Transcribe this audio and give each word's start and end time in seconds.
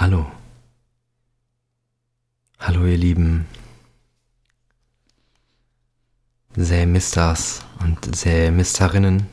Hallo. 0.00 0.24
Hallo, 2.58 2.86
ihr 2.86 2.96
lieben 2.96 3.44
Sämisters 6.56 7.60
und 7.80 8.16
Sämisterinnen. 8.16 9.26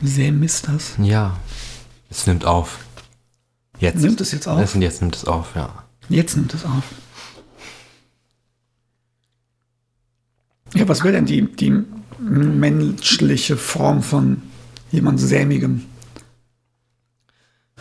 Sämisters? 0.00 0.92
Ja, 0.98 1.36
es 2.10 2.28
nimmt 2.28 2.44
auf. 2.44 2.78
Jetzt. 3.80 4.02
Nimmt 4.02 4.20
es 4.20 4.30
jetzt 4.30 4.46
auf? 4.46 4.60
Es, 4.60 4.74
jetzt 4.74 5.00
nimmt 5.00 5.16
es 5.16 5.24
auf, 5.24 5.56
ja. 5.56 5.82
Jetzt 6.08 6.36
nimmt 6.36 6.54
es 6.54 6.64
auf. 6.64 6.84
Ja, 10.74 10.86
was 10.86 11.02
will 11.02 11.10
denn 11.10 11.26
die, 11.26 11.42
die 11.50 11.82
menschliche 12.20 13.56
Form 13.56 14.00
von 14.00 14.42
jemand 14.92 15.18
Sämigem? 15.18 15.86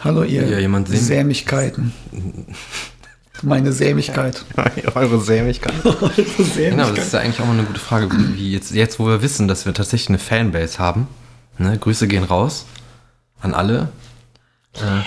Hallo, 0.03 0.23
ihr 0.23 0.47
Ja, 0.47 0.59
jemand 0.59 0.89
Säm- 0.89 0.97
Sämigkeiten. 0.97 1.93
Meine 3.43 3.71
Sämigkeit. 3.73 4.45
Eure 4.93 5.19
Sämigkeit. 5.19 5.73
Eure 5.85 6.11
Genau, 6.13 6.43
Sämigkeit. 6.43 6.97
das 6.97 7.05
ist 7.07 7.13
ja 7.13 7.19
eigentlich 7.21 7.39
auch 7.41 7.45
mal 7.47 7.53
eine 7.53 7.63
gute 7.63 7.79
Frage, 7.79 8.09
wie 8.35 8.51
jetzt, 8.51 8.71
jetzt 8.71 8.99
wo 8.99 9.07
wir 9.07 9.21
wissen, 9.23 9.47
dass 9.47 9.65
wir 9.65 9.73
tatsächlich 9.73 10.09
eine 10.09 10.19
Fanbase 10.19 10.77
haben. 10.79 11.07
Ne? 11.57 11.77
Grüße 11.77 12.07
gehen 12.07 12.23
raus 12.23 12.65
an 13.41 13.53
alle. 13.55 13.89
Äh, 14.75 15.01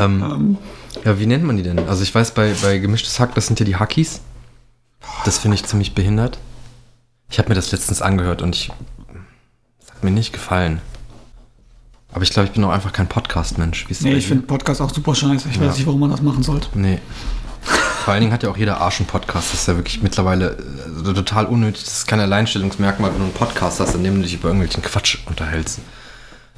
ähm, 0.00 0.58
ja, 1.04 1.18
wie 1.18 1.26
nennt 1.26 1.42
man 1.44 1.56
die 1.56 1.62
denn? 1.64 1.80
Also 1.88 2.02
ich 2.04 2.14
weiß, 2.14 2.32
bei, 2.32 2.54
bei 2.62 2.78
Gemischtes 2.78 3.18
Hack, 3.18 3.34
das 3.34 3.46
sind 3.48 3.58
ja 3.58 3.66
die 3.66 3.76
Hackies. 3.76 4.20
Das 5.24 5.38
finde 5.38 5.56
ich 5.56 5.64
ziemlich 5.64 5.94
behindert. 5.94 6.38
Ich 7.30 7.38
habe 7.38 7.48
mir 7.48 7.54
das 7.56 7.72
letztens 7.72 8.00
angehört 8.00 8.42
und 8.42 8.54
ich... 8.54 8.70
Das 9.80 9.90
hat 9.90 10.04
mir 10.04 10.10
nicht 10.12 10.32
gefallen. 10.32 10.80
Aber 12.12 12.22
ich 12.22 12.30
glaube, 12.30 12.46
ich 12.48 12.52
bin 12.54 12.64
auch 12.64 12.70
einfach 12.70 12.92
kein 12.92 13.06
Podcast-Mensch. 13.08 13.86
Nee, 14.00 14.14
ich 14.14 14.26
finde 14.26 14.46
Podcast 14.46 14.80
auch 14.80 14.92
super 14.92 15.14
scheiße. 15.14 15.48
Ich 15.50 15.56
Ja. 15.56 15.66
weiß 15.66 15.76
nicht, 15.76 15.86
warum 15.86 16.00
man 16.00 16.10
das 16.10 16.22
machen 16.22 16.42
sollte. 16.42 16.68
Nee. 16.74 16.98
Vor 18.04 18.14
allen 18.14 18.22
Dingen 18.22 18.32
hat 18.32 18.42
ja 18.42 18.48
auch 18.50 18.56
jeder 18.56 18.80
Arsch 18.80 19.00
einen 19.00 19.06
Podcast. 19.06 19.52
Das 19.52 19.60
ist 19.60 19.68
ja 19.68 19.76
wirklich 19.76 20.02
mittlerweile 20.02 20.56
äh, 20.56 21.12
total 21.12 21.46
unnötig. 21.46 21.84
Das 21.84 21.92
ist 21.98 22.06
kein 22.06 22.20
Alleinstellungsmerkmal, 22.20 23.10
wenn 23.10 23.18
du 23.18 23.24
einen 23.24 23.34
Podcast 23.34 23.80
hast, 23.80 23.94
in 23.94 24.04
dem 24.04 24.14
du 24.16 24.22
dich 24.22 24.34
über 24.34 24.48
irgendwelchen 24.48 24.82
Quatsch 24.82 25.18
unterhältst. 25.26 25.80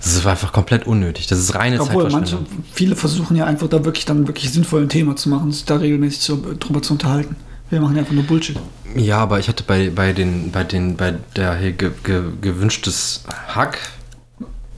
Das 0.00 0.14
ist 0.14 0.24
einfach 0.26 0.52
komplett 0.52 0.86
unnötig. 0.86 1.26
Das 1.26 1.38
ist 1.40 1.54
reine 1.54 1.80
Obwohl 1.80 2.08
manche, 2.10 2.38
viele 2.72 2.94
versuchen 2.96 3.36
ja 3.36 3.44
einfach 3.46 3.68
da 3.68 3.84
wirklich 3.84 4.04
dann 4.06 4.28
wirklich 4.28 4.50
sinnvoll 4.52 4.82
ein 4.82 4.88
Thema 4.88 5.16
zu 5.16 5.28
machen, 5.28 5.50
sich 5.52 5.64
da 5.64 5.76
regelmäßig 5.76 6.20
zu, 6.20 6.36
drüber 6.58 6.80
zu 6.80 6.92
unterhalten. 6.94 7.34
Wir 7.68 7.80
machen 7.80 7.96
ja 7.96 8.00
einfach 8.00 8.14
nur 8.14 8.24
Bullshit. 8.24 8.56
Ja, 8.96 9.18
aber 9.18 9.38
ich 9.40 9.48
hatte 9.48 9.62
bei, 9.64 9.90
bei 9.90 10.12
den, 10.12 10.52
bei 10.52 10.64
den, 10.64 10.96
bei 10.96 11.14
der 11.36 11.56
hier 11.56 11.72
ge, 11.72 11.90
ge, 12.02 12.22
gewünschtes 12.40 13.24
Hack, 13.48 13.78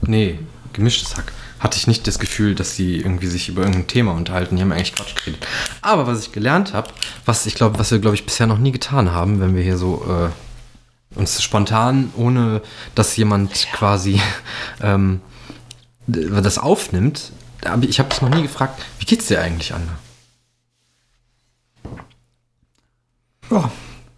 nee, 0.01 0.39
gemischtes 0.73 1.15
Hack, 1.15 1.31
hatte 1.59 1.77
ich 1.77 1.87
nicht 1.87 2.05
das 2.07 2.19
Gefühl, 2.19 2.55
dass 2.55 2.75
sie 2.75 2.97
irgendwie 2.97 3.27
sich 3.27 3.49
über 3.49 3.61
irgendein 3.61 3.87
Thema 3.87 4.11
unterhalten. 4.13 4.55
Die 4.55 4.61
haben 4.61 4.71
eigentlich 4.71 4.95
Quatsch 4.95 5.15
geredet. 5.15 5.45
Aber 5.81 6.07
was 6.07 6.21
ich 6.21 6.31
gelernt 6.31 6.73
habe, 6.73 6.89
was 7.25 7.45
ich 7.45 7.55
glaube, 7.55 7.79
was 7.79 7.91
wir, 7.91 7.99
glaube 7.99 8.15
ich, 8.15 8.25
bisher 8.25 8.47
noch 8.47 8.57
nie 8.57 8.71
getan 8.71 9.11
haben, 9.11 9.39
wenn 9.39 9.55
wir 9.55 9.63
hier 9.63 9.77
so 9.77 10.05
äh, 11.15 11.17
uns 11.19 11.41
spontan, 11.41 12.11
ohne 12.15 12.61
dass 12.95 13.15
jemand 13.15 13.53
quasi 13.71 14.21
ähm, 14.81 15.21
das 16.07 16.57
aufnimmt, 16.57 17.31
ich 17.81 17.99
habe 17.99 18.09
dich 18.09 18.21
noch 18.21 18.29
nie 18.29 18.41
gefragt, 18.41 18.81
wie 18.99 19.05
geht's 19.05 19.27
dir 19.27 19.41
eigentlich, 19.41 19.73
Anna? 19.73 19.97
Ja. 23.49 23.71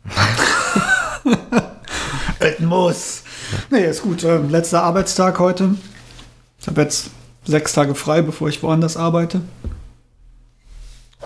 es 2.40 2.60
muss. 2.60 3.24
Nee, 3.70 3.86
ist 3.86 4.02
gut. 4.02 4.24
Ähm, 4.24 4.50
letzter 4.50 4.84
Arbeitstag 4.84 5.40
heute. 5.40 5.76
Ich 6.66 6.68
habe 6.68 6.82
jetzt 6.82 7.12
sechs 7.46 7.74
Tage 7.74 7.94
frei, 7.94 8.24
bevor 8.24 8.50
ich 8.50 8.64
woanders 8.64 8.98
arbeite. 8.98 9.42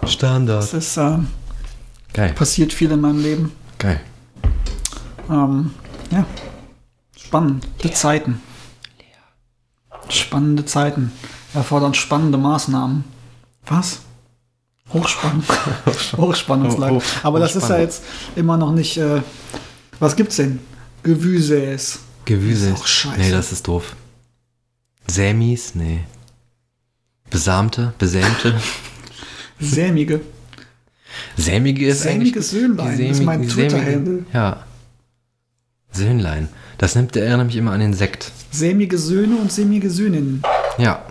Standard. 0.06 0.66
Es 0.66 0.74
ist 0.74 0.98
ähm, 0.98 1.28
Geil, 2.14 2.34
passiert 2.34 2.74
viel 2.74 2.92
in 2.92 3.00
meinem 3.00 3.22
Leben. 3.24 3.54
geil. 3.78 4.02
Ähm, 5.30 5.72
ja. 6.12 6.26
Spannende 7.18 7.66
Zeiten. 7.94 8.42
Spannende 10.10 10.66
Zeiten. 10.66 11.14
Erfordern 11.54 11.94
spannende 11.94 12.38
Maßnahmen. 12.38 13.06
Was? 13.66 14.00
Hochspannung. 14.92 15.44
Hochspannungsleitung. 16.18 16.98
Hoch- 17.00 17.24
Aber 17.24 17.40
das 17.40 17.56
ist 17.56 17.70
ja 17.70 17.78
jetzt 17.80 18.04
immer 18.36 18.58
noch 18.58 18.74
nicht. 18.74 18.98
Äh, 18.98 19.22
was 20.02 20.18
gibt's 20.18 20.36
denn? 20.36 20.60
Gewüses. 21.04 22.00
Gewüse. 22.26 22.72
Das 22.72 22.76
ist 22.80 22.84
auch 22.84 22.88
scheiße. 22.88 23.20
Nee, 23.22 23.32
das 23.32 23.54
ist 23.54 23.66
doof. 23.70 23.96
Sämis? 25.08 25.76
Nee. 25.76 26.02
Besamte? 27.30 27.94
Besämte? 27.98 28.60
Sämige. 29.60 30.22
Sämige 31.38 31.88
ist 31.88 32.02
Sämiges 32.04 32.52
Söhnlein 32.52 32.98
die 32.98 33.08
ist 33.08 33.24
mein 33.24 33.48
Twitter-Handle. 33.48 34.26
Ja. 34.34 34.64
Söhnlein. 35.92 36.50
Das 36.78 36.96
nimmt, 36.96 37.16
erinnert 37.16 37.48
mich 37.48 37.56
immer 37.56 37.72
an 37.72 37.80
den 37.80 37.94
Sekt. 37.94 38.32
Sämige 38.52 38.98
Söhne 38.98 39.36
und 39.38 39.52
sämige 39.52 39.90
Söhninnen. 39.90 40.42
Ja. 40.78 41.04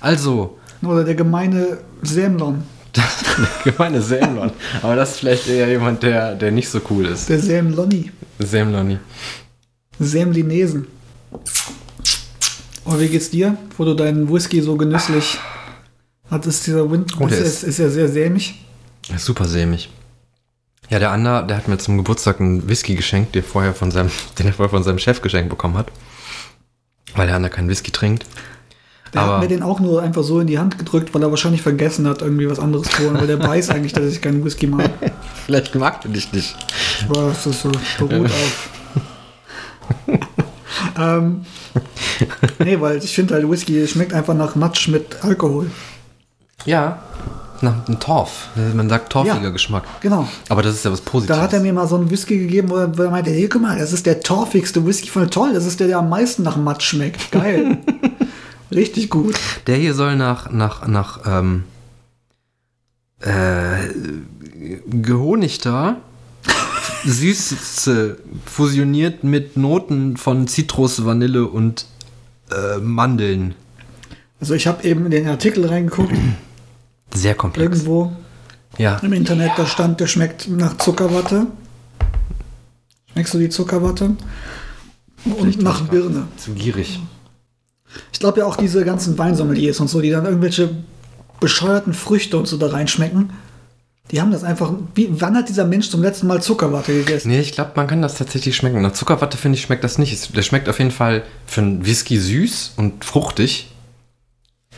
Also, 0.00 0.58
Oder 0.82 1.04
der 1.04 1.14
gemeine 1.14 1.78
Sämlon. 2.02 2.64
gemeine 3.64 4.00
Sämlon. 4.00 4.50
Aber 4.82 4.96
das 4.96 5.10
ist 5.12 5.18
vielleicht 5.18 5.48
eher 5.48 5.68
jemand, 5.68 6.02
der, 6.02 6.34
der 6.34 6.50
nicht 6.50 6.68
so 6.68 6.80
cool 6.90 7.06
ist. 7.06 7.28
Der 7.28 7.40
Sämloni. 7.40 8.10
Sämloni. 8.38 8.98
Sämlinesen. 9.98 10.86
Oh, 12.86 12.98
wie 13.00 13.08
geht's 13.08 13.30
dir, 13.30 13.56
wo 13.76 13.84
du 13.84 13.94
deinen 13.94 14.32
Whisky 14.32 14.62
so 14.62 14.76
genüsslich 14.76 15.38
hattest? 16.30 16.66
Dieser 16.66 16.88
Wind 16.90 17.12
Oh, 17.18 17.26
der 17.26 17.38
ist, 17.38 17.64
ist 17.64 17.78
ja 17.78 17.88
sehr 17.88 18.08
sämig. 18.08 18.64
Ist 19.14 19.24
super 19.24 19.46
sämig. 19.46 19.90
Ja, 20.88 21.00
der 21.00 21.10
Ander, 21.10 21.42
der 21.42 21.56
hat 21.56 21.66
mir 21.66 21.78
zum 21.78 21.96
Geburtstag 21.96 22.40
einen 22.40 22.68
Whisky 22.68 22.94
geschenkt, 22.94 23.34
den, 23.34 23.42
vorher 23.42 23.74
von 23.74 23.90
seinem, 23.90 24.10
den 24.38 24.46
er 24.46 24.52
vorher 24.52 24.70
von 24.70 24.84
seinem 24.84 25.00
Chef 25.00 25.20
geschenkt 25.20 25.50
bekommen 25.50 25.76
hat. 25.76 25.88
Weil 27.16 27.26
der 27.26 27.36
Ander 27.36 27.48
keinen 27.50 27.68
Whisky 27.68 27.90
trinkt. 27.90 28.24
Der 29.12 29.22
Aber- 29.22 29.34
hat 29.34 29.40
mir 29.42 29.48
den 29.48 29.62
auch 29.64 29.80
nur 29.80 30.00
einfach 30.02 30.22
so 30.22 30.38
in 30.38 30.46
die 30.46 30.58
Hand 30.58 30.78
gedrückt, 30.78 31.12
weil 31.12 31.22
er 31.22 31.30
wahrscheinlich 31.30 31.62
vergessen 31.62 32.06
hat, 32.06 32.22
irgendwie 32.22 32.48
was 32.48 32.60
anderes 32.60 32.88
zu 32.88 33.02
holen, 33.02 33.14
weil 33.14 33.26
der 33.26 33.42
weiß 33.42 33.70
eigentlich, 33.70 33.94
dass 33.94 34.04
ich 34.12 34.20
keinen 34.20 34.44
Whisky 34.44 34.68
mag. 34.68 34.90
Vielleicht 35.46 35.74
mag 35.74 36.04
er 36.04 36.10
dich 36.10 36.32
nicht. 36.32 36.54
Aber 37.08 37.32
es 37.32 37.46
ist 37.46 37.62
so 37.62 37.72
beruht 37.98 38.26
auf. 38.30 38.68
ähm, 40.98 41.46
nee, 42.58 42.80
weil 42.80 42.98
ich 42.98 43.14
finde 43.14 43.34
halt 43.34 43.48
Whisky 43.50 43.86
schmeckt 43.86 44.12
einfach 44.12 44.34
nach 44.34 44.54
Matsch 44.54 44.88
mit 44.88 45.24
Alkohol. 45.24 45.70
Ja. 46.64 47.02
Nach 47.62 47.86
einem 47.86 47.98
Torf. 47.98 48.48
Man 48.74 48.88
sagt 48.88 49.10
torfiger 49.10 49.42
Ja. 49.42 49.50
Geschmack. 49.50 49.84
Genau. 50.00 50.28
Aber 50.48 50.62
das 50.62 50.74
ist 50.74 50.84
ja 50.84 50.92
was 50.92 51.00
Positives. 51.00 51.36
Da 51.36 51.42
hat 51.42 51.52
er 51.54 51.60
mir 51.60 51.72
mal 51.72 51.88
so 51.88 51.96
einen 51.96 52.10
Whisky 52.10 52.38
gegeben, 52.38 52.68
wo 52.68 52.76
er, 52.76 52.98
wo 52.98 53.02
er 53.02 53.10
meinte, 53.10 53.30
hey, 53.30 53.48
guck 53.48 53.62
mal, 53.62 53.78
das 53.78 53.92
ist 53.94 54.04
der 54.04 54.20
torfigste 54.20 54.84
Whisky 54.84 55.08
von 55.08 55.30
toll, 55.30 55.54
das 55.54 55.64
ist 55.64 55.80
der, 55.80 55.86
der 55.86 55.98
am 55.98 56.10
meisten 56.10 56.42
nach 56.42 56.56
Matsch 56.56 56.88
schmeckt. 56.90 57.32
Geil. 57.32 57.78
Richtig 58.70 59.08
gut. 59.08 59.36
Der 59.66 59.76
hier 59.76 59.94
soll 59.94 60.16
nach, 60.16 60.50
nach, 60.50 60.86
nach, 60.86 61.20
ähm, 61.26 61.64
äh, 63.20 63.88
gehonigter 64.86 65.96
Süße 67.06 68.16
fusioniert 68.44 69.24
mit 69.24 69.56
Noten 69.56 70.16
von 70.16 70.46
Zitrus, 70.48 71.04
Vanille 71.04 71.46
und 71.46 71.86
äh, 72.50 72.78
Mandeln. 72.78 73.54
Also 74.40 74.54
ich 74.54 74.66
habe 74.66 74.84
eben 74.84 75.04
in 75.06 75.10
den 75.12 75.28
Artikel 75.28 75.64
reingeguckt, 75.66 76.12
Sehr 77.14 77.34
komplex. 77.34 77.78
irgendwo 77.78 78.12
Ja. 78.78 78.96
im 78.98 79.12
Internet, 79.12 79.52
da 79.56 79.66
stand, 79.66 80.00
der 80.00 80.06
schmeckt 80.06 80.48
nach 80.48 80.76
Zuckerwatte. 80.78 81.46
Schmeckst 83.12 83.32
du 83.34 83.38
die 83.38 83.48
Zuckerwatte? 83.48 84.16
Und 85.24 85.62
nach 85.62 85.82
Birne. 85.88 86.28
Zu 86.36 86.52
gierig. 86.52 87.00
Ich 88.12 88.18
glaube 88.20 88.40
ja 88.40 88.46
auch 88.46 88.56
diese 88.56 88.84
ganzen 88.84 89.16
Weinsommeliers 89.16 89.80
und 89.80 89.88
so, 89.88 90.00
die 90.00 90.10
dann 90.10 90.24
irgendwelche 90.26 90.70
bescheuerten 91.40 91.94
Früchte 91.94 92.36
und 92.36 92.46
so 92.46 92.56
da 92.58 92.68
reinschmecken, 92.68 93.30
die 94.10 94.20
haben 94.20 94.30
das 94.30 94.44
einfach. 94.44 94.72
Wie, 94.94 95.08
wann 95.20 95.34
hat 95.36 95.48
dieser 95.48 95.64
Mensch 95.64 95.90
zum 95.90 96.00
letzten 96.02 96.26
Mal 96.28 96.40
Zuckerwatte 96.42 96.92
gegessen? 96.92 97.28
Nee, 97.28 97.40
ich 97.40 97.52
glaube, 97.52 97.72
man 97.74 97.86
kann 97.86 98.02
das 98.02 98.14
tatsächlich 98.16 98.54
schmecken. 98.56 98.80
Nach 98.82 98.92
Zuckerwatte, 98.92 99.36
finde 99.36 99.56
ich, 99.58 99.62
schmeckt 99.62 99.82
das 99.84 99.98
nicht. 99.98 100.12
Es- 100.12 100.32
Der 100.32 100.42
schmeckt 100.42 100.68
auf 100.68 100.78
jeden 100.78 100.92
Fall 100.92 101.24
für 101.46 101.60
einen 101.62 101.84
Whisky 101.84 102.18
süß 102.18 102.74
und 102.76 103.04
fruchtig. 103.04 103.72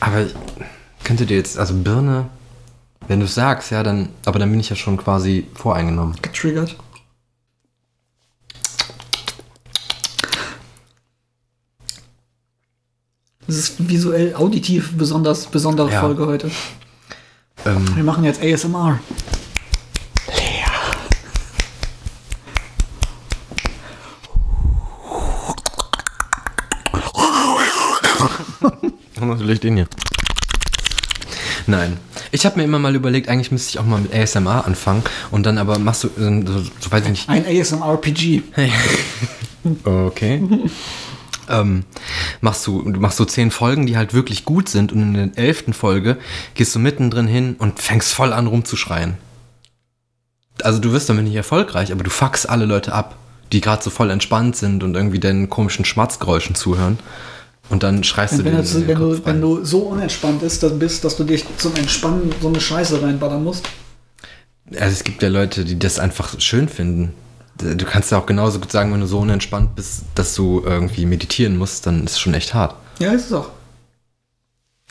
Aber 0.01 0.27
könnte 1.05 1.27
dir 1.27 1.37
jetzt, 1.37 1.59
also 1.59 1.75
Birne, 1.75 2.27
wenn 3.07 3.21
du 3.21 3.27
es 3.27 3.35
sagst, 3.35 3.71
ja, 3.71 3.83
dann, 3.83 4.09
aber 4.25 4.39
dann 4.39 4.51
bin 4.51 4.61
ich 4.61 4.71
ja 4.71 4.77
schon 4.77 4.97
quasi 4.97 5.47
voreingenommen. 5.55 6.17
Getriggert. 6.23 6.77
Das 13.47 13.57
ist 13.57 13.89
visuell, 13.89 14.35
auditiv 14.35 14.97
besonders 14.97 15.47
besondere 15.47 15.91
Ja. 15.91 16.01
Folge 16.01 16.27
heute. 16.27 16.51
Ähm, 17.67 17.97
Wir 17.97 18.05
machen 18.05 18.25
jetzt 18.25 18.43
ASMR. 18.43 18.99
Und 29.21 29.29
natürlich 29.29 29.61
den 29.61 29.77
hier. 29.77 29.89
Nein. 31.67 31.99
Ich 32.31 32.45
habe 32.47 32.57
mir 32.59 32.65
immer 32.65 32.79
mal 32.79 32.95
überlegt, 32.95 33.29
eigentlich 33.29 33.51
müsste 33.51 33.71
ich 33.71 33.79
auch 33.79 33.85
mal 33.85 34.01
mit 34.01 34.15
ASMR 34.15 34.67
anfangen 34.67 35.03
und 35.31 35.45
dann 35.47 35.59
aber 35.59 35.79
machst 35.79 36.05
du, 36.05 36.09
so, 36.17 36.63
so 36.81 36.91
weiß 36.91 37.05
ich 37.05 37.11
nicht. 37.11 37.29
Ein 37.29 37.45
ASMR-RPG. 37.47 38.43
Okay. 39.85 40.41
ähm, 41.49 41.85
machst 42.41 42.67
du, 42.67 42.83
du 42.83 43.01
machst 43.01 43.19
so 43.19 43.25
zehn 43.25 43.51
Folgen, 43.51 43.87
die 43.87 43.97
halt 43.97 44.15
wirklich 44.15 44.45
gut 44.45 44.69
sind 44.69 44.93
und 44.93 45.03
in 45.03 45.15
der 45.15 45.31
elften 45.37 45.73
Folge 45.73 46.17
gehst 46.55 46.75
du 46.75 46.79
mittendrin 46.79 47.27
hin 47.27 47.57
und 47.59 47.81
fängst 47.81 48.13
voll 48.13 48.33
an 48.33 48.47
rumzuschreien. 48.47 49.15
Also 50.63 50.79
du 50.79 50.93
wirst 50.93 51.09
damit 51.09 51.25
nicht 51.25 51.37
erfolgreich, 51.37 51.93
aber 51.93 52.03
du 52.03 52.11
fuckst 52.11 52.49
alle 52.49 52.65
Leute 52.65 52.93
ab, 52.93 53.17
die 53.53 53.61
gerade 53.61 53.83
so 53.83 53.91
voll 53.91 54.11
entspannt 54.11 54.57
sind 54.57 54.83
und 54.83 54.95
irgendwie 54.95 55.21
deinen 55.21 55.49
komischen 55.49 55.85
Schmatzgeräuschen 55.85 56.55
zuhören. 56.55 56.99
Und 57.71 57.83
dann 57.83 58.03
schreist 58.03 58.39
du 58.39 58.45
Wenn, 58.45 58.57
das, 58.57 58.75
wenn, 58.75 58.99
du, 58.99 59.25
wenn 59.25 59.41
du 59.41 59.65
so 59.65 59.81
unentspannt 59.81 60.41
bist, 60.41 60.63
dann 60.63 60.79
bist, 60.79 61.05
dass 61.05 61.17
du 61.17 61.25
dich 61.25 61.45
zum 61.59 61.75
Entspannen 61.77 62.33
so 62.41 62.49
eine 62.49 62.61
Scheiße 62.61 63.03
reinballern 63.03 63.45
musst. 63.45 63.69
Also 64.73 64.93
es 64.93 65.05
gibt 65.05 65.23
ja 65.23 65.29
Leute, 65.29 65.65
die 65.65 65.79
das 65.79 65.99
einfach 65.99 66.41
schön 66.41 66.69
finden. 66.69 67.13
Du 67.59 67.85
kannst 67.85 68.13
ja 68.13 68.19
auch 68.19 68.27
genauso 68.27 68.61
gut 68.61 68.71
sagen, 68.71 68.93
wenn 68.93 69.01
du 69.01 69.07
so 69.07 69.19
unentspannt 69.19 69.75
bist, 69.75 70.05
dass 70.15 70.35
du 70.35 70.63
irgendwie 70.65 71.07
meditieren 71.07 71.57
musst, 71.57 71.87
dann 71.87 72.05
ist 72.05 72.13
es 72.13 72.21
schon 72.21 72.35
echt 72.35 72.55
hart. 72.55 72.77
Ja, 73.01 73.13
ist 73.13 73.27
es 73.27 73.33
auch. 73.33 73.51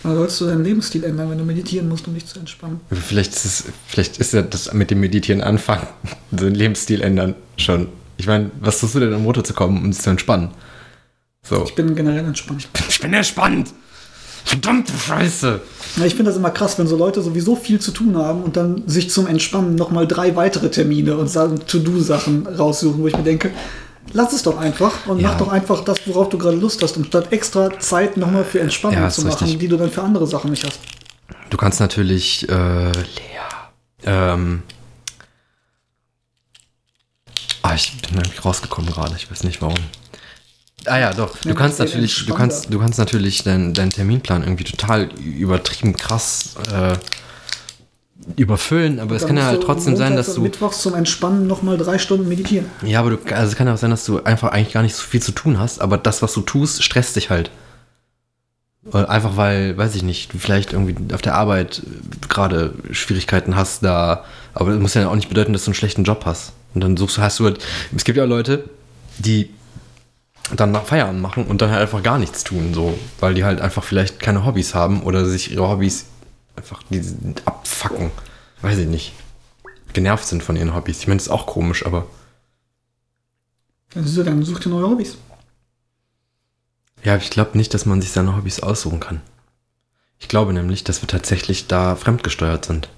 Dann 0.03 0.15
sollst 0.15 0.39
du 0.41 0.45
deinen 0.45 0.63
Lebensstil 0.63 1.03
ändern, 1.03 1.29
wenn 1.29 1.37
du 1.37 1.43
meditieren 1.43 1.89
musst, 1.89 2.07
um 2.07 2.13
dich 2.13 2.25
zu 2.25 2.39
entspannen. 2.39 2.81
Vielleicht 2.91 3.33
ist 3.33 3.45
es, 3.45 3.63
vielleicht 3.87 4.19
ist 4.19 4.33
ja 4.33 4.41
das 4.43 4.71
mit 4.73 4.91
dem 4.91 4.99
Meditieren 4.99 5.41
anfangen, 5.41 5.87
den 6.31 6.53
Lebensstil 6.53 7.01
ändern 7.01 7.35
schon. 7.55 7.89
Ich 8.17 8.27
meine, 8.27 8.51
was 8.59 8.79
tust 8.79 8.95
du 8.95 8.99
denn, 8.99 9.13
um 9.13 9.25
runterzukommen, 9.25 9.83
um 9.83 9.91
dich 9.91 9.99
zu 9.99 10.09
entspannen? 10.09 10.49
So. 11.43 11.63
Ich 11.63 11.75
bin 11.75 11.95
generell 11.95 12.25
entspannt. 12.25 12.67
Ich 12.89 12.99
bin 12.99 13.13
entspannt! 13.13 13.73
Verdammte 14.47 14.93
Scheiße! 14.93 15.59
Ja, 15.97 16.05
ich 16.05 16.15
finde 16.15 16.31
das 16.31 16.37
immer 16.37 16.51
krass, 16.51 16.79
wenn 16.79 16.87
so 16.87 16.95
Leute 16.95 17.21
sowieso 17.21 17.57
viel 17.57 17.79
zu 17.81 17.91
tun 17.91 18.15
haben 18.17 18.43
und 18.43 18.55
dann 18.55 18.87
sich 18.87 19.09
zum 19.09 19.27
Entspannen 19.27 19.75
nochmal 19.75 20.07
drei 20.07 20.37
weitere 20.37 20.69
Termine 20.71 21.17
und 21.17 21.27
sagen 21.29 21.59
To-Do-Sachen 21.67 22.47
raussuchen, 22.47 23.01
wo 23.01 23.07
ich 23.07 23.17
mir 23.17 23.23
denke, 23.23 23.51
lass 24.13 24.31
es 24.31 24.43
doch 24.43 24.57
einfach 24.57 25.05
und 25.07 25.19
Ja. 25.19 25.29
mach 25.29 25.37
doch 25.37 25.49
einfach 25.49 25.83
das, 25.83 25.97
worauf 26.05 26.29
du 26.29 26.37
gerade 26.37 26.55
Lust 26.55 26.81
hast, 26.81 26.95
anstatt 26.95 27.33
extra 27.33 27.77
Zeit 27.79 28.15
nochmal 28.15 28.45
für 28.45 28.61
Entspannung 28.61 29.01
Ja, 29.01 29.09
zu 29.09 29.25
machen, 29.25 29.43
richtig. 29.43 29.59
die 29.59 29.67
du 29.67 29.75
dann 29.75 29.91
für 29.91 30.01
andere 30.01 30.25
Sachen 30.27 30.49
nicht 30.51 30.65
hast. 30.65 30.79
Du 31.49 31.57
kannst 31.57 31.81
natürlich, 31.81 32.47
äh, 32.47 32.91
Lea, 32.91 32.93
ähm, 34.05 34.63
ah, 37.63 37.73
ich 37.75 37.91
bin 38.07 38.17
irgendwie 38.17 38.39
rausgekommen 38.39 38.91
gerade, 38.91 39.13
ich 39.17 39.29
weiß 39.29 39.43
nicht 39.43 39.61
warum. 39.61 39.75
Ah 40.85 40.99
ja, 40.99 41.13
doch, 41.13 41.37
du 41.37 41.53
kannst 41.53 41.79
natürlich, 41.79 42.25
du 42.25 42.33
kannst, 42.33 42.71
du 42.71 42.79
kannst 42.79 42.99
natürlich 42.99 43.43
deinen 43.43 43.73
deinen 43.73 43.91
Terminplan 43.91 44.43
irgendwie 44.43 44.63
total 44.63 45.09
übertrieben 45.15 45.97
krass, 45.97 46.55
äh, 46.71 46.95
überfüllen, 48.35 48.99
aber 48.99 49.15
es 49.15 49.25
kann 49.25 49.37
ja 49.37 49.45
halt 49.45 49.63
trotzdem 49.63 49.95
sein, 49.95 50.15
dass 50.15 50.35
du, 50.35 50.41
Mittwochs 50.41 50.81
zum 50.81 50.93
Entspannen 50.93 51.47
nochmal 51.47 51.77
drei 51.77 51.97
Stunden 51.97 52.27
meditieren. 52.27 52.67
ja, 52.83 52.99
aber 52.99 53.11
du, 53.11 53.17
also 53.33 53.51
es 53.51 53.55
kann 53.55 53.67
ja 53.67 53.73
auch 53.73 53.77
sein, 53.77 53.89
dass 53.89 54.05
du 54.05 54.23
einfach 54.23 54.51
eigentlich 54.51 54.73
gar 54.73 54.83
nicht 54.83 54.95
so 54.95 55.03
viel 55.03 55.21
zu 55.21 55.31
tun 55.31 55.59
hast, 55.59 55.79
aber 55.79 55.97
das, 55.97 56.21
was 56.21 56.33
du 56.33 56.41
tust, 56.41 56.83
stresst 56.83 57.15
dich 57.15 57.29
halt. 57.29 57.49
Oder 58.85 59.09
Einfach 59.09 59.35
weil, 59.35 59.77
weiß 59.77 59.95
ich 59.95 60.03
nicht, 60.03 60.33
du 60.33 60.37
vielleicht 60.37 60.71
irgendwie 60.71 61.13
auf 61.13 61.21
der 61.21 61.35
Arbeit 61.35 61.81
gerade 62.29 62.73
Schwierigkeiten 62.91 63.55
hast 63.55 63.83
da, 63.83 64.23
aber 64.53 64.71
das 64.71 64.79
muss 64.79 64.93
ja 64.93 65.09
auch 65.09 65.15
nicht 65.15 65.29
bedeuten, 65.29 65.51
dass 65.51 65.65
du 65.65 65.71
einen 65.71 65.75
schlechten 65.75 66.03
Job 66.03 66.23
hast. 66.25 66.53
Und 66.73 66.81
dann 66.81 66.95
suchst 66.95 67.17
du, 67.17 67.21
hast 67.21 67.39
du 67.39 67.45
halt, 67.45 67.59
es 67.95 68.05
gibt 68.05 68.17
ja 68.17 68.23
Leute, 68.23 68.69
die 69.17 69.49
dann 70.55 70.71
nach 70.71 70.85
Feierabend 70.85 71.21
machen 71.21 71.45
und 71.45 71.61
dann 71.61 71.71
halt 71.71 71.81
einfach 71.81 72.03
gar 72.03 72.17
nichts 72.17 72.43
tun, 72.43 72.73
so, 72.73 72.97
weil 73.19 73.33
die 73.33 73.43
halt 73.43 73.61
einfach 73.61 73.83
vielleicht 73.83 74.19
keine 74.19 74.45
Hobbys 74.45 74.73
haben 74.73 75.03
oder 75.03 75.25
sich 75.25 75.51
ihre 75.51 75.67
Hobbys 75.67 76.05
einfach 76.55 76.83
die 76.89 77.01
abfacken. 77.45 78.11
Weiß 78.61 78.77
ich 78.77 78.87
nicht. 78.87 79.13
Genervt 79.93 80.25
sind 80.25 80.43
von 80.43 80.55
ihren 80.55 80.75
Hobbys. 80.75 80.99
Ich 80.99 81.07
meine, 81.07 81.17
das 81.17 81.27
ist 81.27 81.31
auch 81.31 81.45
komisch, 81.45 81.85
aber 81.85 82.07
du, 83.93 84.23
dann 84.23 84.43
such 84.43 84.59
dir 84.59 84.69
neue 84.69 84.89
Hobbys. 84.89 85.17
Ja, 87.03 87.17
ich 87.17 87.29
glaube 87.29 87.57
nicht, 87.57 87.73
dass 87.73 87.85
man 87.85 88.01
sich 88.01 88.11
seine 88.11 88.35
Hobbys 88.35 88.61
aussuchen 88.61 88.99
kann. 88.99 89.21
Ich 90.19 90.27
glaube 90.27 90.53
nämlich, 90.53 90.83
dass 90.83 91.01
wir 91.01 91.07
tatsächlich 91.07 91.67
da 91.67 91.95
fremdgesteuert 91.95 92.65
sind. 92.65 92.89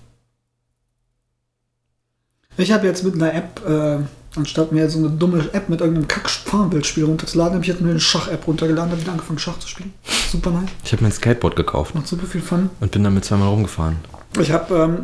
Ich 2.57 2.71
habe 2.71 2.87
jetzt 2.87 3.03
mit 3.03 3.15
einer 3.15 3.33
App, 3.33 3.65
äh, 3.65 3.99
anstatt 4.35 4.71
mir 4.71 4.89
so 4.89 4.99
eine 4.99 5.09
dumme 5.09 5.49
App 5.53 5.69
mit 5.69 5.81
irgendeinem 5.81 6.07
Kack-Farmbildspiel 6.07 7.05
runterzuladen, 7.05 7.53
habe 7.53 7.63
ich 7.63 7.69
jetzt 7.69 7.81
mir 7.81 7.89
eine 7.89 7.99
Schach-App 7.99 8.47
runtergeladen, 8.47 8.91
habe 8.91 9.01
wieder 9.01 9.11
angefangen 9.11 9.39
Schach 9.39 9.59
zu 9.59 9.67
spielen. 9.67 9.93
Super 10.31 10.51
nice, 10.51 10.69
Ich 10.83 10.91
habe 10.91 11.03
mir 11.03 11.09
ein 11.09 11.13
Skateboard 11.13 11.55
gekauft 11.55 11.95
macht 11.95 12.07
super 12.07 12.27
viel 12.27 12.41
Fun. 12.41 12.69
und 12.79 12.91
bin 12.91 13.03
damit 13.03 13.25
zweimal 13.25 13.49
rumgefahren. 13.49 13.97
Ich 14.39 14.51
habe, 14.51 14.75
ähm, 14.75 14.97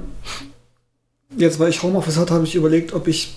jetzt 1.36 1.60
weil 1.60 1.70
ich 1.70 1.82
Homeoffice 1.82 2.18
hatte, 2.18 2.34
habe 2.34 2.46
ich 2.46 2.56
überlegt, 2.56 2.94
ob 2.94 3.08
ich 3.08 3.36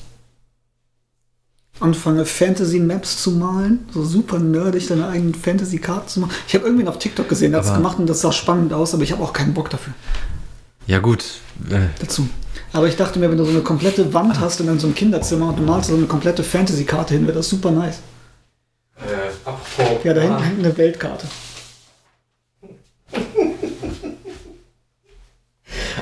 anfange, 1.80 2.24
Fantasy-Maps 2.26 3.22
zu 3.22 3.32
malen. 3.32 3.86
So 3.92 4.04
super 4.04 4.38
nerdig, 4.38 4.88
deine 4.88 5.08
eigenen 5.08 5.34
Fantasy-Karten 5.34 6.08
zu 6.08 6.20
machen. 6.20 6.32
Ich 6.46 6.54
habe 6.54 6.64
irgendwen 6.64 6.88
auf 6.88 6.98
TikTok 6.98 7.28
gesehen, 7.28 7.52
der 7.52 7.60
hat 7.60 7.68
es 7.68 7.74
gemacht 7.74 7.98
und 7.98 8.08
das 8.08 8.20
sah 8.20 8.32
spannend 8.32 8.72
aus, 8.72 8.94
aber 8.94 9.02
ich 9.04 9.12
habe 9.12 9.22
auch 9.22 9.32
keinen 9.32 9.54
Bock 9.54 9.70
dafür. 9.70 9.94
Ja 10.88 11.00
gut, 11.00 11.22
äh, 11.70 11.88
dazu. 12.00 12.30
Aber 12.72 12.88
ich 12.88 12.96
dachte 12.96 13.18
mir, 13.18 13.30
wenn 13.30 13.36
du 13.36 13.44
so 13.44 13.50
eine 13.50 13.60
komplette 13.60 14.14
Wand 14.14 14.40
hast 14.40 14.58
in 14.60 14.78
so 14.78 14.86
einem 14.86 14.94
Kinderzimmer 14.94 15.50
und 15.50 15.58
du 15.58 15.62
malst 15.62 15.90
so 15.90 15.94
eine 15.94 16.06
komplette 16.06 16.42
Fantasy-Karte 16.42 17.12
hin, 17.12 17.26
wäre 17.26 17.36
das 17.36 17.50
super 17.50 17.70
nice. 17.70 17.98
Ja, 20.02 20.14
da 20.14 20.20
hinten 20.22 20.42
hängt 20.42 20.58
eine 20.64 20.76
Weltkarte. 20.78 21.26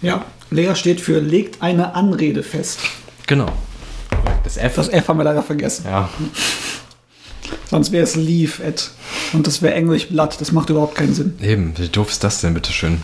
Ja, 0.00 0.24
Lea 0.50 0.74
steht 0.74 1.00
für 1.00 1.20
legt 1.20 1.62
eine 1.62 1.94
Anrede 1.94 2.42
fest. 2.42 2.80
Genau. 3.26 3.50
Das 4.44 4.56
F. 4.56 4.74
Das 4.76 4.88
F 4.88 5.08
haben 5.08 5.18
wir 5.18 5.24
leider 5.24 5.42
vergessen. 5.42 5.84
ja. 5.86 6.08
Sonst 7.70 7.92
wäre 7.92 8.04
es 8.04 8.16
leave 8.16 8.64
at. 8.64 8.90
Und 9.32 9.46
das 9.46 9.62
wäre 9.62 9.74
Englisch 9.74 10.08
Blatt. 10.08 10.40
Das 10.40 10.52
macht 10.52 10.70
überhaupt 10.70 10.94
keinen 10.94 11.14
Sinn. 11.14 11.34
Eben, 11.40 11.76
wie 11.78 11.88
doof 11.88 12.10
ist 12.10 12.22
das 12.22 12.40
denn, 12.40 12.54
bitteschön? 12.54 13.02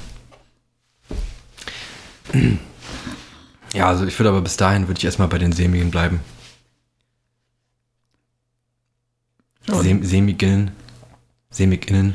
Ja, 3.75 3.87
also 3.89 4.07
ich 4.07 4.19
würde 4.19 4.31
aber 4.31 4.41
bis 4.41 4.57
dahin, 4.57 4.89
würde 4.89 4.99
ich 4.99 5.05
erstmal 5.05 5.29
bei 5.29 5.39
den 5.39 5.53
Sämigen 5.53 5.91
bleiben. 5.91 6.21
Ja. 9.67 9.83
Säm 9.83 10.05
Sämigen. 10.05 10.71
Sämiginnen. 11.51 12.15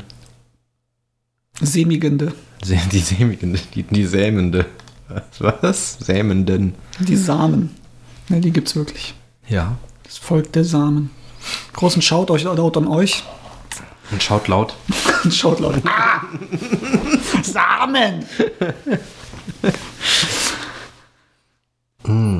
Sämigende. 1.60 2.32
Se- 2.64 2.78
Die 2.90 2.98
sämigende, 2.98 3.60
die, 3.74 3.82
die 3.84 4.06
sämende. 4.06 4.66
Was? 5.08 5.62
Was? 5.62 5.98
Sämenden. 6.00 6.74
Die 7.00 7.16
Samen. 7.16 7.70
Ne, 8.28 8.40
die 8.40 8.50
gibt's 8.50 8.74
wirklich. 8.74 9.14
Ja. 9.48 9.76
Das 10.02 10.18
Volk 10.18 10.52
der 10.52 10.64
Samen. 10.64 11.10
Großen 11.74 12.00
Schaut 12.02 12.30
euch 12.30 12.42
laut 12.44 12.76
an 12.76 12.88
euch. 12.88 13.22
Und 14.10 14.22
schaut 14.22 14.48
laut. 14.48 14.74
Schaut 15.30 15.60
laut. 15.60 15.76
Ah! 15.86 16.22
Samen! 17.42 18.24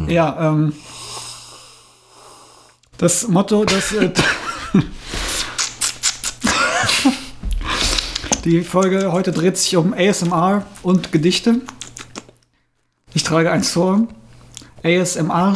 Ja, 0.09 0.51
ähm. 0.51 0.73
Das 2.99 3.27
Motto, 3.27 3.65
das. 3.65 3.93
Äh, 3.93 4.13
die 8.45 8.63
Folge 8.63 9.11
heute 9.11 9.33
dreht 9.33 9.59
sich 9.59 9.77
um 9.77 9.95
ASMR 9.95 10.65
und 10.83 11.11
Gedichte. 11.11 11.61
Ich 13.15 13.25
trage 13.25 13.51
eins 13.51 13.71
vor. 13.73 14.07
ASMR. 14.83 15.55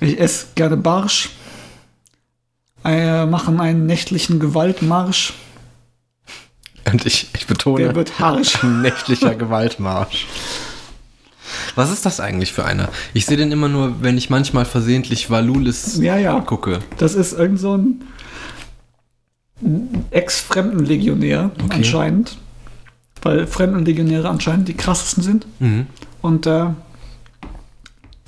Ich 0.00 0.18
esse 0.18 0.46
gerne 0.54 0.76
Barsch. 0.76 1.30
Äh, 2.84 3.26
machen 3.26 3.60
einen 3.60 3.86
nächtlichen 3.86 4.40
Gewaltmarsch. 4.40 5.32
Und 6.90 7.06
ich, 7.06 7.28
ich 7.34 7.46
betone, 7.46 7.82
Der 7.84 7.94
wird 7.94 8.18
harsch. 8.18 8.62
nächtlicher 8.62 9.34
Gewaltmarsch. 9.34 10.26
Was 11.74 11.90
ist 11.90 12.06
das 12.06 12.20
eigentlich 12.20 12.52
für 12.52 12.64
einer? 12.64 12.88
Ich 13.12 13.26
sehe 13.26 13.36
den 13.36 13.52
immer 13.52 13.68
nur, 13.68 14.02
wenn 14.02 14.16
ich 14.16 14.30
manchmal 14.30 14.64
versehentlich 14.64 15.30
Valulis 15.30 15.98
Ja, 16.00 16.16
ja. 16.16 16.40
gucke. 16.40 16.80
Das 16.98 17.14
ist 17.14 17.32
irgend 17.32 17.60
so 17.60 17.76
ein 17.76 18.02
Ex-Fremdenlegionär 20.10 21.50
Okay. 21.64 21.76
anscheinend. 21.76 22.36
Weil 23.22 23.46
Fremdenlegionäre 23.46 24.28
anscheinend 24.28 24.68
die 24.68 24.74
krassesten 24.74 25.22
sind. 25.22 25.46
Mhm. 25.58 25.86
Und 26.20 26.46
äh, 26.46 26.66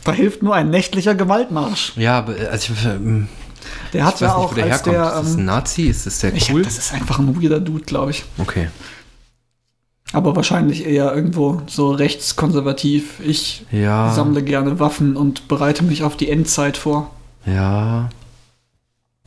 da 0.05 0.13
hilft 0.13 0.43
nur 0.43 0.55
ein 0.55 0.71
nächtlicher 0.71 1.15
Gewaltmarsch. 1.15 1.93
Ja, 1.97 2.19
aber 2.19 2.39
äh, 2.39 2.47
also 2.47 2.73
ich, 2.73 2.85
ähm, 2.87 3.29
Der 3.93 4.01
ich 4.01 4.07
hat 4.07 4.15
weiß 4.15 4.21
ja 4.21 4.27
nicht, 4.29 4.37
auch 4.37 4.51
wo 4.53 4.55
der 4.55 4.65
als 4.65 4.73
herkommt. 4.87 4.95
der. 4.97 5.05
ist 5.05 5.15
das 5.17 5.33
ein 5.35 5.39
Ähm, 5.41 5.45
Nazi? 5.45 5.83
Ist 5.83 6.07
das 6.07 6.21
sehr 6.21 6.35
ich, 6.35 6.51
cool? 6.53 6.63
das 6.63 6.79
ist 6.79 6.95
einfach 6.95 7.19
ein 7.19 7.43
weirder 7.43 7.61
Dude, 7.61 7.85
glaube 7.85 8.13
ich. 8.13 8.25
Okay. 8.39 8.69
Aber 10.17 10.35
wahrscheinlich 10.35 10.87
eher 10.87 11.15
irgendwo 11.15 11.61
so 11.67 11.91
rechtskonservativ. 11.91 13.21
Ich 13.21 13.67
Ja. 13.71 14.13
sammle 14.15 14.43
gerne 14.43 14.81
Waffen 14.81 15.15
und 15.15 15.47
bereite 15.47 15.85
mich 15.85 16.03
auf 16.03 16.17
die 16.17 16.31
Endzeit 16.31 16.79
vor. 16.79 17.11
Ja. 17.45 18.09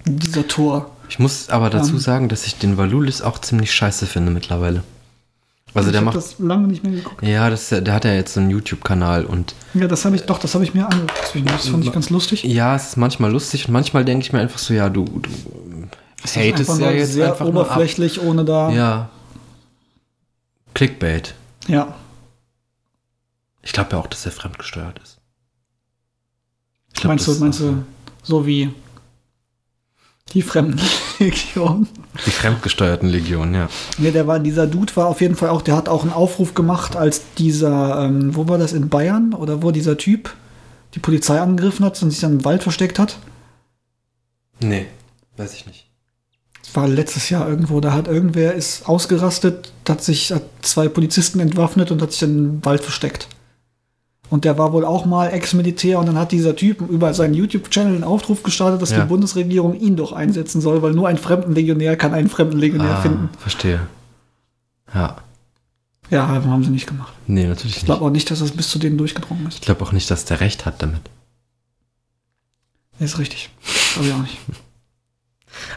Dieser 0.05 0.47
Tor. 0.47 0.89
Ich 1.07 1.19
muss 1.19 1.49
aber 1.49 1.69
dazu 1.69 1.93
Ähm. 1.93 1.99
sagen, 1.99 2.29
dass 2.29 2.47
ich 2.47 2.57
den 2.57 2.77
Valulis 2.77 3.21
auch 3.21 3.37
ziemlich 3.39 3.71
scheiße 3.71 4.07
finde 4.07 4.31
mittlerweile. 4.31 4.83
Also 5.75 5.89
ich 5.89 5.91
der 5.91 5.99
hab 5.99 6.05
macht. 6.05 6.17
das 6.17 6.39
lange 6.39 6.67
nicht 6.67 6.81
mehr 6.83 6.93
geguckt. 6.93 7.21
Ja, 7.21 7.51
das, 7.51 7.69
der 7.69 7.93
hat 7.93 8.03
ja 8.03 8.13
jetzt 8.13 8.33
so 8.33 8.39
einen 8.39 8.49
YouTube-Kanal 8.49 9.25
und 9.25 9.53
Ja, 9.75 9.87
das 9.87 10.03
habe 10.05 10.15
ich 10.15 10.23
doch, 10.23 10.39
das 10.39 10.55
habe 10.55 10.63
ich 10.63 10.73
mir 10.73 10.85
angeguckt. 10.89 11.35
Das 11.55 11.67
fand 11.67 11.85
ich 11.85 11.91
ganz 11.91 12.09
lustig. 12.09 12.43
ja, 12.43 12.75
es 12.75 12.87
ist 12.89 12.97
manchmal 12.97 13.31
lustig 13.31 13.67
und 13.67 13.73
manchmal 13.73 14.03
denke 14.03 14.25
ich 14.25 14.33
mir 14.33 14.39
einfach 14.39 14.57
so, 14.57 14.73
ja, 14.73 14.89
du, 14.89 15.05
du 15.05 15.29
Es 16.23 16.35
hatest 16.35 16.79
ja 16.79 16.89
jetzt 16.89 17.13
sehr 17.13 17.27
einfach 17.33 17.45
oberflächlich, 17.45 18.19
ohne 18.23 18.43
da. 18.43 18.71
Ja. 18.71 19.09
Clickbait. 20.79 21.35
Ja. 21.67 21.93
Ich 23.61 23.73
glaube 23.73 23.91
ja 23.91 23.97
auch, 23.97 24.07
dass 24.07 24.25
er 24.25 24.31
fremdgesteuert 24.31 24.97
ist. 24.99 25.17
Ich 26.93 27.01
glaub, 27.01 27.09
meinst 27.09 27.27
du, 27.27 27.33
meinst 27.33 27.59
du, 27.59 27.83
so 28.23 28.47
wie 28.47 28.69
die 30.31 30.41
Fremdenlegion? 30.41 31.85
so. 32.15 32.21
Die 32.25 32.31
fremdgesteuerten 32.31 33.09
Legionen, 33.09 33.55
ja. 33.55 33.69
Ne, 33.97 34.13
der 34.13 34.25
war, 34.25 34.39
dieser 34.39 34.67
Dude 34.67 34.95
war 34.95 35.07
auf 35.07 35.19
jeden 35.19 35.35
Fall 35.35 35.49
auch, 35.49 35.63
der 35.63 35.75
hat 35.75 35.89
auch 35.89 36.03
einen 36.03 36.13
Aufruf 36.13 36.53
gemacht, 36.53 36.95
als 36.95 37.23
dieser, 37.37 38.05
ähm, 38.05 38.33
wo 38.37 38.47
war 38.47 38.57
das, 38.57 38.71
in 38.71 38.87
Bayern? 38.87 39.33
Oder 39.33 39.61
wo 39.61 39.71
dieser 39.71 39.97
Typ 39.97 40.33
die 40.95 40.99
Polizei 40.99 41.41
angegriffen 41.41 41.83
hat 41.83 42.01
und 42.01 42.11
sich 42.11 42.21
dann 42.21 42.39
im 42.39 42.45
Wald 42.45 42.63
versteckt 42.63 42.99
hat? 42.99 43.19
Nee, 44.61 44.85
weiß 45.35 45.55
ich 45.55 45.65
nicht. 45.67 45.88
Das 46.71 46.75
war 46.75 46.87
letztes 46.87 47.29
Jahr 47.31 47.49
irgendwo, 47.49 47.79
da 47.79 47.93
hat 47.93 48.07
irgendwer 48.07 48.53
ist 48.53 48.87
ausgerastet, 48.87 49.73
hat 49.87 50.03
sich 50.03 50.31
hat 50.31 50.43
zwei 50.61 50.87
Polizisten 50.87 51.39
entwaffnet 51.39 51.89
und 51.89 51.99
hat 52.01 52.11
sich 52.11 52.19
dann 52.19 52.37
im 52.37 52.65
Wald 52.65 52.83
versteckt. 52.83 53.27
Und 54.29 54.45
der 54.45 54.59
war 54.59 54.71
wohl 54.71 54.85
auch 54.85 55.05
mal 55.07 55.29
Ex-Militär 55.29 55.97
und 55.97 56.05
dann 56.05 56.17
hat 56.19 56.31
dieser 56.31 56.55
Typ 56.55 56.81
über 56.87 57.11
seinen 57.15 57.33
YouTube-Channel 57.33 57.95
einen 57.95 58.03
Aufruf 58.03 58.43
gestartet, 58.43 58.79
dass 58.83 58.91
Ja. 58.91 59.01
die 59.01 59.07
Bundesregierung 59.07 59.73
ihn 59.79 59.95
doch 59.95 60.11
einsetzen 60.13 60.61
soll, 60.61 60.83
weil 60.83 60.93
nur 60.93 61.07
ein 61.07 61.17
Fremdenlegionär 61.17 61.97
kann 61.97 62.13
einen 62.13 62.29
Fremdenlegionär 62.29 62.97
Ah, 62.97 63.01
finden. 63.01 63.29
verstehe. 63.39 63.79
Ja. 64.93 65.17
Ja, 66.11 66.27
haben 66.27 66.63
sie 66.63 66.69
nicht 66.69 66.85
gemacht. 66.85 67.13
Nee, 67.25 67.47
natürlich 67.47 67.77
Ich 67.77 67.81
nicht. 67.81 67.85
glaube 67.87 68.05
auch 68.05 68.11
nicht, 68.11 68.29
dass 68.29 68.41
es 68.41 68.51
bis 68.51 68.69
zu 68.69 68.77
denen 68.77 68.99
durchgedrungen 68.99 69.47
ist. 69.47 69.55
Ich 69.55 69.61
glaube 69.61 69.83
auch 69.83 69.91
nicht, 69.91 70.11
dass 70.11 70.25
der 70.25 70.39
Recht 70.39 70.67
hat 70.67 70.83
damit. 70.83 71.01
Ist 72.99 73.17
richtig. 73.17 73.49
Glaube 73.93 74.07
ich 74.09 74.13
auch 74.13 74.21
nicht. 74.21 74.37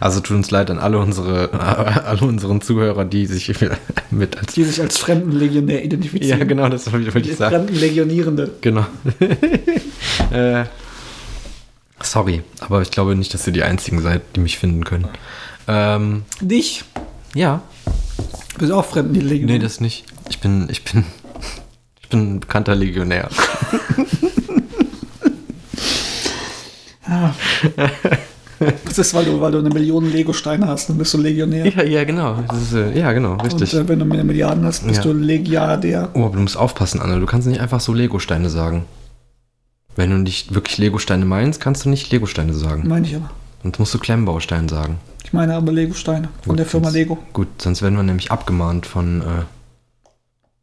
Also 0.00 0.20
tut 0.20 0.37
uns 0.37 0.50
leid 0.50 0.70
an 0.70 0.78
alle 0.78 0.99
unsere, 0.99 1.52
alle 2.06 2.22
unseren 2.22 2.61
Zuhörer, 2.61 3.04
die 3.04 3.26
sich 3.26 3.52
mit 4.11 4.38
als. 4.38 4.54
Die 4.54 4.64
sich 4.64 4.80
als 4.80 4.99
Fremdenlegionär 4.99 5.84
identifizieren. 5.84 6.38
Ja, 6.38 6.44
genau, 6.44 6.68
das 6.68 6.92
wollte 6.92 7.11
Die 7.20 7.30
ich 7.30 7.37
sagen. 7.37 7.54
Fremdenlegionierende. 7.56 8.50
Genau. 8.61 8.87
äh, 10.30 10.64
sorry, 12.02 12.42
aber 12.61 12.82
ich 12.82 12.90
glaube 12.90 13.14
nicht, 13.16 13.32
dass 13.34 13.46
ihr 13.46 13.52
die 13.52 13.62
einzigen 13.62 14.00
seid, 14.00 14.22
die 14.37 14.40
mich 14.40 14.58
finden 14.58 14.84
können. 14.84 15.08
Ähm, 15.68 16.22
Dich. 16.40 16.84
ja. 17.34 17.62
Du 18.54 18.58
bist 18.58 18.72
auch 18.72 18.84
Fremdenlegionär. 18.84 19.56
Nee, 19.56 19.62
das 19.62 19.80
nicht. 19.80 20.04
Ich 20.28 20.40
bin, 20.40 20.68
ich 20.70 20.84
bin, 20.84 21.04
ich 22.02 22.08
bin 22.08 22.34
ein 22.34 22.40
bekannter 22.40 22.75
Legionär. 22.75 23.28
Ah. 27.04 27.34
Das 28.85 28.99
ist, 28.99 29.14
weil 29.14 29.25
du, 29.25 29.40
weil 29.40 29.52
du 29.52 29.59
eine 29.59 29.71
Million 29.71 30.11
Lego-Steine 30.11 30.66
hast, 30.66 30.88
dann 30.88 30.99
bist 30.99 31.12
du 31.14 31.19
Legionär. 31.19 31.66
Ja, 31.69 31.83
ja, 31.83 32.04
genau. 32.04 32.38
Ist, 32.52 32.73
äh, 32.75 32.99
ja, 32.99 33.12
genau, 33.12 33.35
richtig. 33.35 33.75
Und 33.75 33.81
äh, 33.85 33.88
wenn 33.88 33.99
du 33.99 34.04
mehr 34.04 34.25
Milliarden 34.25 34.64
hast, 34.64 34.87
bist 34.87 35.04
Ja. 35.04 35.11
du 35.11 35.12
Legiardär. 35.19 36.11
Oh, 36.14 36.25
aber 36.25 36.37
du 36.37 36.42
musst 36.42 36.57
aufpassen, 36.57 37.00
Anna. 37.00 37.19
Du 37.19 37.26
kannst 37.26 37.47
nicht 37.49 37.61
einfach 37.61 37.81
so 37.81 37.92
Lego-Steine 37.92 38.49
sagen. 38.50 38.85
Wenn 39.97 40.11
du 40.11 40.16
nicht 40.19 40.54
wirklich 40.54 40.78
Lego-Steine 40.78 41.25
meinst, 41.25 41.61
kannst 41.61 41.85
du 41.85 41.88
nicht 41.90 42.11
Lego-Steine 42.11 42.54
sagen. 42.54 42.88
Meine 42.88 43.07
ich 43.07 43.14
aber. 43.16 43.31
Sonst 43.62 43.78
musst 43.78 43.95
du 43.95 43.99
Klemmbaustein 43.99 44.69
sagen. 44.69 44.99
Ich 45.25 45.33
meine 45.33 45.54
aber 45.54 45.71
Lego-Steine 45.73 46.28
von 46.42 46.50
Gut, 46.50 46.59
der 46.59 46.66
Firma 46.66 46.87
sonst- 46.87 46.95
Lego. 46.97 47.19
Gut, 47.33 47.49
sonst 47.61 47.83
werden 47.83 47.95
wir 47.97 48.02
nämlich 48.02 48.31
abgemahnt 48.33 48.87
von 48.87 49.21
äh, 49.23 49.25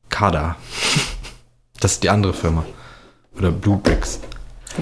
Kada. 0.10 0.56
Das 1.82 1.94
ist 1.94 2.04
die 2.04 2.10
andere 2.10 2.34
Firma. 2.34 2.66
Oder 3.38 3.52
Blue 3.54 3.78
Bricks. 3.82 4.20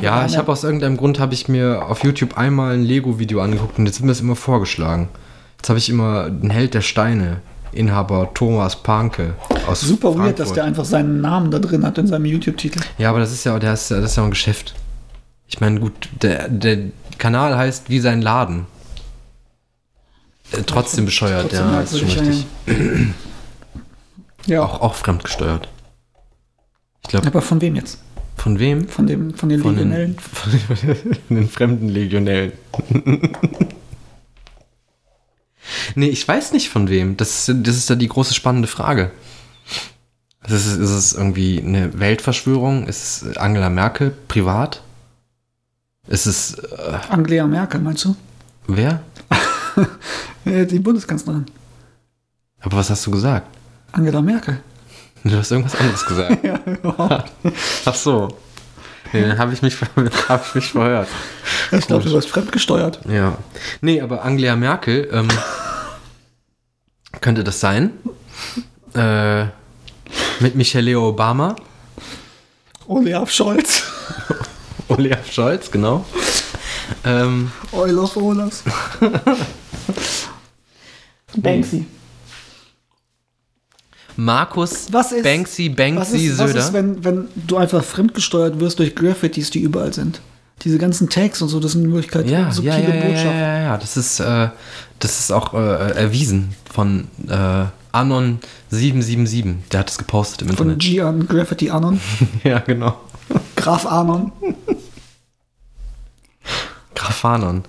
Ja, 0.01 0.25
ich 0.25 0.37
habe 0.37 0.51
aus 0.51 0.63
irgendeinem 0.63 0.97
Grund 0.97 1.19
habe 1.19 1.33
ich 1.33 1.47
mir 1.47 1.85
auf 1.87 2.03
YouTube 2.03 2.37
einmal 2.37 2.73
ein 2.73 2.83
Lego-Video 2.83 3.41
angeguckt 3.41 3.77
und 3.79 3.85
jetzt 3.85 3.95
wird 3.99 4.05
mir 4.05 4.11
das 4.11 4.21
immer 4.21 4.35
vorgeschlagen. 4.35 5.09
Jetzt 5.57 5.69
habe 5.69 5.79
ich 5.79 5.89
immer 5.89 6.29
den 6.29 6.49
Held 6.49 6.73
der 6.73 6.81
Steine, 6.81 7.37
Inhaber 7.71 8.31
Thomas 8.33 8.75
Panke 8.75 9.33
aus 9.67 9.81
Super 9.81 10.13
Frankfurt. 10.13 10.25
weird, 10.25 10.39
dass 10.39 10.53
der 10.53 10.63
einfach 10.63 10.85
seinen 10.85 11.21
Namen 11.21 11.51
da 11.51 11.59
drin 11.59 11.85
hat 11.85 11.97
in 11.97 12.07
seinem 12.07 12.25
YouTube-Titel. 12.25 12.79
Ja, 12.97 13.09
aber 13.09 13.19
das 13.19 13.31
ist 13.31 13.43
ja, 13.43 13.57
der 13.59 13.73
ist, 13.73 13.91
das 13.91 14.03
ist 14.03 14.15
ja 14.15 14.23
ein 14.23 14.29
Geschäft. 14.29 14.75
Ich 15.47 15.59
meine, 15.59 15.79
gut, 15.79 16.09
der, 16.21 16.47
der 16.49 16.77
Kanal 17.17 17.57
heißt 17.57 17.89
wie 17.89 17.99
sein 17.99 18.21
Laden. 18.21 18.65
Äh, 20.51 20.61
trotzdem 20.65 21.05
bescheuert, 21.05 21.49
Trotzdem 21.51 21.73
ja, 21.73 21.81
ist 21.81 21.99
schon 21.99 22.07
richtig. 22.09 22.45
Ja, 24.45 24.63
Auch, 24.63 24.81
auch 24.81 24.95
fremdgesteuert. 24.95 25.67
Ich 27.03 27.09
glaube, 27.09 27.27
aber 27.27 27.41
von 27.41 27.59
wem 27.59 27.75
jetzt? 27.75 27.99
Von 28.37 28.59
wem? 28.59 28.87
Von, 28.87 29.07
dem, 29.07 29.33
von 29.33 29.49
den 29.49 29.61
Von 29.61 29.75
den, 29.75 29.89
Legionellen? 29.89 30.17
von 30.19 30.51
den 31.37 31.49
fremden 31.49 31.89
Legionellen. 31.89 32.53
nee, 35.95 36.07
ich 36.07 36.27
weiß 36.27 36.53
nicht 36.53 36.69
von 36.69 36.89
wem. 36.89 37.17
Das, 37.17 37.49
ist- 37.49 37.67
das 37.67 37.75
ist 37.75 37.89
ja 37.89 37.95
die 37.95 38.07
große 38.07 38.33
spannende 38.33 38.67
Frage. 38.67 39.11
Ist 40.45 40.53
es, 40.53 40.67
ist 40.77 40.89
es 40.91 41.13
irgendwie 41.13 41.61
eine 41.61 41.99
Weltverschwörung? 41.99 42.87
Ist 42.87 43.21
es 43.23 43.37
Angela 43.37 43.69
Merkel 43.69 44.13
privat? 44.29 44.81
Ist 46.07 46.25
es 46.25 46.53
äh, 46.53 46.99
Angela 47.09 47.47
Merkel, 47.47 47.81
meinst 47.81 48.05
du? 48.05 48.15
wer? 48.67 49.01
Äh, 50.45 50.65
die 50.65 50.79
Bundeskanzlerin. 50.79 51.45
Aber 52.61 52.77
was 52.77 52.89
hast 52.89 53.05
du 53.05 53.11
gesagt? 53.11 53.47
Angela 53.91 54.21
Merkel. 54.21 54.61
Du 55.23 55.37
hast 55.37 55.51
irgendwas 55.51 55.75
anderes 55.75 56.05
gesagt. 56.05 56.43
Ja, 56.43 56.59
überhaupt. 56.65 57.31
Ach 57.85 57.95
so. 57.95 58.37
Nee, 59.13 59.21
dann 59.21 59.37
habe 59.37 59.53
ich, 59.53 59.61
mich 59.61 59.77
hab 60.29 60.45
ich 60.47 60.55
mich 60.55 60.71
verhört. 60.71 61.07
Ich 61.71 61.87
glaube, 61.87 62.03
du 62.03 62.11
wirst 62.11 62.29
fremdgesteuert. 62.29 62.99
Ja. 63.09 63.37
Nee, 63.81 64.01
aber 64.01 64.23
Angela 64.23 64.55
Merkel, 64.55 65.09
ähm, 65.11 65.27
könnte 67.21 67.43
das 67.43 67.59
sein? 67.59 67.91
Äh, 68.93 69.45
mit 70.39 70.55
Michelle 70.55 70.99
Obama, 70.99 71.55
Olaf 72.87 73.31
Scholz. 73.31 73.83
Olaf 74.87 75.31
Scholz, 75.31 75.69
genau. 75.71 76.05
Ähm, 77.03 77.51
Olaf 77.71 78.15
Olaf. 78.15 78.63
Banksy. 81.35 81.85
Markus 84.17 84.91
Was 84.91 85.11
ist, 85.11 85.23
Banksy 85.23 85.69
Banksy 85.69 85.99
was 85.99 86.13
ist, 86.13 86.37
was 86.39 86.47
Söder. 86.49 86.59
ist 86.59 86.73
wenn, 86.73 87.03
wenn 87.03 87.27
du 87.35 87.57
einfach 87.57 87.83
fremdgesteuert 87.83 88.59
wirst 88.59 88.79
durch 88.79 88.95
Graffitis, 88.95 89.49
die 89.49 89.59
überall 89.59 89.93
sind? 89.93 90.21
Diese 90.63 90.79
ganzen 90.79 91.07
Tags 91.09 91.41
und 91.41 91.49
so, 91.49 91.59
das 91.59 91.73
sind 91.73 91.85
in 91.85 91.93
Wirklichkeit 91.93 92.27
ja, 92.27 92.39
ja, 92.39 92.51
subtile 92.51 92.81
ja, 92.81 92.89
ja, 92.89 92.95
ja, 92.95 93.01
Botschaften. 93.05 93.39
ja, 93.39 93.61
ja, 93.61 93.77
das 93.77 93.95
ist, 93.95 94.19
äh, 94.19 94.49
das 94.99 95.19
ist 95.19 95.31
auch 95.31 95.53
äh, 95.53 95.91
erwiesen 95.91 96.55
von 96.71 97.07
äh, 97.27 97.65
Anon777. 97.95 99.55
Der 99.71 99.81
hat 99.81 99.91
es 99.91 99.99
gepostet 99.99 100.41
im 100.41 100.47
Von 100.47 100.71
Internet. 100.71 100.79
G 100.79 101.01
an 101.01 101.27
Graffiti 101.27 101.69
Anon, 101.69 102.01
ja, 102.43 102.59
genau. 102.59 102.97
Graf 103.55 103.85
Anon. 103.85 104.31
Graphanon. 106.97 107.63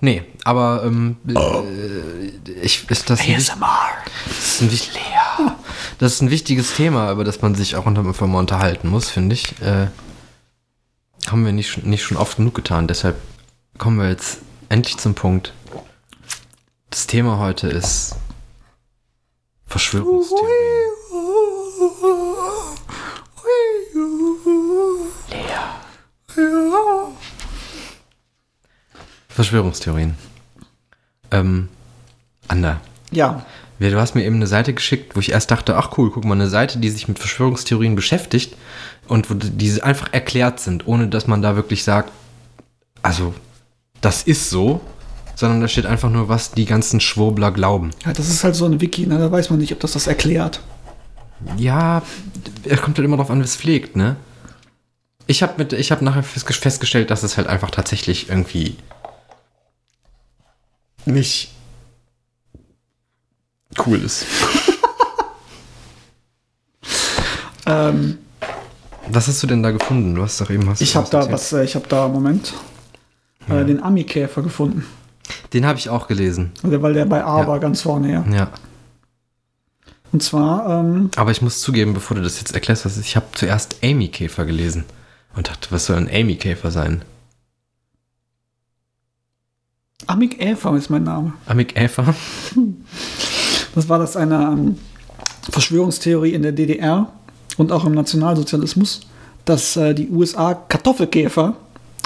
Nee, 0.00 0.22
aber 0.44 0.84
ähm, 0.84 1.16
äh, 1.28 2.52
ich, 2.62 2.88
ist 2.90 3.10
das, 3.10 3.20
ein, 3.20 3.34
ASMR. 3.36 3.88
das, 4.26 4.60
ist 4.60 4.90
ein, 4.96 5.52
das 5.98 6.12
ist 6.14 6.20
ein 6.22 6.30
wichtiges 6.30 6.74
Thema, 6.74 7.10
über 7.12 7.24
das 7.24 7.40
man 7.42 7.54
sich 7.54 7.76
auch 7.76 7.86
unter, 7.86 8.02
einfach 8.06 8.26
mal 8.26 8.38
unterhalten 8.38 8.88
muss, 8.88 9.10
finde 9.10 9.34
ich. 9.34 9.60
Äh, 9.62 9.88
haben 11.28 11.44
wir 11.44 11.52
nicht, 11.52 11.70
schon- 11.70 11.84
nicht 11.84 12.02
schon 12.04 12.16
oft 12.18 12.36
genug 12.36 12.54
getan. 12.54 12.86
Deshalb 12.86 13.16
kommen 13.78 13.98
wir 13.98 14.08
jetzt 14.08 14.38
endlich 14.68 14.98
zum 14.98 15.14
Punkt. 15.14 15.54
Das 16.90 17.06
Thema 17.06 17.38
heute 17.38 17.68
ist 17.68 18.14
Verschwörungstheorien. 19.66 20.50
Verschwörungstheorien. 29.28 30.16
Ähm, 31.34 31.68
Ander, 32.48 32.80
Ja, 33.10 33.44
Du 33.80 34.00
hast 34.00 34.14
mir 34.14 34.24
eben 34.24 34.36
eine 34.36 34.46
Seite 34.46 34.72
geschickt, 34.72 35.14
wo 35.16 35.20
ich 35.20 35.32
erst 35.32 35.50
dachte, 35.50 35.76
ach 35.76 35.98
cool, 35.98 36.10
guck 36.10 36.24
mal, 36.24 36.34
eine 36.34 36.48
Seite, 36.48 36.78
die 36.78 36.88
sich 36.90 37.08
mit 37.08 37.18
Verschwörungstheorien 37.18 37.96
beschäftigt 37.96 38.56
und 39.08 39.28
wo 39.30 39.34
die 39.34 39.82
einfach 39.82 40.08
erklärt 40.12 40.60
sind, 40.60 40.86
ohne 40.86 41.08
dass 41.08 41.26
man 41.26 41.42
da 41.42 41.56
wirklich 41.56 41.84
sagt, 41.84 42.10
also 43.02 43.34
das 44.00 44.22
ist 44.22 44.48
so, 44.48 44.80
sondern 45.34 45.60
da 45.60 45.68
steht 45.68 45.86
einfach 45.86 46.08
nur, 46.08 46.28
was 46.28 46.52
die 46.52 46.64
ganzen 46.64 47.00
Schwurbler 47.00 47.50
glauben. 47.50 47.90
ja, 48.06 48.12
das 48.12 48.28
ist 48.30 48.44
halt 48.44 48.54
so 48.54 48.64
ein 48.64 48.80
Wiki, 48.80 49.06
ne? 49.06 49.18
da 49.18 49.30
weiß 49.30 49.50
man 49.50 49.58
nicht, 49.58 49.72
ob 49.72 49.80
das 49.80 49.92
das 49.92 50.06
erklärt. 50.06 50.60
Ja, 51.58 52.00
es 52.64 52.80
kommt 52.80 52.96
halt 52.96 53.04
immer 53.04 53.16
darauf 53.16 53.30
an, 53.30 53.40
wie 53.40 53.44
es 53.44 53.56
pflegt, 53.56 53.96
ne? 53.96 54.16
Ich 55.26 55.42
habe 55.42 55.62
habe 55.64 56.04
nachher 56.04 56.24
festge- 56.24 56.58
festgestellt, 56.58 57.10
dass 57.10 57.22
es 57.22 57.36
halt 57.36 57.48
einfach 57.48 57.70
tatsächlich 57.70 58.28
irgendwie 58.28 58.76
nicht 61.06 61.50
cool 63.86 63.98
ist. 64.02 64.26
Ähm, 67.66 68.18
Was 69.08 69.26
hast 69.28 69.42
du 69.42 69.46
denn 69.46 69.62
da 69.62 69.70
gefunden? 69.70 70.14
Du 70.14 70.22
hast 70.22 70.40
doch 70.40 70.50
eben 70.50 70.66
was. 70.66 70.80
ich 70.82 70.94
habe 70.96 71.08
da 71.10 71.30
was, 71.32 71.52
äh, 71.52 71.64
ich 71.64 71.74
habe 71.74 71.86
da, 71.88 72.08
Moment, 72.08 72.52
äh, 73.48 73.64
den 73.64 73.82
Ami-Käfer 73.82 74.42
gefunden. 74.42 74.84
Den 75.54 75.64
habe 75.64 75.78
ich 75.78 75.88
auch 75.88 76.06
gelesen. 76.06 76.52
Oder 76.62 76.82
weil 76.82 76.92
der 76.92 77.06
bei 77.06 77.24
A 77.24 77.40
Ja. 77.40 77.46
war 77.46 77.58
ganz 77.60 77.80
vorne 77.80 78.08
her. 78.08 78.24
Ja. 78.30 78.50
Und 80.12 80.22
zwar, 80.22 80.68
ähm, 80.80 81.10
Aber 81.16 81.30
ich 81.30 81.40
muss 81.42 81.60
zugeben, 81.60 81.94
bevor 81.94 82.16
du 82.16 82.22
das 82.22 82.38
jetzt 82.38 82.54
erklärst, 82.54 82.84
was 82.84 82.96
ist, 82.98 83.06
ich 83.06 83.16
habe 83.16 83.26
zuerst 83.32 83.76
Amy 83.82 84.08
Käfer 84.08 84.44
gelesen 84.44 84.84
und 85.34 85.48
dachte, 85.48 85.68
was 85.70 85.86
soll 85.86 85.96
ein 85.96 86.08
Amy 86.12 86.36
Käfer 86.36 86.70
sein? 86.70 87.02
Amik 90.06 90.40
Elfer 90.40 90.76
ist 90.76 90.90
mein 90.90 91.04
Name. 91.04 91.32
Amik 91.46 91.74
Käfer? 91.74 92.14
Das 93.74 93.88
war 93.88 93.98
das 93.98 94.16
eine 94.16 94.36
ähm, 94.36 94.78
Verschwörungstheorie 95.50 96.32
in 96.32 96.42
der 96.42 96.52
DDR 96.52 97.12
und 97.56 97.72
auch 97.72 97.84
im 97.84 97.92
Nationalsozialismus, 97.92 99.00
dass 99.44 99.76
äh, 99.76 99.94
die 99.94 100.08
USA 100.10 100.54
Kartoffelkäfer 100.54 101.56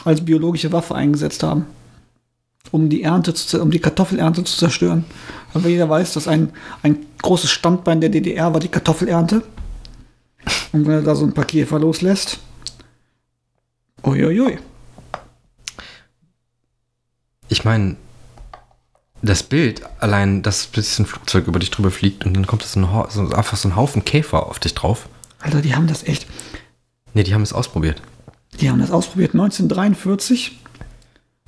als 0.05 0.25
biologische 0.25 0.73
Waffe 0.73 0.95
eingesetzt 0.95 1.43
haben, 1.43 1.67
um 2.71 2.89
die 2.89 3.03
Ernte, 3.03 3.35
zu, 3.35 3.61
um 3.61 3.71
die 3.71 3.81
Kartoffelernte 3.81 4.45
zu 4.45 4.57
zerstören. 4.57 5.05
Aber 5.55 5.69
jeder 5.69 5.89
weiß, 5.89 6.15
dass 6.15 6.29
ein, 6.29 6.51
ein 6.83 7.05
großes 7.23 7.51
Standbein 7.51 8.01
der 8.01 8.11
DDR 8.11 8.53
war 8.53 8.61
die 8.61 8.69
Kartoffelernte. 8.69 9.43
Und 10.73 10.87
wenn 10.87 10.95
er 10.95 11.03
da 11.03 11.15
so 11.15 11.25
ein 11.25 11.33
paar 11.33 11.45
Käfer 11.45 11.79
loslässt, 11.79 12.39
uiuiui. 14.05 14.59
Ich 17.49 17.65
meine, 17.65 17.97
das 19.23 19.43
Bild, 19.43 19.83
allein, 19.99 20.43
dass 20.43 20.69
ein 20.77 21.07
Flugzeug 21.07 21.47
über 21.47 21.59
dich 21.59 21.71
drüber 21.71 21.91
fliegt 21.91 22.25
und 22.25 22.35
dann 22.35 22.47
kommt 22.47 22.63
das 22.63 22.77
ein, 22.77 22.87
so, 23.09 23.31
einfach 23.31 23.57
so 23.57 23.69
ein 23.69 23.77
Haufen 23.77 24.05
Käfer 24.05 24.47
auf 24.47 24.59
dich 24.59 24.75
drauf. 24.75 25.09
Alter, 25.41 25.61
die 25.61 25.75
haben 25.75 25.87
das 25.87 26.05
echt. 26.05 26.27
Ne, 27.15 27.25
die 27.25 27.35
haben 27.35 27.43
es 27.43 27.53
ausprobiert. 27.53 28.03
Die 28.61 28.71
haben 28.71 28.81
das 28.81 28.91
ausprobiert. 28.91 29.33
1943 29.33 30.59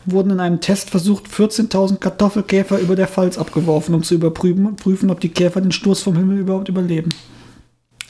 wurden 0.07 0.31
in 0.31 0.41
einem 0.41 0.61
Testversuch 0.61 1.23
14.000 1.23 1.97
Kartoffelkäfer 1.97 2.79
über 2.79 2.97
der 2.97 3.09
Pfalz 3.09 3.37
abgeworfen, 3.37 3.95
um 3.95 4.03
zu 4.03 4.15
überprüfen, 4.15 4.77
prüfen, 4.77 5.11
ob 5.11 5.21
die 5.21 5.29
Käfer 5.29 5.61
den 5.61 5.73
Sturz 5.73 6.01
vom 6.01 6.17
Himmel 6.17 6.39
überhaupt 6.39 6.69
überleben. 6.69 7.11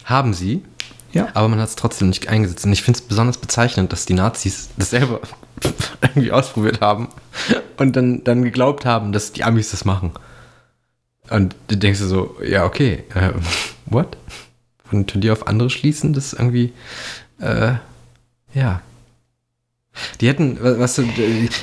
Haben 0.05 0.35
sie, 0.35 0.62
Ja. 1.12 1.29
aber 1.35 1.49
man 1.49 1.59
hat 1.59 1.68
es 1.68 1.77
trotzdem 1.77 2.09
nicht 2.09 2.29
eingesetzt. 2.29 2.64
Und 2.64 2.73
ich 2.73 2.83
finde 2.83 3.01
es 3.01 3.07
besonders 3.07 3.38
bezeichnend, 3.38 3.92
dass 3.92 4.07
die 4.07 4.14
Nazis 4.14 4.68
das 4.77 4.90
selber 4.90 5.20
irgendwie 6.03 6.33
ausprobiert 6.33 6.81
haben 6.81 7.09
und 7.79 7.96
dann, 7.96 8.25
dann 8.25 8.42
geglaubt 8.42 8.85
haben, 8.85 9.12
dass 9.12 9.33
die 9.33 9.44
Amis 9.44 9.70
das 9.70 9.85
machen. 9.85 10.12
Und 11.31 11.55
du 11.68 11.77
denkst 11.77 12.01
dir 12.01 12.07
so, 12.07 12.37
ja, 12.44 12.64
okay, 12.64 13.05
äh, 13.14 13.33
what? 13.87 14.16
Und 14.90 15.23
die 15.23 15.31
auf 15.31 15.46
andere 15.46 15.70
schließen, 15.70 16.12
das 16.12 16.33
ist 16.33 16.33
irgendwie, 16.35 16.73
äh, 17.40 17.75
ja. 18.53 18.83
Die 20.20 20.29
hätten, 20.29 20.62
weißt 20.62 20.99
du, 20.99 21.03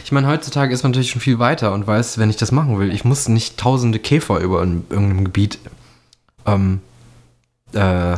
ich 0.04 0.12
meine, 0.12 0.28
heutzutage 0.28 0.74
ist 0.74 0.84
man 0.84 0.92
natürlich 0.92 1.12
schon 1.12 1.22
viel 1.22 1.40
weiter 1.40 1.74
und 1.74 1.88
weiß, 1.88 2.18
wenn 2.18 2.30
ich 2.30 2.36
das 2.36 2.52
machen 2.52 2.78
will, 2.78 2.94
ich 2.94 3.06
muss 3.06 3.28
nicht 3.30 3.58
tausende 3.58 4.00
Käfer 4.00 4.40
über 4.40 4.62
in 4.64 4.86
irgendeinem 4.90 5.26
Gebiet 5.26 5.60
ähm, 6.46 6.82
äh, 7.74 8.18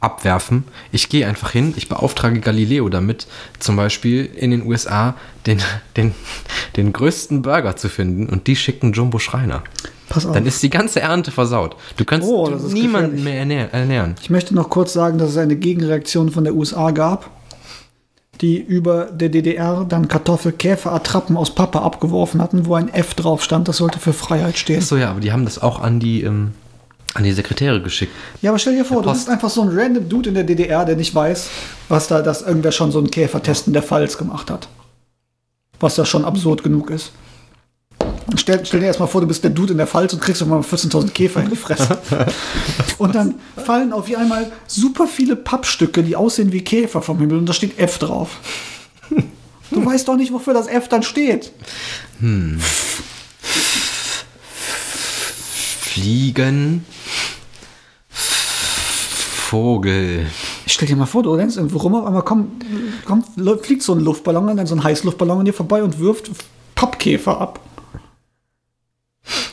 abwerfen. 0.00 0.64
Ich 0.92 1.08
gehe 1.08 1.26
einfach 1.26 1.50
hin, 1.50 1.74
ich 1.76 1.88
beauftrage 1.88 2.40
Galileo 2.40 2.88
damit, 2.88 3.26
zum 3.58 3.76
Beispiel 3.76 4.24
in 4.26 4.50
den 4.50 4.66
USA 4.66 5.14
den, 5.46 5.58
den, 5.96 6.14
den 6.76 6.92
größten 6.92 7.42
Burger 7.42 7.76
zu 7.76 7.88
finden 7.88 8.28
und 8.28 8.46
die 8.46 8.56
schicken 8.56 8.92
Jumbo 8.92 9.18
Schreiner. 9.18 9.62
Pass 10.08 10.24
auf. 10.24 10.32
Dann 10.32 10.46
ist 10.46 10.62
die 10.62 10.70
ganze 10.70 11.00
Ernte 11.00 11.30
versaut. 11.30 11.76
Du 11.96 12.04
kannst 12.04 12.26
Oh, 12.26 12.48
niemanden 12.48 13.16
gefährlich. 13.16 13.24
mehr 13.24 13.68
ernähr- 13.68 13.70
ernähren. 13.72 14.14
Ich 14.22 14.30
möchte 14.30 14.54
noch 14.54 14.70
kurz 14.70 14.92
sagen, 14.94 15.18
dass 15.18 15.30
es 15.30 15.36
eine 15.36 15.56
Gegenreaktion 15.56 16.30
von 16.30 16.44
der 16.44 16.54
USA 16.54 16.92
gab, 16.92 17.28
die 18.40 18.56
über 18.58 19.06
der 19.06 19.28
DDR 19.28 19.84
dann 19.86 20.08
Kartoffelkäfer-Attrappen 20.08 21.36
aus 21.36 21.54
Pappe 21.54 21.82
abgeworfen 21.82 22.40
hatten, 22.40 22.66
wo 22.66 22.74
ein 22.74 22.88
F 22.88 23.14
drauf 23.14 23.42
stand. 23.42 23.68
Das 23.68 23.78
sollte 23.78 23.98
für 23.98 24.12
Freiheit 24.12 24.56
stehen. 24.56 24.78
Achso, 24.78 24.96
ja, 24.96 25.10
aber 25.10 25.20
die 25.20 25.32
haben 25.32 25.44
das 25.44 25.60
auch 25.60 25.80
an 25.82 25.98
die, 26.00 26.22
ähm, 26.22 26.52
an 27.18 27.24
die 27.24 27.32
Sekretäre 27.32 27.82
geschickt. 27.82 28.12
Ja, 28.42 28.50
aber 28.50 28.58
stell 28.58 28.76
dir 28.76 28.84
vor, 28.84 29.02
du 29.02 29.08
Post. 29.08 29.20
bist 29.20 29.28
einfach 29.28 29.50
so 29.50 29.62
ein 29.62 29.68
random 29.72 30.08
Dude 30.08 30.28
in 30.28 30.34
der 30.36 30.44
DDR, 30.44 30.84
der 30.84 30.94
nicht 30.96 31.14
weiß, 31.14 31.48
was 31.88 32.06
da, 32.06 32.22
dass 32.22 32.42
irgendwer 32.42 32.70
schon 32.70 32.92
so 32.92 32.98
einen 32.98 33.10
Käfertesten 33.10 33.72
der 33.72 33.82
Pfalz 33.82 34.16
gemacht 34.16 34.50
hat. 34.50 34.68
Was 35.80 35.96
ja 35.96 36.04
schon 36.04 36.24
absurd 36.24 36.62
genug 36.62 36.90
ist. 36.90 37.10
Stell, 38.36 38.64
stell 38.64 38.80
dir 38.80 38.86
erstmal 38.86 39.08
vor, 39.08 39.20
du 39.20 39.26
bist 39.26 39.42
der 39.42 39.50
Dude 39.50 39.72
in 39.72 39.78
der 39.78 39.88
Pfalz 39.88 40.12
und 40.12 40.20
kriegst 40.20 40.42
einmal 40.42 40.60
14.000 40.60 41.10
Käfer 41.10 41.42
in 41.42 41.50
die 41.50 41.56
Fresse. 41.56 41.98
und 42.98 43.14
dann 43.14 43.34
fallen 43.56 43.92
auf 43.92 44.14
einmal 44.16 44.52
super 44.66 45.08
viele 45.08 45.34
Pappstücke, 45.34 46.04
die 46.04 46.14
aussehen 46.14 46.52
wie 46.52 46.62
Käfer 46.62 47.02
vom 47.02 47.18
Himmel 47.18 47.38
und 47.38 47.46
da 47.48 47.52
steht 47.52 47.78
F 47.78 47.98
drauf. 47.98 48.36
Du 49.70 49.84
weißt 49.84 50.08
doch 50.08 50.16
nicht, 50.16 50.32
wofür 50.32 50.54
das 50.54 50.66
F 50.66 50.88
dann 50.88 51.02
steht. 51.02 51.52
Fliegen. 55.80 56.86
Vogel. 59.48 60.26
Stell 60.66 60.88
dir 60.88 60.96
mal 60.96 61.06
vor, 61.06 61.22
du 61.22 61.32
rennst 61.32 61.56
irgendwo 61.56 61.78
rum, 61.78 61.94
auf 61.94 62.04
einmal 62.04 62.22
kommt, 62.22 62.64
kommt, 63.06 63.26
fliegt 63.64 63.82
so 63.82 63.94
ein 63.94 64.00
Luftballon, 64.00 64.54
dann 64.56 64.66
so 64.66 64.74
ein 64.74 64.84
Heißluftballon 64.84 65.38
an 65.38 65.44
dir 65.46 65.54
vorbei 65.54 65.82
und 65.82 65.98
wirft 65.98 66.30
Pappkäfer 66.74 67.40
ab. 67.40 67.60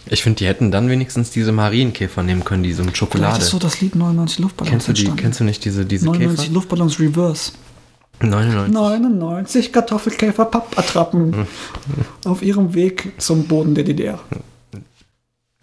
Ich 0.07 0.21
finde, 0.21 0.39
die 0.39 0.47
hätten 0.47 0.69
dann 0.69 0.89
wenigstens 0.89 1.31
diese 1.31 1.53
Marienkäfer 1.53 2.23
nehmen 2.23 2.43
können, 2.43 2.63
die 2.63 2.73
so 2.73 2.83
mit 2.83 2.97
Schokolade. 2.97 3.41
ist 3.41 3.49
so 3.49 3.57
das 3.57 3.79
Lied 3.79 3.95
99 3.95 4.39
Luftballons 4.39 4.69
kennst 4.69 4.87
du 4.89 4.91
die? 4.91 4.99
entstanden. 4.99 5.21
Kennst 5.21 5.39
du 5.39 5.43
nicht 5.45 5.63
diese, 5.63 5.85
diese 5.85 6.05
99 6.05 6.39
Käfer? 6.39 6.53
Luftballons 6.53 6.99
Reverse. 6.99 7.51
99. 8.19 8.73
99 8.73 9.71
Kartoffelkäfer 9.71 10.45
Pappattrappen 10.45 11.47
auf 12.25 12.41
ihrem 12.41 12.73
Weg 12.73 13.13
zum 13.17 13.45
Boden 13.45 13.75
der 13.75 13.85
DDR. 13.85 14.19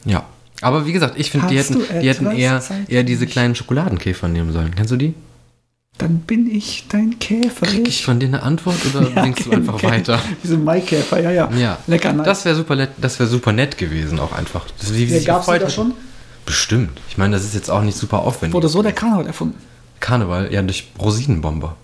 Ja. 0.05 0.25
Aber 0.63 0.87
wie 0.87 0.93
gesagt, 0.93 1.15
ich 1.19 1.31
finde, 1.31 1.49
die 1.49 1.59
hätten, 1.59 1.81
die 2.01 2.09
hätten 2.09 2.31
eher, 2.31 2.61
Zeit 2.61 2.89
eher 2.89 3.03
diese 3.03 3.27
kleinen 3.27 3.55
Schokoladenkäfer 3.55 4.29
nehmen 4.29 4.53
sollen. 4.53 4.75
Kennst 4.75 4.91
du 4.93 4.97
die? 4.97 5.15
Dann 5.99 6.21
bin 6.21 6.51
ich 6.51 6.87
dein 6.89 7.19
Käfer. 7.19 7.67
Krieg 7.67 7.87
ich 7.87 8.05
von 8.05 8.19
dir 8.19 8.27
eine 8.27 8.43
Antwort 8.43 8.77
oder 8.95 9.09
Ja, 9.15 9.23
denkst 9.23 9.45
du 9.45 9.51
einfach 9.51 9.79
kenn- 9.79 9.91
weiter? 9.91 10.19
Diese 10.43 10.57
Maikäfer, 10.57 11.21
ja, 11.21 11.31
ja. 11.31 11.51
Ja. 11.53 11.79
Lecker, 11.87 12.13
nice. 12.15 12.25
Das 12.25 12.45
wäre 12.47 12.57
super, 12.57 12.77
nett- 12.77 12.93
das 12.99 13.19
wär 13.19 13.27
super 13.27 13.53
nett 13.53 13.77
gewesen 13.77 14.19
auch 14.19 14.33
einfach. 14.33 14.65
Wie, 14.91 15.07
die 15.07 15.25
gefreut 15.25 15.63
da 15.63 15.69
schon? 15.69 15.93
Bestimmt. 16.47 16.99
Ich 17.09 17.19
meine, 17.19 17.37
das 17.37 17.45
ist 17.45 17.55
jetzt 17.55 17.71
auch 17.71 17.83
nicht 17.83 17.97
super 17.99 18.21
aufwendig. 18.21 18.55
Wurde 18.55 18.69
so 18.69 18.83
der 18.83 18.93
Karneval 18.93 19.27
erfunden. 19.27 19.57
Karneval, 20.01 20.53
ja, 20.53 20.63
durch 20.63 20.89
Rosinenbomber. 20.99 21.77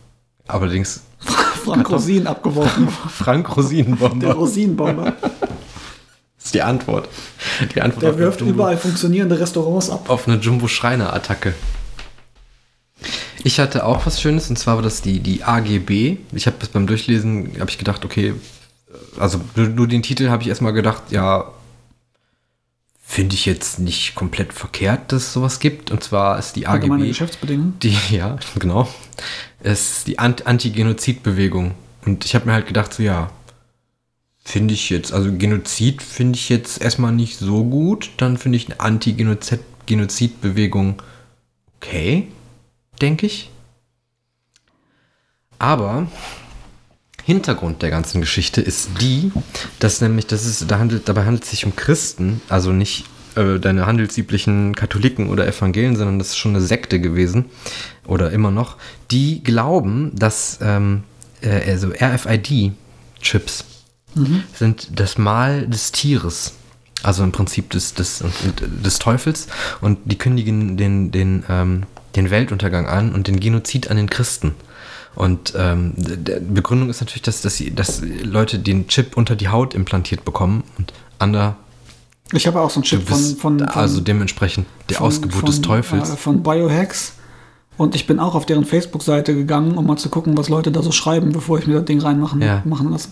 Allerdings 0.48 1.02
Frank 1.64 1.90
Rosinen 1.90 2.26
abgeworfen. 2.26 2.88
Frank 3.10 3.46
Der 3.54 4.32
Rosinenbomber. 4.32 5.14
Ist 6.48 6.54
die 6.54 6.62
Antwort. 6.62 7.10
Die 7.74 7.82
Antwort 7.82 8.02
Der 8.04 8.16
wirft 8.18 8.40
überall 8.40 8.78
funktionierende 8.78 9.38
Restaurants 9.38 9.90
ab. 9.90 10.08
auf 10.08 10.26
eine 10.26 10.38
Jumbo-Schreiner-Attacke. 10.38 11.52
Ich 13.44 13.60
hatte 13.60 13.84
auch 13.84 14.06
was 14.06 14.18
Schönes, 14.18 14.48
und 14.48 14.58
zwar 14.58 14.76
war 14.76 14.82
das 14.82 15.02
die, 15.02 15.20
die 15.20 15.44
AGB. 15.44 16.16
Ich 16.32 16.46
habe 16.46 16.56
das 16.58 16.70
beim 16.70 16.86
Durchlesen, 16.86 17.52
habe 17.60 17.68
ich 17.70 17.76
gedacht, 17.76 18.02
okay, 18.06 18.32
also 19.18 19.42
nur, 19.56 19.66
nur 19.68 19.86
den 19.88 20.02
Titel 20.02 20.30
habe 20.30 20.42
ich 20.42 20.48
erstmal 20.48 20.72
gedacht, 20.72 21.02
ja, 21.10 21.52
finde 23.04 23.34
ich 23.34 23.44
jetzt 23.44 23.78
nicht 23.78 24.14
komplett 24.14 24.54
verkehrt, 24.54 25.12
dass 25.12 25.24
es 25.24 25.32
sowas 25.34 25.60
gibt. 25.60 25.90
Und 25.90 26.02
zwar 26.02 26.38
ist 26.38 26.56
die 26.56 26.66
Allgemeine 26.66 27.02
AGB, 27.02 27.08
Geschäftsbedingungen. 27.08 27.78
die, 27.82 27.94
ja, 28.10 28.38
genau, 28.58 28.88
es 29.60 29.98
ist 29.98 30.06
die 30.06 30.18
Ant- 30.18 30.46
Anti-Genozid-Bewegung. 30.46 31.74
Und 32.06 32.24
ich 32.24 32.34
habe 32.34 32.46
mir 32.46 32.54
halt 32.54 32.66
gedacht, 32.66 32.94
so 32.94 33.02
ja, 33.02 33.30
finde 34.48 34.72
ich 34.72 34.88
jetzt, 34.88 35.12
also 35.12 35.30
Genozid 35.36 36.00
finde 36.02 36.36
ich 36.36 36.48
jetzt 36.48 36.80
erstmal 36.80 37.12
nicht 37.12 37.38
so 37.38 37.64
gut. 37.64 38.12
Dann 38.16 38.38
finde 38.38 38.56
ich 38.56 38.64
eine 38.66 38.80
Anti-Genozid-Bewegung 38.80 41.02
okay, 41.76 42.28
denke 43.00 43.26
ich. 43.26 43.50
Aber 45.58 46.06
Hintergrund 47.24 47.82
der 47.82 47.90
ganzen 47.90 48.22
Geschichte 48.22 48.62
ist 48.62 48.88
die, 49.02 49.32
dass 49.80 50.00
nämlich, 50.00 50.26
das 50.26 50.46
ist, 50.46 50.70
da 50.70 50.78
handelt, 50.78 51.10
dabei 51.10 51.26
handelt 51.26 51.44
es 51.44 51.50
sich 51.50 51.66
um 51.66 51.76
Christen, 51.76 52.40
also 52.48 52.72
nicht 52.72 53.04
äh, 53.34 53.58
deine 53.58 53.84
handelsüblichen 53.84 54.74
Katholiken 54.74 55.28
oder 55.28 55.46
Evangelien, 55.46 55.94
sondern 55.94 56.18
das 56.18 56.28
ist 56.28 56.38
schon 56.38 56.56
eine 56.56 56.64
Sekte 56.64 57.00
gewesen 57.00 57.44
oder 58.06 58.30
immer 58.30 58.50
noch, 58.50 58.78
die 59.10 59.42
glauben, 59.42 60.12
dass 60.14 60.58
ähm, 60.62 61.04
äh, 61.42 61.70
also 61.70 61.90
RFID-Chips 61.90 63.77
sind 64.54 64.88
das 64.98 65.18
Mal 65.18 65.66
des 65.66 65.92
Tieres. 65.92 66.54
Also 67.02 67.22
im 67.22 67.30
Prinzip 67.32 67.70
des, 67.70 67.94
des, 67.94 68.24
des 68.58 68.98
Teufels. 68.98 69.46
Und 69.80 69.98
die 70.04 70.18
kündigen 70.18 70.76
den, 70.76 71.12
den, 71.12 71.44
ähm, 71.48 71.84
den 72.16 72.30
Weltuntergang 72.30 72.86
an 72.88 73.12
und 73.14 73.28
den 73.28 73.38
Genozid 73.38 73.88
an 73.90 73.96
den 73.96 74.10
Christen. 74.10 74.54
Und 75.14 75.54
ähm, 75.56 75.94
die 75.96 76.32
Begründung 76.40 76.90
ist 76.90 77.00
natürlich, 77.00 77.22
dass, 77.22 77.40
dass, 77.40 77.56
sie, 77.56 77.72
dass 77.74 78.02
Leute 78.22 78.58
den 78.58 78.88
Chip 78.88 79.16
unter 79.16 79.36
die 79.36 79.48
Haut 79.48 79.74
implantiert 79.74 80.24
bekommen 80.24 80.64
und 80.76 80.92
andere 81.18 81.56
Ich 82.32 82.46
habe 82.46 82.60
auch 82.60 82.70
so 82.70 82.76
einen 82.76 82.84
Chip 82.84 83.08
von, 83.08 83.18
von, 83.36 83.58
von, 83.58 83.62
also 83.68 84.00
dementsprechend 84.00 84.66
die 84.90 84.94
von- 84.94 85.06
Ausgeburt 85.06 85.40
von, 85.40 85.46
des 85.46 85.60
Teufels. 85.60 86.10
Äh, 86.10 86.16
von 86.16 86.42
Biohacks. 86.42 87.14
Und 87.76 87.94
ich 87.94 88.08
bin 88.08 88.18
auch 88.18 88.34
auf 88.34 88.44
deren 88.44 88.64
Facebook-Seite 88.64 89.34
gegangen, 89.36 89.78
um 89.78 89.86
mal 89.86 89.96
zu 89.96 90.08
gucken, 90.08 90.36
was 90.36 90.48
Leute 90.48 90.72
da 90.72 90.82
so 90.82 90.90
schreiben, 90.90 91.30
bevor 91.32 91.60
ich 91.60 91.68
mir 91.68 91.74
das 91.76 91.84
Ding 91.84 92.00
reinmachen 92.00 92.42
Ja. 92.42 92.62
machen 92.64 92.90
lasse. 92.90 93.10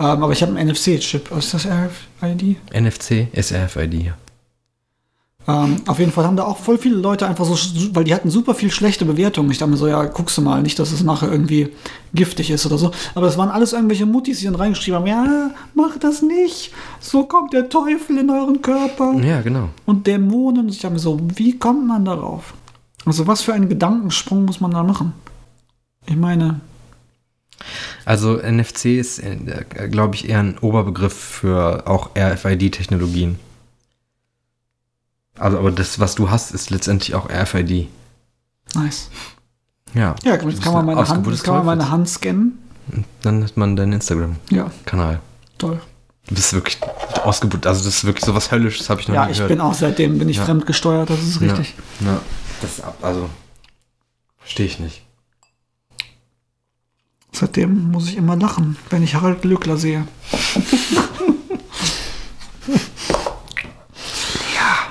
Ähm, 0.00 0.22
aber 0.22 0.32
ich 0.32 0.42
habe 0.42 0.56
einen 0.56 0.70
NFC-Chip. 0.70 1.30
Ist 1.36 1.54
das 1.54 1.66
RFID? 1.66 2.56
NFC 2.74 3.28
ist 3.32 3.52
RFID. 3.52 3.94
ja. 3.94 4.14
Ähm, 5.48 5.76
auf 5.86 5.98
jeden 5.98 6.12
Fall 6.12 6.24
haben 6.24 6.36
da 6.36 6.44
auch 6.44 6.58
voll 6.58 6.78
viele 6.78 6.94
Leute 6.94 7.26
einfach 7.26 7.44
so, 7.44 7.56
weil 7.94 8.04
die 8.04 8.14
hatten 8.14 8.30
super 8.30 8.54
viel 8.54 8.70
schlechte 8.70 9.04
Bewertungen. 9.04 9.50
Ich 9.50 9.58
dachte 9.58 9.72
mir 9.72 9.76
so, 9.76 9.88
ja, 9.88 10.04
guckst 10.04 10.38
du 10.38 10.42
mal, 10.42 10.62
nicht, 10.62 10.78
dass 10.78 10.92
es 10.92 11.02
nachher 11.02 11.32
irgendwie 11.32 11.70
giftig 12.14 12.50
ist 12.50 12.64
oder 12.64 12.78
so. 12.78 12.92
Aber 13.16 13.26
es 13.26 13.36
waren 13.36 13.48
alles 13.48 13.72
irgendwelche 13.72 14.06
Muttis, 14.06 14.38
die 14.38 14.44
dann 14.44 14.54
reingeschrieben 14.54 15.00
haben, 15.00 15.06
ja, 15.06 15.50
mach 15.74 15.98
das 15.98 16.22
nicht. 16.22 16.72
So 17.00 17.24
kommt 17.24 17.52
der 17.52 17.68
Teufel 17.68 18.18
in 18.18 18.30
euren 18.30 18.62
Körper. 18.62 19.14
Ja, 19.20 19.40
genau. 19.40 19.70
Und 19.84 20.06
Dämonen. 20.06 20.68
Ich 20.68 20.78
dachte 20.78 20.94
mir 20.94 21.00
so, 21.00 21.18
wie 21.34 21.58
kommt 21.58 21.88
man 21.88 22.04
darauf? 22.04 22.54
Also 23.04 23.26
was 23.26 23.42
für 23.42 23.52
einen 23.52 23.68
Gedankensprung 23.68 24.44
muss 24.44 24.60
man 24.60 24.70
da 24.70 24.84
machen? 24.84 25.12
Ich 26.06 26.16
meine, 26.16 26.60
Also 28.04 28.36
NFC 28.38 28.86
ist, 28.98 29.18
äh, 29.20 29.36
glaube 29.90 30.14
ich, 30.14 30.28
eher 30.28 30.40
ein 30.40 30.58
Oberbegriff 30.58 31.14
für 31.14 31.86
auch 31.86 32.10
RFID-Technologien. 32.16 33.38
Also, 35.38 35.58
aber 35.58 35.70
das, 35.72 35.98
was 35.98 36.14
du 36.14 36.30
hast, 36.30 36.50
ist 36.52 36.70
letztendlich 36.70 37.14
auch 37.14 37.28
RFID. 37.30 37.88
nice. 38.74 39.08
Ja. 39.94 40.14
Ja, 40.24 40.36
jetzt 40.36 40.62
kann 40.62 40.72
man 40.72 40.88
eine 40.88 40.96
meine 40.96 41.08
Hand, 41.08 41.26
jetzt 41.26 41.44
kann 41.44 41.54
man 41.56 41.66
meine. 41.66 41.90
Hand 41.90 42.08
scannen. 42.08 42.58
Dann 43.22 43.44
hat 43.44 43.56
man 43.56 43.76
deinen 43.76 43.92
Instagram-Kanal. 43.92 45.12
Ja, 45.14 45.20
toll. 45.58 45.80
Du 46.28 46.34
bist 46.34 46.52
wirklich 46.54 46.78
ausgebucht. 47.24 47.66
Also, 47.66 47.84
das 47.84 47.96
ist 47.96 48.04
wirklich 48.04 48.24
so 48.24 48.34
was 48.34 48.50
Höllisches, 48.50 48.88
habe 48.88 49.00
ich 49.00 49.08
noch 49.08 49.14
Ja, 49.14 49.24
nie 49.26 49.32
ich 49.32 49.36
gehört. 49.38 49.48
bin 49.50 49.60
auch 49.60 49.74
seitdem 49.74 50.18
bin 50.18 50.28
ich 50.28 50.38
Ja. 50.38 50.44
fremdgesteuert, 50.46 51.10
das 51.10 51.20
ist 51.22 51.40
richtig. 51.40 51.74
Ja, 52.00 52.06
ja. 52.06 52.20
Das 52.62 52.80
also. 53.02 53.28
Verstehe 54.38 54.66
ich 54.66 54.78
nicht. 54.78 55.01
Seitdem 57.34 57.90
muss 57.90 58.08
ich 58.08 58.16
immer 58.16 58.36
lachen, 58.36 58.76
wenn 58.90 59.02
ich 59.02 59.14
Harald 59.14 59.40
Glöckler 59.42 59.76
sehe. 59.78 60.06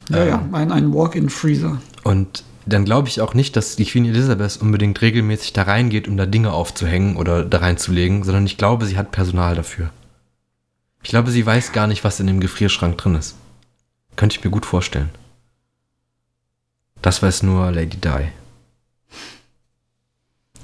Ja, 0.10 0.24
ja, 0.24 0.46
ein, 0.52 0.72
ein 0.72 0.94
Walk-in-Freezer. 0.94 1.82
Und 2.04 2.44
dann 2.68 2.86
glaube 2.86 3.08
ich 3.08 3.22
auch 3.22 3.34
nicht, 3.34 3.56
dass 3.56 3.76
die 3.76 3.86
Queen 3.86 4.06
Elizabeth 4.06 4.58
unbedingt 4.62 5.02
regelmäßig 5.02 5.54
da 5.54 5.64
reingeht, 5.64 6.08
um 6.08 6.18
da 6.18 6.26
Dinge 6.26 6.52
aufzuhängen 6.52 7.18
oder 7.18 7.46
da 7.46 7.60
reinzulegen, 7.60 8.24
sondern 8.24 8.46
ich 8.46 8.58
glaube, 8.58 8.86
sie 8.86 8.98
hat 8.98 9.12
Personal 9.12 9.56
dafür. 9.56 9.90
Ich 11.04 11.10
glaube, 11.10 11.32
sie 11.32 11.46
weiß 11.46 11.72
gar 11.72 11.88
nicht, 11.88 12.04
was 12.04 12.20
in 12.20 12.28
dem 12.28 12.40
Gefrierschrank 12.40 12.98
drin 12.98 13.16
ist. 13.16 13.36
Könnte 14.16 14.38
ich 14.38 14.44
mir 14.44 14.52
gut 14.52 14.66
vorstellen. 14.66 15.10
Das 17.02 17.22
weiß 17.22 17.44
nur 17.44 17.72
Lady 17.72 17.98
Di. 17.98 18.30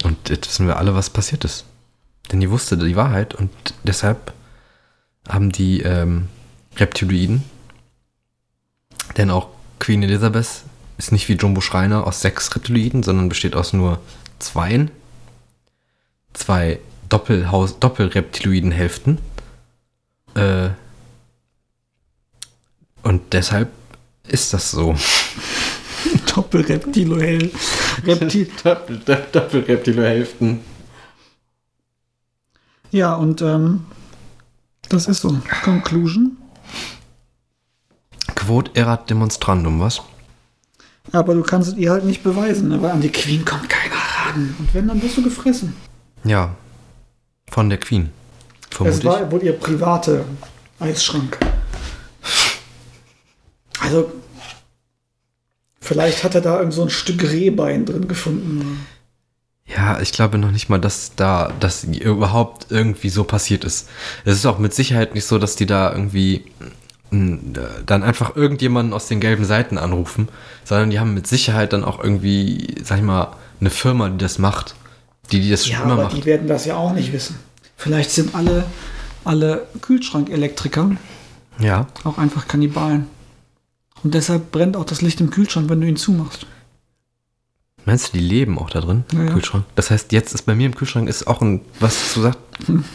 Und 0.04 0.30
jetzt 0.30 0.48
wissen 0.48 0.68
wir 0.68 0.78
alle, 0.78 0.96
was 0.96 1.10
passiert 1.10 1.46
ist. 1.46 1.66
Denn 2.32 2.40
die 2.40 2.50
wusste 2.50 2.78
die 2.78 2.96
Wahrheit 2.96 3.36
und 3.36 3.52
deshalb 3.84 4.34
haben 5.30 5.52
die 5.52 5.82
ähm, 5.82 6.28
Reptiloiden 6.78 7.44
denn 9.18 9.30
auch 9.30 9.50
Queen 9.80 10.04
Elizabeth 10.04 10.64
ist 10.98 11.12
nicht 11.12 11.28
wie 11.30 11.34
Jumbo 11.34 11.62
Schreiner 11.62 12.06
aus 12.06 12.22
sechs 12.22 12.56
Reptiloiden, 12.56 13.04
sondern 13.04 13.30
besteht 13.30 13.56
aus 13.56 13.74
nur 13.74 14.00
zweien. 14.40 14.92
Zwei 16.34 16.80
Doppelhaus 17.10 17.80
Doppelreptiloiden-Hälften. 17.80 19.20
Äh, 20.36 20.70
und 23.04 23.34
deshalb 23.34 23.70
ist 24.28 24.54
das 24.54 24.72
so. 24.72 24.96
Doppelreptilohell. 26.36 27.52
Reptil. 28.06 28.50
Doppel, 28.64 29.00
Doppelreptilo-Hälften. 29.00 30.60
Ja, 32.92 33.16
und 33.16 33.42
ähm, 33.42 33.86
das 34.90 35.08
ist 35.08 35.22
so. 35.22 35.42
Conclusion. 35.64 36.38
Quod 38.36 38.76
erat 38.76 39.10
demonstrandum, 39.10 39.80
was? 39.80 40.02
Aber 41.14 41.36
du 41.36 41.44
kannst 41.44 41.70
es 41.70 41.78
ihr 41.78 41.92
halt 41.92 42.06
nicht 42.06 42.24
beweisen, 42.24 42.70
ne? 42.70 42.82
weil 42.82 42.90
an 42.90 43.02
die 43.02 43.12
Queen 43.12 43.46
kommt 43.46 43.70
keiner 43.70 43.96
ran. 43.96 44.56
Und 44.58 44.74
wenn, 44.74 44.88
dann 44.88 45.00
bist 45.00 45.16
du 45.16 45.24
gefressen. 45.24 45.76
Ja. 46.24 46.56
Von 47.52 47.70
der 47.70 47.78
Queen. 47.78 48.10
Es 48.72 48.78
Vermutlich. 48.78 49.06
war 49.06 49.32
wohl 49.32 49.44
ihr 49.44 49.54
privater 49.54 50.26
Eisschrank. 50.80 51.38
Also, 53.80 54.12
vielleicht 55.82 56.24
hat 56.24 56.34
er 56.34 56.42
da 56.42 56.58
irgend 56.58 56.74
so 56.74 56.82
ein 56.82 56.90
Stück 56.90 57.22
Rehbein 57.22 57.86
drin 57.86 58.08
gefunden. 58.08 58.88
Ja, 59.68 60.02
ich 60.02 60.14
glaube 60.14 60.40
noch 60.40 60.52
nicht 60.52 60.70
mal, 60.70 60.80
dass 60.80 61.16
da, 61.16 61.54
dass 61.60 61.84
überhaupt 61.84 62.68
irgendwie 62.72 63.10
so 63.10 63.24
passiert 63.24 63.66
ist. 63.66 63.88
Es 64.26 64.36
ist 64.36 64.48
auch 64.48 64.58
mit 64.58 64.74
Sicherheit 64.74 65.14
nicht 65.14 65.26
so, 65.26 65.38
dass 65.38 65.56
die 65.56 65.68
da 65.68 65.92
irgendwie 65.92 66.46
dann 67.86 68.04
einfach 68.04 68.36
irgendjemanden 68.36 68.94
aus 68.94 69.08
den 69.08 69.20
gelben 69.20 69.46
Seiten 69.46 69.78
anrufen, 69.78 70.28
sondern 70.64 70.90
die 70.90 71.00
haben 71.00 71.14
mit 71.14 71.28
Sicherheit 71.28 71.74
dann 71.74 71.84
auch 71.84 72.04
irgendwie, 72.04 72.76
sag 72.84 72.98
ich 72.98 73.04
mal, 73.04 73.36
eine 73.60 73.70
Firma, 73.70 74.10
die 74.10 74.18
das 74.18 74.40
macht, 74.40 74.76
die, 75.32 75.40
die 75.42 75.50
das 75.52 75.66
schon 75.66 75.76
Ja, 75.78 75.84
immer 75.84 75.94
aber 75.94 76.04
macht. 76.04 76.18
die 76.18 76.26
werden 76.26 76.48
das 76.48 76.66
ja 76.66 76.76
auch 76.76 76.94
nicht 76.94 77.14
wissen. 77.14 77.38
Vielleicht 77.78 78.12
sind 78.12 78.34
alle, 78.36 78.66
alle 79.24 79.68
Kühlschrankelektriker 79.82 80.92
Ja, 81.60 81.88
auch 82.04 82.18
einfach 82.18 82.48
Kannibalen. 82.48 83.08
Und 84.04 84.14
deshalb 84.16 84.52
brennt 84.52 84.76
auch 84.76 84.86
das 84.86 85.02
Licht 85.02 85.22
im 85.22 85.30
Kühlschrank, 85.30 85.70
wenn 85.70 85.80
du 85.82 85.88
ihn 85.88 85.96
zumachst. 85.96 86.46
Meinst 87.86 88.08
du, 88.14 88.18
die 88.18 88.24
leben 88.24 88.58
auch 88.60 88.70
da 88.70 88.82
drin 88.82 89.04
Ja. 89.14 89.26
Kühlschrank? 89.34 89.66
Das 89.76 89.92
heißt, 89.92 90.12
jetzt 90.12 90.34
ist 90.34 90.44
bei 90.44 90.56
mir 90.56 90.66
im 90.68 90.76
Kühlschrank 90.76 91.08
ist 91.10 91.28
auch 91.28 91.42
ein, 91.42 91.62
was 91.80 92.14
du 92.14 92.22
sagst, 92.22 92.40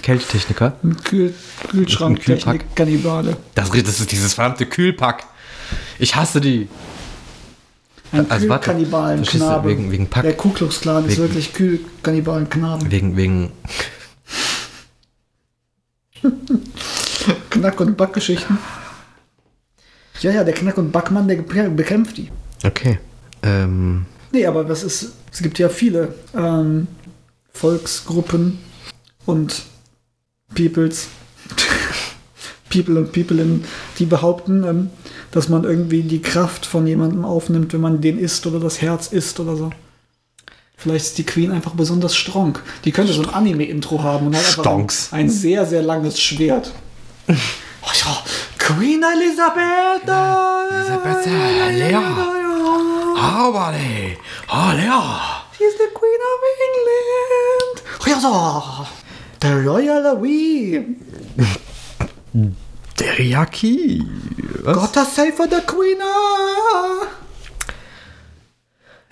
Kältetechniker. 0.03 0.75
Ein 0.83 0.97
Kühl 1.03 1.35
Kühlschrank, 1.71 2.21
Kühlpack. 2.23 2.61
Technik, 2.61 2.77
Kannibale. 2.77 3.37
Das, 3.55 3.71
das 3.71 4.01
ist 4.01 4.11
dieses 4.13 4.35
verdammte 4.35 4.67
Kühlpack. 4.67 5.25
Ich 5.99 6.17
hasse 6.17 6.41
die. 6.41 6.69
Ein 8.13 8.31
Also 8.31 8.49
warte, 8.49 8.65
Kühlkannibalen 8.71 9.23
Knabe. 9.23 9.69
wegen- 9.69 9.91
wegen 9.91 10.07
Pack- 10.07 10.23
Der 10.23 10.35
Ku 10.37 10.51
Klux 10.51 10.81
Klan 10.81 11.05
ist 11.07 11.19
wirklich 11.19 11.53
Kühlkannibalen 11.53 12.49
Knabe. 12.49 12.91
Wegen, 12.91 13.17
wegen, 13.17 13.53
Knack- 17.51 17.81
und 17.81 17.97
Backgeschichten. 17.97 18.59
Ja, 20.21 20.33
ja, 20.33 20.43
der 20.45 20.55
Knack- 20.55 20.79
und 20.79 20.91
Backmann, 20.91 21.29
der 21.29 21.39
bekä- 21.39 21.69
bekämpft 21.69 22.17
die. 22.17 22.31
okay. 22.65 22.99
Ähm, 23.43 24.07
Nee, 24.33 24.47
aber 24.47 24.65
das 24.65 24.83
ist, 24.83 25.13
es 25.33 25.43
gibt 25.43 25.59
ja 25.59 25.69
viele 25.69 26.15
ähm, 26.35 26.87
Volksgruppen 27.53 28.59
und 29.27 29.63
Peoples, 30.55 31.09
People 32.71 32.99
und 32.99 33.13
Peoplein, 33.13 33.65
die 33.99 34.07
behaupten, 34.07 34.65
ähm, 34.65 34.91
dass 35.31 35.49
man 35.49 35.65
irgendwie 35.65 36.03
die 36.03 36.23
Kraft 36.23 36.67
von 36.67 36.87
jemandem 36.87 37.25
aufnimmt, 37.25 37.73
wenn 37.73 37.81
man 37.81 38.01
den 38.01 38.19
isst 38.19 38.47
oder 38.47 38.61
das 38.61 38.81
Herz 38.81 39.09
isst 39.09 39.41
oder 39.41 39.57
so. 39.57 39.71
Vielleicht 40.77 41.07
ist 41.07 41.19
die 41.19 41.27
Queen 41.27 41.51
einfach 41.51 41.73
besonders 41.73 42.15
strong. 42.15 42.59
Die 42.85 42.93
könnte 42.93 43.13
so 43.13 43.23
ein 43.23 43.31
Anime-Intro 43.31 44.03
haben 44.03 44.29
und 44.29 44.37
hat 44.37 44.59
einfach 44.59 45.13
ein 45.13 45.29
sehr, 45.29 45.67
sehr 45.67 45.83
langes 45.83 46.21
Schwert. 46.21 46.73
Oh 47.81 47.91
ja, 47.95 48.23
Queen 48.59 49.01
Elisabeth! 49.03 50.03
Elisabeth, 50.05 51.91
ja. 51.91 52.38
Aber 53.19 53.73
nee. 53.73 54.17
Oh, 54.49 54.73
ja. 54.73 55.45
She's 55.57 55.73
the 55.77 55.89
Queen 55.95 56.21
of 56.33 56.41
England. 56.67 58.23
So. 58.23 58.87
The 59.41 59.53
Royal 59.53 60.03
Louis. 60.03 60.85
Teriyaki. 62.97 64.03
Was? 64.63 64.75
Gotta 64.77 65.05
save 65.05 65.33
for 65.33 65.47
the 65.49 65.61
Queen. 65.67 65.99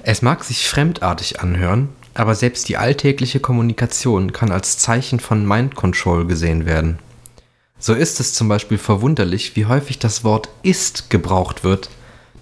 Es 0.02 0.22
mag 0.22 0.44
sich 0.44 0.68
fremdartig 0.68 1.40
anhören, 1.40 1.88
aber 2.14 2.34
selbst 2.34 2.68
die 2.68 2.76
alltägliche 2.76 3.40
Kommunikation 3.40 4.32
kann 4.32 4.52
als 4.52 4.78
Zeichen 4.78 5.18
von 5.18 5.46
Mind 5.46 5.74
Control 5.74 6.26
gesehen 6.26 6.64
werden. 6.64 6.98
So 7.78 7.92
ist 7.92 8.20
es 8.20 8.32
zum 8.32 8.48
Beispiel 8.48 8.78
verwunderlich, 8.78 9.56
wie 9.56 9.66
häufig 9.66 9.98
das 9.98 10.24
Wort 10.24 10.48
ist 10.62 11.10
gebraucht 11.10 11.64
wird, 11.64 11.90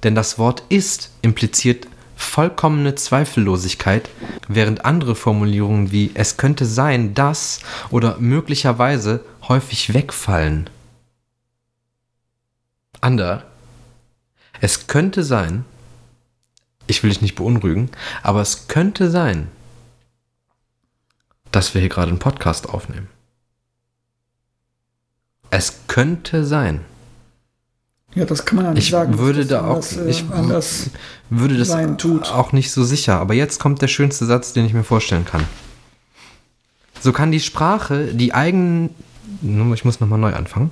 denn 0.05 0.15
das 0.15 0.39
Wort 0.39 0.63
ist 0.69 1.11
impliziert 1.23 1.89
vollkommene 2.17 2.95
Zweifellosigkeit, 2.95 4.09
während 4.49 4.85
andere 4.85 5.15
Formulierungen 5.15 5.91
wie 5.91 6.13
es 6.15 6.37
könnte 6.37 6.67
sein, 6.67 7.15
dass 7.15 7.61
oder 7.91 8.19
möglicherweise 8.19 9.25
häufig 9.49 9.95
wegfallen. 9.95 10.71
Ander. 13.01 13.45
Es 14.61 14.87
könnte 14.87 15.25
sein, 15.25 15.65
ich 16.87 17.03
will 17.03 17.11
dich 17.11 17.21
nicht 17.21 17.35
beunruhigen, 17.35 17.91
aber 18.23 18.41
es 18.41 18.69
könnte 18.69 19.11
sein, 19.11 19.49
dass 21.51 21.75
wir 21.75 21.81
hier 21.81 21.91
gerade 21.91 22.11
einen 22.11 22.19
Podcast 22.19 22.69
aufnehmen. 22.69 23.09
Es 25.51 25.87
könnte 25.87 26.45
sein. 26.45 26.85
Ja, 28.15 28.25
das 28.25 28.45
kann 28.45 28.57
man 28.57 28.65
ja 28.67 28.73
nicht 28.75 28.85
Ich 28.85 28.91
sagen. 28.91 29.19
würde 29.19 29.45
da 29.45 29.63
das 29.75 29.97
auch- 29.99 30.35
anders, 30.35 30.87
äh, 30.87 30.91
ich-. 30.91 30.91
Würde 31.31 31.59
das 31.59 31.71
auch 32.31 32.53
nicht 32.53 32.71
so 32.71 32.85
sicher. 32.85 33.19
Aber 33.19 33.35
jetzt 33.35 33.59
kommt 33.59 33.83
der 33.83 33.89
schönste 33.89 34.25
Satz, 34.27 34.53
den 34.53 34.67
ich 34.67 34.73
mir 34.73 34.85
vorstellen 34.85 35.25
kann. 35.25 35.45
So 37.01 37.13
kann 37.13 37.33
die 37.33 37.41
Sprache 37.41 38.15
die 38.15 38.33
eigenen. 38.33 38.91
Ich 39.75 39.85
muss 39.85 40.01
nochmal 40.01 40.19
neu 40.19 40.33
anfangen. 40.33 40.71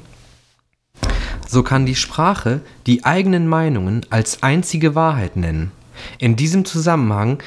So 1.49 1.63
kann 1.63 1.85
die 1.85 1.97
Sprache 1.97 2.61
die 2.87 3.05
eigenen 3.05 3.47
Meinungen 3.49 4.07
als 4.09 4.43
einzige 4.43 4.95
Wahrheit 4.95 5.37
nennen. 5.37 5.73
In 6.19 6.37
diesem 6.37 6.65
Zusammenhang 6.65 7.43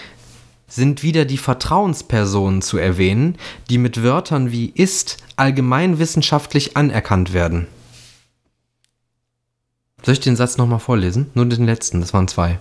sind 0.67 1.03
wieder 1.03 1.25
die 1.25 1.37
Vertrauenspersonen 1.37 2.61
zu 2.61 2.77
erwähnen, 2.77 3.37
die 3.69 3.77
mit 3.77 4.03
Wörtern 4.03 4.51
wie 4.51 4.71
ist 4.75 5.17
allgemeinwissenschaftlich 5.37 6.75
anerkannt 6.77 7.33
werden. 7.33 7.67
Soll 10.05 10.13
ich 10.13 10.19
den 10.19 10.35
Satz 10.35 10.57
nochmal 10.57 10.77
vorlesen? 10.79 11.31
Nur 11.33 11.45
den 11.45 11.65
letzten, 11.65 11.99
das 11.99 12.13
waren 12.13 12.27
zwei. 12.27 12.59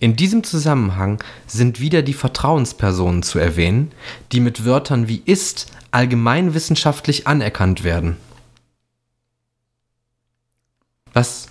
In 0.00 0.16
diesem 0.16 0.42
Zusammenhang 0.42 1.22
sind 1.46 1.80
wieder 1.80 2.00
die 2.00 2.14
Vertrauenspersonen 2.14 3.22
zu 3.22 3.38
erwähnen, 3.38 3.92
die 4.32 4.40
mit 4.40 4.64
Wörtern 4.64 5.06
wie 5.06 5.20
ist 5.26 5.66
allgemeinwissenschaftlich 5.90 7.26
anerkannt 7.26 7.84
werden. 7.84 8.16
Was? 11.12 11.48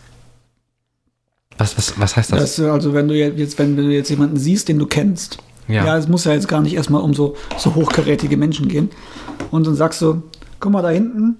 Was, 1.60 1.78
was, 1.78 2.00
was 2.00 2.16
heißt 2.18 2.32
das? 2.32 2.56
Das, 2.56 2.60
also 2.60 2.96
wenn 2.96 3.08
du 3.08 3.14
jetzt, 3.16 3.60
wenn 3.60 3.78
du 3.78 3.84
jetzt 3.84 4.10
jemanden 4.10 4.38
siehst, 4.38 4.68
den 4.70 4.80
du 4.80 4.88
kennst, 4.88 5.38
Ja. 5.68 5.86
ja, 5.86 5.98
es 5.98 6.08
muss 6.08 6.24
ja 6.26 6.34
jetzt 6.34 6.48
gar 6.48 6.62
nicht 6.62 6.74
erstmal 6.74 7.04
um 7.04 7.14
so, 7.14 7.36
so 7.60 7.76
hochkarätige 7.76 8.38
Menschen 8.38 8.68
gehen. 8.68 8.90
Und 9.52 9.68
dann 9.68 9.76
sagst 9.76 10.02
du, 10.02 10.24
guck 10.60 10.72
mal 10.72 10.82
da 10.82 10.90
hinten, 10.90 11.38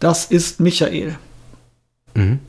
das 0.00 0.26
ist 0.26 0.60
Michael. 0.60 1.16
Mhm. 2.14 2.40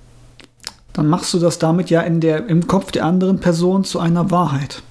Dann 0.94 1.08
machst 1.08 1.34
du 1.34 1.40
das 1.40 1.60
damit 1.60 1.90
ja 1.90 2.02
in 2.02 2.22
der, 2.22 2.48
im 2.48 2.68
Kopf 2.68 2.92
der 2.92 3.06
anderen 3.06 3.40
Person 3.40 3.84
zu 3.84 4.00
einer 4.00 4.32
Wahrheit. 4.32 4.82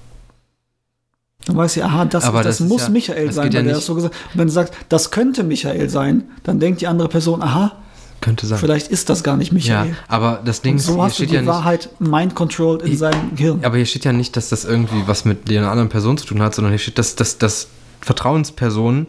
Dann 1.45 1.55
weißt 1.57 1.77
du, 1.77 1.83
aha, 1.83 2.05
das, 2.05 2.23
das, 2.31 2.43
das 2.43 2.59
muss 2.61 2.83
ja- 2.83 2.89
Michael 2.89 3.27
das 3.27 3.35
sein, 3.35 3.43
geht 3.45 3.53
ja 3.53 3.59
weil 3.59 3.65
der 3.65 3.75
das 3.75 3.85
so 3.85 3.95
gesagt 3.95 4.15
Und 4.33 4.39
wenn 4.39 4.47
du 4.47 4.53
sagst, 4.53 4.73
das 4.89 5.11
könnte 5.11 5.43
Michael 5.43 5.89
sein, 5.89 6.23
dann 6.43 6.59
denkt 6.59 6.81
die 6.81 6.87
andere 6.87 7.07
Person, 7.09 7.41
aha, 7.41 7.73
Könnte 8.21 8.45
sein. 8.47 8.57
vielleicht 8.59 8.87
ist 8.89 9.09
das 9.09 9.23
gar 9.23 9.37
nicht 9.37 9.49
ja, 9.51 9.83
Michael. 9.83 9.95
aber 10.07 10.41
das 10.43 10.61
Ding 10.61 10.73
Und 10.73 10.77
ist, 10.79 10.85
so 10.87 10.93
hier 10.95 11.03
hast 11.03 11.11
du 11.11 11.15
steht 11.23 11.29
die 11.29 11.35
ja 11.35 11.41
nicht. 11.41 11.49
Wahrheit 11.49 11.89
mind-controlled 11.99 12.81
in 12.81 12.91
Ich- 12.93 12.99
seinem 12.99 13.35
Hirn. 13.37 13.59
Aber 13.63 13.77
hier 13.77 13.85
steht 13.85 14.03
ja 14.05 14.11
nicht, 14.13 14.35
dass 14.35 14.49
das 14.49 14.65
irgendwie 14.65 15.03
was 15.07 15.23
mit 15.25 15.49
einer 15.49 15.69
anderen 15.71 15.89
Person 15.89 16.17
zu 16.17 16.25
tun 16.25 16.41
hat, 16.41 16.53
sondern 16.55 16.71
hier 16.71 16.79
steht, 16.79 16.97
dass, 16.97 17.15
dass, 17.15 17.37
dass 17.37 17.67
Vertrauenspersonen 18.01 19.07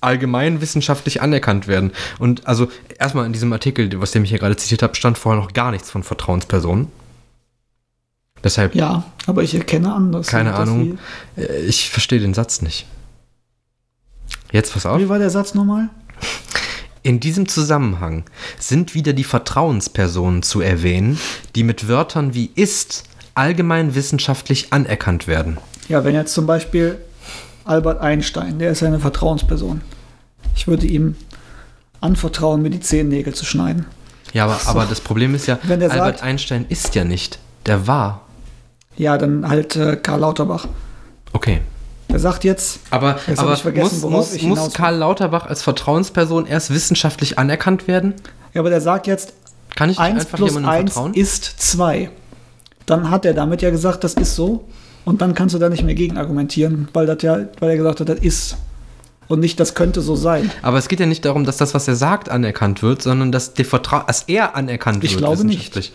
allgemein 0.00 0.60
wissenschaftlich 0.60 1.20
anerkannt 1.22 1.66
werden. 1.68 1.92
Und 2.18 2.46
also 2.46 2.68
erstmal 2.98 3.26
in 3.26 3.32
diesem 3.32 3.52
Artikel, 3.52 3.88
was 4.00 4.12
der 4.12 4.20
mich 4.20 4.30
hier 4.30 4.38
gerade 4.38 4.56
zitiert 4.56 4.82
hat, 4.82 4.96
stand 4.96 5.18
vorher 5.18 5.40
noch 5.40 5.52
gar 5.52 5.70
nichts 5.70 5.90
von 5.90 6.02
Vertrauenspersonen. 6.02 6.88
Deshalb, 8.42 8.74
Ja, 8.74 9.04
aber 9.26 9.42
ich 9.42 9.54
erkenne 9.54 9.92
anders. 9.92 10.26
keine 10.28 10.54
Ahnung, 10.54 10.98
äh, 11.36 11.60
ich 11.60 11.90
verstehe 11.90 12.20
den 12.20 12.32
Satz 12.32 12.62
nicht. 12.62 12.86
Jetzt 14.52 14.72
pass 14.72 14.86
auf. 14.86 14.98
wie 14.98 15.08
war 15.08 15.18
der 15.18 15.30
Satz 15.30 15.54
nochmal? 15.54 15.90
In 17.02 17.20
diesem 17.20 17.48
Zusammenhang 17.48 18.24
sind 18.58 18.94
wieder 18.94 19.12
die 19.12 19.24
Vertrauenspersonen 19.24 20.42
zu 20.42 20.60
erwähnen, 20.60 21.18
die 21.54 21.62
mit 21.62 21.88
Wörtern 21.88 22.34
wie 22.34 22.50
ist 22.54 23.04
allgemein 23.34 23.94
wissenschaftlich 23.94 24.72
anerkannt 24.72 25.26
werden. 25.26 25.58
Ja, 25.88 26.04
wenn 26.04 26.14
jetzt 26.14 26.34
zum 26.34 26.46
Beispiel 26.46 26.98
Albert 27.64 28.00
Einstein, 28.00 28.58
der 28.58 28.70
ist 28.72 28.80
ja 28.80 28.88
eine 28.88 28.98
Vertrauensperson. 29.00 29.80
Ich 30.56 30.66
würde 30.66 30.86
ihm 30.86 31.16
anvertrauen, 32.00 32.62
mir 32.62 32.70
die 32.70 32.80
Zehennägel 32.80 33.34
zu 33.34 33.44
schneiden. 33.44 33.86
Ja, 34.32 34.44
aber, 34.44 34.58
aber 34.66 34.84
das 34.86 35.00
Problem 35.00 35.34
ist 35.34 35.46
ja, 35.46 35.58
Wenn 35.64 35.80
der 35.80 35.90
Albert 35.90 36.18
sagt- 36.18 36.22
Einstein 36.22 36.66
ist 36.68 36.94
ja 36.94 37.04
nicht. 37.04 37.38
Der 37.66 37.86
war. 37.86 38.22
Ja, 38.96 39.18
dann 39.18 39.48
halt 39.48 39.76
äh, 39.76 39.96
Karl 39.96 40.20
Lauterbach. 40.20 40.66
Okay. 41.32 41.60
Der 42.08 42.18
sagt 42.18 42.42
jetzt, 42.44 42.80
Aber, 42.90 43.18
Jetzt 43.26 43.38
aber 43.38 43.50
muss, 43.74 44.02
muss, 44.02 44.42
muss. 44.42 44.74
Karl 44.74 44.96
Lauterbach 44.96 45.46
als 45.46 45.62
Vertrauensperson 45.62 46.46
erst 46.46 46.70
wissenschaftlich 46.70 47.38
anerkannt 47.38 47.86
werden? 47.86 48.14
ja, 48.52 48.60
aber 48.60 48.70
der 48.70 48.80
sagt 48.80 49.06
jetzt, 49.06 49.32
Kann 49.76 49.90
ich 49.90 49.98
nicht 49.98 50.04
1 50.04 50.24
einfach 50.24 50.36
plus 50.38 50.50
jemandem 50.54 50.70
1 50.86 50.92
vertrauen? 50.92 51.14
ist 51.14 51.44
2. 51.44 52.10
Dann 52.86 53.10
hat 53.10 53.24
er 53.24 53.34
damit 53.34 53.62
ja 53.62 53.70
gesagt, 53.70 54.02
das 54.02 54.14
ist 54.14 54.34
so. 54.34 54.64
Und 55.04 55.20
dann 55.22 55.34
kannst 55.34 55.54
du 55.54 55.58
da 55.58 55.68
nicht 55.68 55.82
mehr 55.84 55.94
gegen 55.94 56.16
argumentieren, 56.18 56.88
weil, 56.92 57.06
das 57.06 57.22
ja, 57.22 57.38
weil 57.58 57.70
er 57.70 57.76
gesagt 57.76 58.00
hat, 58.00 58.08
das 58.08 58.20
ist. 58.20 58.56
Und 59.28 59.40
nicht, 59.40 59.60
das 59.60 59.74
könnte 59.74 60.00
so 60.00 60.16
sein. 60.16 60.50
Aber 60.62 60.76
es 60.78 60.88
geht 60.88 60.98
ja 61.00 61.06
nicht 61.06 61.24
darum, 61.24 61.44
dass 61.44 61.56
das, 61.56 61.72
was 61.72 61.86
er 61.86 61.94
sagt, 61.94 62.28
anerkannt 62.28 62.82
wird, 62.82 63.00
sondern 63.02 63.30
dass, 63.30 63.54
der 63.54 63.64
Vertra 63.64 64.02
dass 64.06 64.22
er 64.24 64.56
anerkannt 64.56 65.04
Ich 65.04 65.12
wird. 65.12 65.20
glaube 65.20 65.44
nicht. 65.44 65.92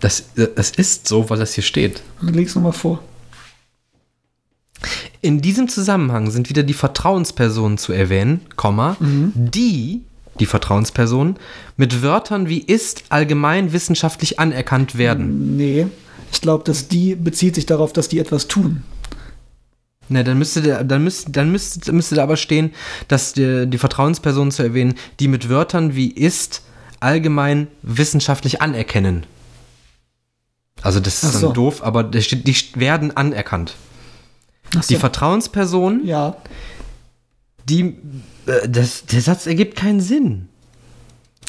Das, 0.00 0.24
das 0.54 0.70
ist 0.70 1.08
so, 1.08 1.30
weil 1.30 1.38
das 1.38 1.54
hier 1.54 1.64
steht. 1.64 2.02
Leg's 2.20 2.54
nochmal 2.54 2.72
vor. 2.72 3.00
In 5.22 5.40
diesem 5.42 5.68
Zusammenhang 5.68 6.30
sind 6.30 6.48
wieder 6.48 6.62
die 6.62 6.72
Vertrauenspersonen 6.74 7.76
zu 7.76 7.92
erwähnen, 7.92 8.40
Komma, 8.56 8.96
Mhm. 9.00 9.32
die, 9.34 10.02
die 10.38 10.46
Vertrauenspersonen, 10.46 11.36
mit 11.76 12.02
Wörtern 12.02 12.48
wie 12.48 12.60
ist 12.60 13.04
allgemein 13.10 13.72
wissenschaftlich 13.74 14.38
anerkannt 14.38 14.96
werden. 14.96 15.56
Nee, 15.58 15.86
ich 16.32 16.40
glaube, 16.40 16.64
dass 16.64 16.88
die 16.88 17.14
bezieht 17.14 17.54
sich 17.54 17.66
darauf, 17.66 17.92
dass 17.92 18.08
die 18.08 18.18
etwas 18.18 18.46
tun. 18.48 18.82
Na, 20.08 20.22
dann 20.24 20.38
müsste 20.38 20.60
der, 20.60 20.82
dann 20.82 21.04
müsste, 21.04 21.30
dann 21.30 21.52
müsste, 21.52 21.92
müsste 21.92 22.16
da 22.16 22.24
aber 22.24 22.36
stehen, 22.36 22.72
dass 23.06 23.32
die, 23.32 23.66
die 23.68 23.78
Vertrauenspersonen 23.78 24.50
zu 24.50 24.62
erwähnen, 24.62 24.94
die 25.20 25.28
mit 25.28 25.48
Wörtern 25.48 25.94
wie 25.94 26.10
ist 26.10 26.62
allgemein 26.98 27.68
wissenschaftlich 27.82 28.60
anerkennen. 28.60 29.24
Also 30.82 31.00
das 31.00 31.22
ist 31.22 31.28
Ach 31.28 31.32
dann 31.32 31.40
so. 31.40 31.52
doof, 31.52 31.82
aber 31.82 32.10
steht, 32.20 32.46
die 32.46 32.56
werden 32.74 33.16
anerkannt. 33.16 33.74
Ach 34.76 34.84
Die 34.84 34.94
so. 34.94 35.00
Vertrauenspersonen, 35.00 36.06
ja, 36.06 36.36
die, 37.68 37.96
äh, 38.46 38.68
das, 38.68 39.04
der 39.06 39.20
Satz 39.20 39.46
ergibt 39.46 39.76
keinen 39.76 40.00
Sinn. 40.00 40.48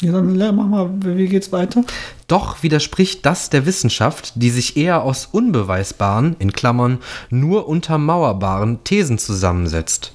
Ja, 0.02 0.12
dann 0.12 0.36
mach 0.36 0.66
mal, 0.66 0.90
wie 1.16 1.28
geht's 1.28 1.52
weiter? 1.52 1.84
Doch 2.26 2.62
widerspricht 2.62 3.24
das 3.24 3.50
der 3.50 3.66
Wissenschaft, 3.66 4.32
die 4.34 4.50
sich 4.50 4.76
eher 4.76 5.02
aus 5.02 5.28
unbeweisbaren, 5.30 6.36
in 6.38 6.52
Klammern, 6.52 6.98
nur 7.30 7.68
untermauerbaren 7.68 8.84
Thesen 8.84 9.18
zusammensetzt. 9.18 10.12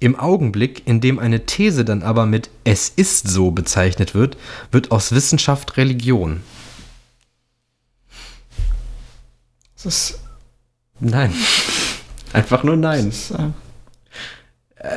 Im 0.00 0.18
Augenblick, 0.18 0.82
in 0.86 1.00
dem 1.00 1.18
eine 1.18 1.46
These 1.46 1.84
dann 1.84 2.02
aber 2.02 2.26
mit 2.26 2.50
es 2.64 2.88
ist 2.88 3.28
so 3.28 3.50
bezeichnet 3.50 4.14
wird, 4.14 4.36
wird 4.70 4.90
aus 4.90 5.12
Wissenschaft 5.12 5.76
Religion. 5.76 6.40
Das 9.76 9.86
ist, 9.86 10.20
Nein. 11.00 11.32
Einfach 12.32 12.62
nur 12.62 12.76
nein. 12.76 13.06
das 13.06 13.16
ist, 13.16 13.30
äh, 13.32 13.48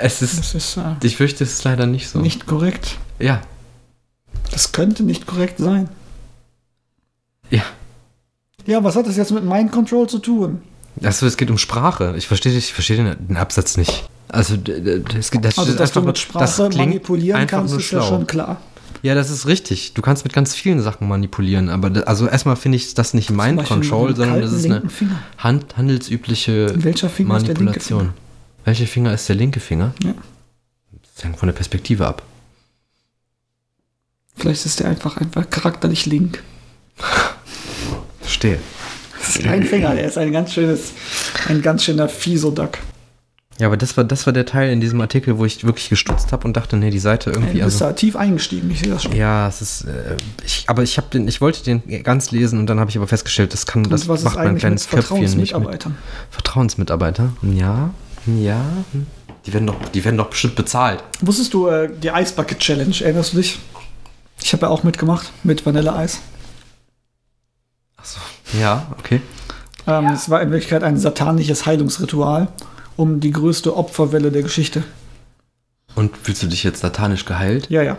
Es 0.01 0.21
ist, 0.21 0.55
ist 0.55 0.77
äh, 0.77 0.95
ich 1.03 1.17
fürchte, 1.17 1.43
es 1.43 1.53
ist 1.53 1.63
leider 1.63 1.85
nicht 1.85 2.09
so. 2.09 2.19
nicht 2.19 2.45
korrekt. 2.45 2.97
Ja. 3.19 3.41
Das 4.51 4.71
könnte 4.71 5.03
nicht 5.03 5.25
korrekt 5.27 5.59
sein. 5.59 5.89
Ja. 7.49 7.63
Ja, 8.65 8.83
was 8.83 8.95
hat 8.95 9.07
das 9.07 9.17
jetzt 9.17 9.31
mit 9.31 9.43
Mind 9.43 9.71
Control 9.71 10.07
zu 10.07 10.19
tun? 10.19 10.61
Achso, 11.03 11.25
es 11.25 11.37
geht 11.37 11.49
um 11.49 11.57
Sprache. 11.57 12.13
Ich 12.17 12.27
verstehe 12.27 12.51
ich 12.55 12.73
verstehe 12.73 12.97
den, 12.97 13.27
den 13.27 13.37
Absatz 13.37 13.77
nicht. 13.77 14.09
Also, 14.27 14.57
d- 14.57 14.81
d- 14.81 15.03
es 15.17 15.31
geht, 15.31 15.43
das 15.45 15.57
Also, 15.57 15.73
dass 15.73 15.91
du 15.91 15.99
einfach 16.01 16.07
mit 16.13 16.33
nur- 16.33 16.41
das 16.41 16.53
Sprache 16.55 16.77
manipulieren 16.77 17.47
kannst, 17.47 17.73
ist 17.75 17.91
ja 17.91 17.99
schlau. 18.01 18.09
schon 18.09 18.27
klar. 18.27 18.61
Ja, 19.01 19.15
das 19.15 19.29
ist 19.29 19.47
richtig. 19.47 19.93
Du 19.93 20.01
kannst 20.01 20.25
mit 20.25 20.33
ganz 20.33 20.53
vielen 20.53 20.81
Sachen 20.81 21.07
manipulieren, 21.07 21.69
aber 21.69 21.89
da, 21.89 22.01
also 22.01 22.27
erstmal 22.27 22.57
finde 22.57 22.75
ich 22.75 22.93
das 22.95 23.13
nicht 23.13 23.29
Mind 23.31 23.55
mit 23.57 23.65
Control, 23.67 24.13
sondern 24.15 24.41
das 24.41 24.51
ist 24.51 24.65
eine. 24.65 24.83
Hand, 25.37 25.77
handelsübliche 25.77 26.75
Manipulation. 27.23 28.09
Welcher 28.65 28.87
Finger 28.87 29.13
ist 29.13 29.29
der 29.29 29.35
linke 29.37 29.61
Finger? 29.61 29.93
Ja. 30.03 30.13
Das 31.15 31.23
hängt 31.23 31.37
von 31.37 31.47
der 31.47 31.53
Perspektive 31.53 32.05
ab. 32.05 32.23
Vielleicht 34.39 34.65
ist 34.65 34.79
der 34.79 34.87
einfach, 34.87 35.17
einfach 35.17 35.49
charakterlich 35.49 36.05
link. 36.05 36.41
Verstehe. 38.21 38.59
Das 39.19 39.35
ist 39.35 39.43
kein 39.43 39.63
Finger, 39.63 39.95
der 39.95 40.05
ist 40.05 40.17
ein 40.17 40.31
ganz 40.31 40.53
schönes, 40.53 40.93
ein 41.49 41.61
ganz 41.61 41.83
schöner 41.83 42.07
Fiesoduck. 42.07 42.77
Ja, 43.59 43.67
aber 43.67 43.75
das 43.75 43.97
war, 43.97 44.05
das 44.05 44.25
war 44.25 44.31
der 44.31 44.45
Teil 44.45 44.71
in 44.71 44.79
diesem 44.79 45.01
Artikel, 45.01 45.37
wo 45.37 45.43
ich 45.43 45.65
wirklich 45.65 45.89
gestutzt 45.89 46.31
habe 46.31 46.47
und 46.47 46.55
dachte, 46.55 46.77
nee, 46.77 46.91
die 46.91 46.99
Seite 46.99 47.31
Du 47.31 47.35
irgendwie. 47.35 47.55
bist 47.55 47.63
Also, 47.81 47.85
da 47.85 47.91
tief 47.91 48.15
eingestiegen, 48.15 48.71
ich 48.71 48.79
sehe 48.79 48.89
das 48.89 49.03
schon. 49.03 49.13
ja, 49.13 49.49
es 49.49 49.61
ist. 49.61 49.81
Äh, 49.83 50.15
ich, 50.45 50.63
aber 50.67 50.83
ich 50.83 50.95
habe 50.95 51.07
den, 51.11 51.27
ich 51.27 51.41
wollte 51.41 51.63
den 51.63 52.03
ganz 52.03 52.31
lesen 52.31 52.57
und 52.57 52.67
dann 52.67 52.79
habe 52.79 52.89
ich 52.89 52.95
aber 52.95 53.07
festgestellt, 53.07 53.51
das 53.51 53.65
kann, 53.65 53.83
das 53.83 54.07
Und 54.07 54.15
ist 54.15 54.23
macht 54.23 54.37
mein 54.37 54.57
kleines 54.57 54.87
Köpfchen 54.87 55.19
nicht 55.35 55.57
mit. 55.59 55.87
Vertrauensmitarbeiter? 56.29 57.33
Ja, 57.41 57.89
ja. 58.25 58.61
hm. 58.93 59.07
Die 59.45 59.53
werden 59.53 59.67
doch, 59.67 59.75
die 59.93 60.03
werden 60.05 60.17
doch 60.17 60.29
bestimmt 60.29 60.55
bezahlt. 60.55 61.03
Wusstest 61.21 61.53
du 61.53 61.67
äh, 61.67 61.89
die 62.01 62.09
Ice 62.09 62.33
Bucket 62.35 62.59
Challenge, 62.59 62.95
erinnerst 63.01 63.33
du 63.33 63.37
dich? 63.37 63.59
Ich 64.41 64.53
habe 64.53 64.65
ja 64.65 64.69
auch 64.69 64.83
mitgemacht 64.83 65.31
mit 65.43 65.65
Vanilleeis. 65.65 66.19
Achso. 67.97 68.19
Ja, 68.59 68.87
okay. 68.97 69.21
Ähm, 69.87 70.07
Es 70.07 70.29
war 70.29 70.41
in 70.41 70.51
Wirklichkeit 70.51 70.83
ein 70.83 70.97
satanisches 70.97 71.65
Heilungsritual 71.65 72.47
um 72.95 73.19
die 73.19 73.31
größte 73.31 73.75
Opferwelle 73.77 74.31
der 74.31 74.43
Geschichte. 74.43 74.83
Und 75.95 76.17
fühlst 76.17 76.43
du 76.43 76.47
dich 76.47 76.63
jetzt 76.63 76.81
satanisch 76.81 77.25
geheilt? 77.25 77.69
Ja, 77.69 77.81
ja. 77.81 77.97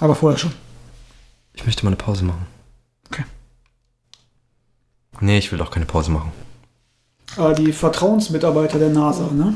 Aber 0.00 0.14
vorher 0.14 0.38
schon. 0.38 0.52
Ich 1.54 1.64
möchte 1.66 1.84
mal 1.84 1.90
eine 1.90 1.96
Pause 1.96 2.24
machen. 2.24 2.46
Okay. 3.10 3.24
Nee, 5.20 5.38
ich 5.38 5.52
will 5.52 5.58
doch 5.58 5.70
keine 5.70 5.86
Pause 5.86 6.10
machen. 6.10 6.32
Aber 7.36 7.54
die 7.54 7.72
Vertrauensmitarbeiter 7.72 8.78
der 8.78 8.90
NASA, 8.90 9.30
ne? 9.30 9.54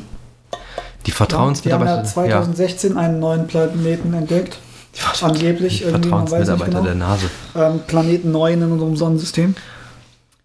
Die 0.52 1.04
Die 1.06 1.10
Vertrauensmitarbeiter. 1.12 1.90
haben 1.92 2.04
ja 2.04 2.10
2016 2.10 2.96
einen 2.96 3.18
neuen 3.20 3.46
Planeten 3.46 4.12
entdeckt. 4.14 4.58
Ver- 4.98 5.26
Angeblich 5.28 5.82
irgendwie, 5.82 6.08
man 6.08 6.22
weiß 6.30 6.48
nicht 6.48 6.58
Vertrauensmitarbeiter 6.58 6.70
genau. 6.70 6.82
der 6.82 6.94
Nase. 6.94 7.30
Ähm, 7.54 7.80
Planeten 7.87 8.30
9 8.32 8.62
in 8.62 8.72
unserem 8.72 8.96
Sonnensystem. 8.96 9.54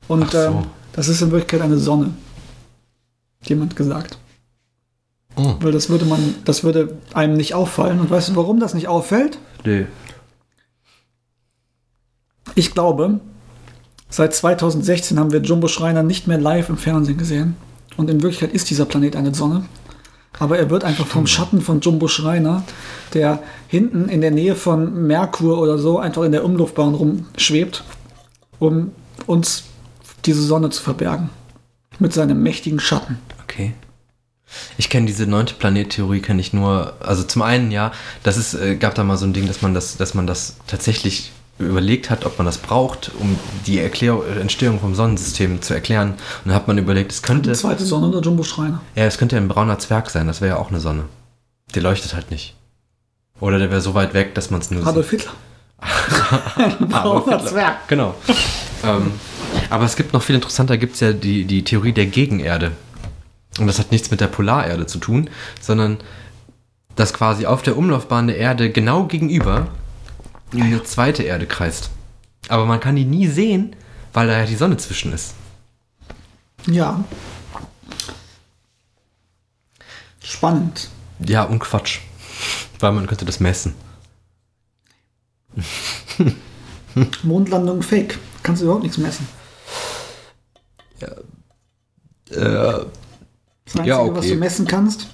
Und 0.07 0.31
so. 0.31 0.37
ähm, 0.37 0.55
das 0.93 1.07
ist 1.07 1.21
in 1.21 1.31
Wirklichkeit 1.31 1.61
eine 1.61 1.77
Sonne. 1.77 2.11
Hat 3.41 3.49
Jemand 3.49 3.75
gesagt. 3.75 4.17
Oh, 5.35 5.55
Weil 5.61 5.71
das 5.71 5.89
würde 5.89 6.05
man, 6.05 6.35
das 6.45 6.63
würde 6.63 6.97
einem 7.13 7.35
nicht 7.35 7.55
auffallen. 7.55 7.99
Und 7.99 8.11
weißt 8.11 8.29
du, 8.29 8.35
warum 8.35 8.59
das 8.59 8.73
nicht 8.73 8.87
auffällt? 8.87 9.37
nee. 9.65 9.87
Ich 12.55 12.73
glaube, 12.73 13.19
seit 14.09 14.35
2016 14.35 15.17
haben 15.17 15.31
wir 15.31 15.41
Jumbo 15.41 15.67
Schreiner 15.67 16.03
nicht 16.03 16.27
mehr 16.27 16.37
live 16.37 16.69
im 16.69 16.77
Fernsehen 16.77 17.17
gesehen. 17.17 17.55
Und 17.97 18.09
in 18.11 18.21
Wirklichkeit 18.21 18.53
ist 18.53 18.69
dieser 18.69 18.85
Planet 18.85 19.15
eine 19.15 19.33
Sonne. 19.33 19.65
Aber 20.39 20.57
er 20.57 20.69
wird 20.69 20.83
einfach 20.83 21.05
vom 21.05 21.27
Schatten 21.27 21.61
von 21.61 21.79
Jumbo 21.79 22.07
Schreiner, 22.07 22.63
der 23.13 23.41
hinten 23.67 24.09
in 24.09 24.21
der 24.21 24.31
Nähe 24.31 24.55
von 24.55 25.07
Merkur 25.07 25.59
oder 25.59 25.77
so 25.77 25.99
einfach 25.99 26.23
in 26.23 26.31
der 26.31 26.43
Umluftbahn 26.43 26.95
rumschwebt, 26.95 27.83
um 28.59 28.91
uns 29.27 29.65
diese 30.25 30.41
Sonne 30.41 30.69
zu 30.69 30.81
verbergen. 30.81 31.29
Mit 31.99 32.13
seinem 32.13 32.41
mächtigen 32.41 32.79
Schatten. 32.79 33.19
Okay. 33.43 33.73
Ich 34.77 34.89
kenne 34.89 35.05
diese 35.05 35.27
neunte 35.27 35.53
Planettheorie, 35.55 36.21
kenne 36.21 36.41
ich 36.41 36.53
nur, 36.53 36.93
also 36.99 37.23
zum 37.23 37.41
einen 37.41 37.71
ja, 37.71 37.91
das 38.23 38.37
ist, 38.37 38.53
äh, 38.53 38.75
gab 38.75 38.95
da 38.95 39.03
mal 39.03 39.17
so 39.17 39.25
ein 39.25 39.33
Ding, 39.33 39.47
dass 39.47 39.61
man 39.61 39.73
das, 39.73 39.97
dass 39.97 40.13
man 40.13 40.27
das 40.27 40.57
tatsächlich 40.67 41.31
überlegt 41.59 42.09
hat, 42.09 42.25
ob 42.25 42.37
man 42.37 42.45
das 42.45 42.57
braucht, 42.57 43.11
um 43.19 43.37
die 43.67 43.79
Erklär 43.79 44.19
Entstehung 44.39 44.79
vom 44.79 44.95
Sonnensystem 44.95 45.61
zu 45.61 45.73
erklären. 45.73 46.11
Und 46.11 46.19
dann 46.45 46.55
hat 46.55 46.67
man 46.67 46.77
überlegt, 46.77 47.11
es 47.11 47.21
könnte, 47.21 47.51
Die 47.51 47.57
zweite 47.57 47.85
Sonne 47.85 48.07
oder 48.07 48.21
Jumbo 48.21 48.43
Schreiner? 48.43 48.81
ja, 48.95 49.05
es 49.05 49.17
könnte 49.17 49.35
ja 49.35 49.41
ein 49.41 49.47
brauner 49.47 49.79
Zwerg 49.79 50.09
sein, 50.09 50.27
das 50.27 50.41
wäre 50.41 50.55
ja 50.55 50.61
auch 50.61 50.69
eine 50.69 50.79
Sonne. 50.79 51.05
Der 51.75 51.81
leuchtet 51.83 52.13
halt 52.15 52.31
nicht. 52.31 52.55
Oder 53.39 53.59
der 53.59 53.69
wäre 53.71 53.81
so 53.81 53.93
weit 53.93 54.13
weg, 54.13 54.35
dass 54.35 54.49
man 54.51 54.61
es 54.61 54.71
nur 54.71 54.85
Adolf 54.85 55.09
Hitler. 55.09 55.31
Adolf 56.91 57.25
brauner. 57.25 57.45
Zwerg. 57.45 57.87
Genau. 57.87 58.15
ähm, 58.83 59.11
aber 59.69 59.85
es 59.85 59.95
gibt 59.95 60.13
noch 60.13 60.21
viel 60.21 60.35
interessanter, 60.35 60.77
gibt 60.77 60.95
es 60.95 60.99
ja 61.01 61.13
die, 61.13 61.45
die 61.45 61.63
Theorie 61.63 61.93
der 61.93 62.05
Gegenerde. 62.05 62.71
Und 63.59 63.67
das 63.67 63.79
hat 63.79 63.91
nichts 63.91 64.09
mit 64.11 64.21
der 64.21 64.27
Polarerde 64.27 64.85
zu 64.87 64.97
tun, 64.97 65.29
sondern 65.61 65.97
dass 66.95 67.13
quasi 67.13 67.45
auf 67.45 67.61
der 67.61 67.77
Umlaufbahn 67.77 68.27
der 68.27 68.37
Erde 68.37 68.69
genau 68.71 69.05
gegenüber 69.05 69.67
eine 70.61 70.83
zweite 70.83 71.23
Erde 71.23 71.45
kreist. 71.47 71.89
Aber 72.49 72.65
man 72.65 72.79
kann 72.79 72.95
die 72.95 73.05
nie 73.05 73.27
sehen, 73.27 73.75
weil 74.13 74.27
da 74.27 74.37
ja 74.39 74.45
die 74.45 74.55
Sonne 74.55 74.77
zwischen 74.77 75.13
ist. 75.13 75.33
Ja. 76.67 77.03
Spannend. 80.23 80.89
Ja, 81.19 81.43
und 81.43 81.59
Quatsch. 81.59 81.99
Weil 82.79 82.91
man 82.93 83.07
könnte 83.07 83.25
das 83.25 83.39
messen. 83.39 83.73
Mondlandung 87.23 87.81
fake. 87.81 88.17
Kannst 88.41 88.61
du 88.61 88.65
überhaupt 88.65 88.83
nichts 88.83 88.97
messen. 88.97 89.27
Äh, 90.99 91.07
Das 92.29 93.75
Einzige, 93.75 93.87
Ja, 93.87 93.99
okay. 94.01 94.15
was 94.15 94.27
du 94.27 94.35
messen 94.35 94.67
kannst, 94.67 95.07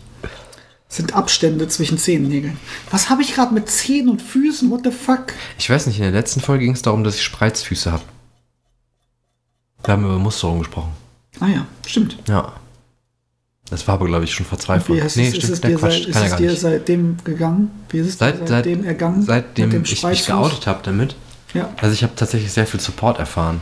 sind 0.91 1.13
Abstände 1.15 1.67
zwischen 1.67 1.97
Zehennägeln. 1.99 2.57
Was 2.89 3.09
habe 3.11 3.21
ich 3.21 3.35
gerade 3.35 3.53
mit 3.53 3.69
Zehen 3.69 4.09
und 4.09 4.21
Füßen? 4.21 4.69
What 4.71 4.81
the 4.83 4.91
fuck? 4.91 5.27
ich 5.59 5.69
weiß 5.69 5.85
nicht, 5.87 5.97
in 5.97 6.03
der 6.03 6.11
letzten 6.11 6.41
Folge 6.41 6.65
ging 6.65 6.73
es 6.73 6.81
darum, 6.81 7.03
dass 7.03 7.15
ich 7.15 7.23
Spreizfüße 7.23 7.91
habe. 7.91 8.03
Wir 9.85 9.93
haben 9.93 10.03
über 10.03 10.17
Musterung 10.19 10.59
gesprochen. 10.59 10.91
Ah 11.39 11.47
ja, 11.47 11.65
stimmt. 11.85 12.17
Ja. 12.27 12.53
Das 13.69 13.87
war 13.87 13.93
aber, 13.95 14.07
glaube 14.07 14.23
ich, 14.25 14.33
schon 14.33 14.45
vor 14.47 14.57
zwei 14.57 14.79
Folgen. 14.79 15.05
ist, 15.05 15.15
es- 15.15 15.35
ist 15.37 15.49
es 15.49 15.61
dir, 15.61 15.77
seit, 15.77 16.05
ist 16.05 16.15
es 16.15 16.35
dir 16.37 16.55
seitdem 16.55 17.17
gegangen? 17.23 17.69
Wie 17.89 17.99
ist 17.99 18.07
es 18.07 18.13
dir 18.17 18.25
Seit, 18.25 18.37
seit, 18.39 18.47
seitdem 18.47 18.83
ergangen? 18.83 19.21
seitdem 19.21 19.83
ich 19.83 20.03
mich 20.03 20.25
geoutet 20.25 20.65
habe 20.65 20.79
damit. 20.83 21.15
Ja. 21.53 21.69
Also 21.77 21.93
ich 21.93 22.01
habe 22.03 22.15
tatsächlich 22.15 22.51
sehr 22.51 22.65
viel 22.67 22.79
Support 22.79 23.19
erfahren. 23.19 23.61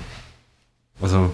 Also 1.01 1.31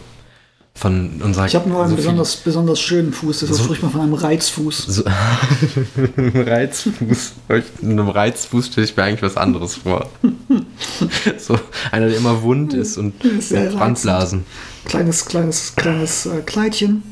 von 0.76 1.22
unserer... 1.22 1.46
Ich 1.46 1.56
habe 1.56 1.70
nur 1.70 1.82
einen 1.82 1.92
so 1.92 1.96
besonders, 1.96 2.36
besonders 2.38 2.80
schönen 2.82 3.14
Fuß, 3.14 3.40
deshalb 3.40 3.58
So- 3.60 3.64
spricht 3.66 3.84
man 3.84 3.92
von 3.92 4.02
einem 4.02 4.14
Reizfuß. 4.16 4.78
So, 4.88 5.04
Reizfuß. 6.18 7.34
In 7.82 7.92
einem 7.92 8.10
Reizfuß 8.10 8.68
stelle 8.68 8.86
ich 8.86 8.98
mir 8.98 9.04
eigentlich 9.04 9.22
was 9.22 9.38
anderes 9.38 9.76
vor. 9.76 10.10
so 11.38 11.60
einer, 11.92 12.08
der 12.08 12.18
immer 12.18 12.42
wund 12.42 12.74
ist 12.74 12.98
und 12.98 13.14
Sehr 13.40 13.70
Brandblasen. 13.72 14.46
Kleines, 14.86 15.26
kleines, 15.26 15.76
kleines 15.76 16.26
äh, 16.26 16.42
Kleidchen. 16.42 17.04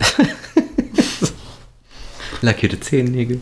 Lackierte 2.40 2.80
Zehennägel. 2.80 3.40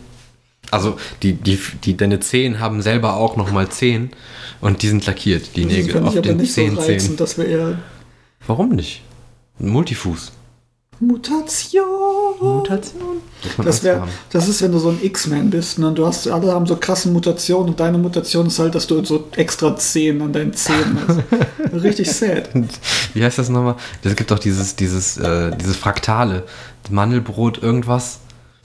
Also 0.71 0.97
die, 1.23 1.33
die, 1.33 1.59
die, 1.83 1.95
deine 1.95 2.19
Zehen 2.19 2.59
haben 2.59 2.81
selber 2.81 3.15
auch 3.15 3.37
nochmal 3.37 3.69
Zehen 3.69 4.11
und 4.59 4.81
die 4.81 4.89
sind 4.89 5.05
lackiert, 5.05 5.55
die 5.55 5.63
Das 5.63 5.71
Nägel 5.71 6.03
auf 6.03 6.13
ich 6.13 6.17
aber 6.19 6.27
den 6.27 6.37
nicht 6.37 6.53
so 6.53 6.61
Zehen. 6.61 6.77
reizend, 6.77 7.19
dass 7.19 7.37
wir 7.37 7.45
eher 7.45 7.79
Warum 8.45 8.69
nicht? 8.69 9.01
Ein 9.59 9.69
Multifuß. 9.69 10.31
Mutation. 10.99 11.83
Mutation. 12.41 13.21
Das, 13.63 13.83
wär, 13.83 14.07
das 14.31 14.47
ist, 14.47 14.61
wenn 14.61 14.71
du 14.71 14.79
so 14.79 14.89
ein 14.89 14.99
X-Man 15.01 15.49
bist. 15.49 15.77
Ne? 15.77 15.91
Du 15.91 16.05
hast, 16.07 16.27
alle 16.27 16.51
haben 16.51 16.65
so 16.65 16.75
krasse 16.75 17.09
Mutationen 17.09 17.69
und 17.69 17.79
deine 17.79 17.97
Mutation 17.99 18.47
ist 18.47 18.57
halt, 18.57 18.73
dass 18.73 18.87
du 18.87 19.03
so 19.03 19.27
extra 19.35 19.75
Zehen 19.75 20.21
an 20.21 20.33
deinen 20.33 20.53
Zähnen 20.53 20.97
hast. 21.07 21.19
Richtig 21.83 22.11
sad. 22.11 22.49
Wie 23.13 23.23
heißt 23.23 23.37
das 23.37 23.49
nochmal? 23.49 23.75
Es 24.03 24.15
gibt 24.15 24.31
doch 24.31 24.39
dieses, 24.39 24.75
dieses, 24.75 25.17
äh, 25.17 25.55
dieses 25.55 25.75
Fraktale. 25.75 26.43
Mandelbrot, 26.89 27.61
irgendwas, 27.61 28.19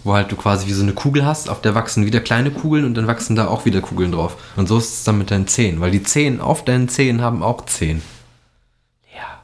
wo 0.05 0.14
halt 0.14 0.30
du 0.32 0.36
quasi 0.36 0.66
wie 0.66 0.72
so 0.72 0.82
eine 0.82 0.92
Kugel 0.92 1.24
hast, 1.24 1.48
auf 1.48 1.61
der 1.61 1.74
wachsen 1.74 2.07
wieder 2.07 2.20
kleine 2.20 2.50
Kugeln 2.50 2.84
und 2.84 2.94
dann 2.94 3.07
wachsen 3.07 3.36
da 3.36 3.46
auch 3.48 3.64
wieder 3.64 3.80
Kugeln 3.80 4.12
drauf. 4.12 4.36
Und 4.57 4.68
so 4.68 4.78
ist 4.78 4.92
es 4.94 5.05
dann 5.05 5.18
mit 5.18 5.30
deinen 5.30 5.46
Zehen, 5.46 5.80
weil 5.80 5.90
die 5.90 6.03
Zehen 6.03 6.40
auf 6.40 6.64
deinen 6.64 6.88
Zehen 6.88 7.20
haben 7.20 7.42
auch 7.42 7.66
Zehen. 7.66 8.03
Ja. 9.14 9.42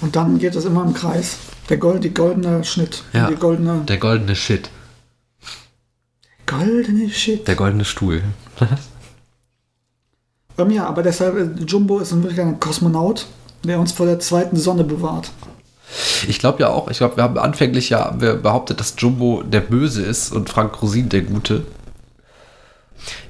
Und 0.00 0.16
dann 0.16 0.38
geht 0.38 0.54
es 0.54 0.64
immer 0.64 0.84
im 0.84 0.94
Kreis. 0.94 1.36
Der 1.68 1.76
Gold, 1.76 2.04
die 2.04 2.12
goldene 2.12 2.64
Schnitt. 2.64 3.04
Ja. 3.12 3.28
Die 3.28 3.36
goldene, 3.36 3.82
Der 3.86 3.98
goldene 3.98 4.34
Shit. 4.34 4.70
goldene 6.46 7.08
Shit. 7.10 7.46
Der 7.46 7.54
goldene 7.54 7.84
Stuhl. 7.84 8.22
Ähm, 10.58 10.70
ja, 10.70 10.86
aber 10.86 11.02
deshalb, 11.02 11.36
äh, 11.36 11.64
Jumbo 11.64 11.98
ist 12.00 12.12
in 12.12 12.18
Wirklichkeit 12.22 12.46
ein 12.46 12.60
Kosmonaut, 12.60 13.26
der 13.64 13.78
uns 13.80 13.92
vor 13.92 14.06
der 14.06 14.18
zweiten 14.20 14.56
Sonne 14.56 14.84
bewahrt. 14.84 15.30
Ich 16.28 16.38
glaube 16.38 16.62
ja 16.62 16.68
auch, 16.68 16.88
ich 16.90 16.98
glaube, 16.98 17.16
wir 17.16 17.24
haben 17.24 17.38
anfänglich 17.38 17.90
ja 17.90 18.10
behauptet, 18.10 18.80
dass 18.80 18.94
Jumbo 18.98 19.42
der 19.42 19.60
Böse 19.60 20.02
ist 20.02 20.32
und 20.32 20.48
Frank 20.48 20.80
Rosin 20.82 21.08
der 21.08 21.22
Gute. 21.22 21.64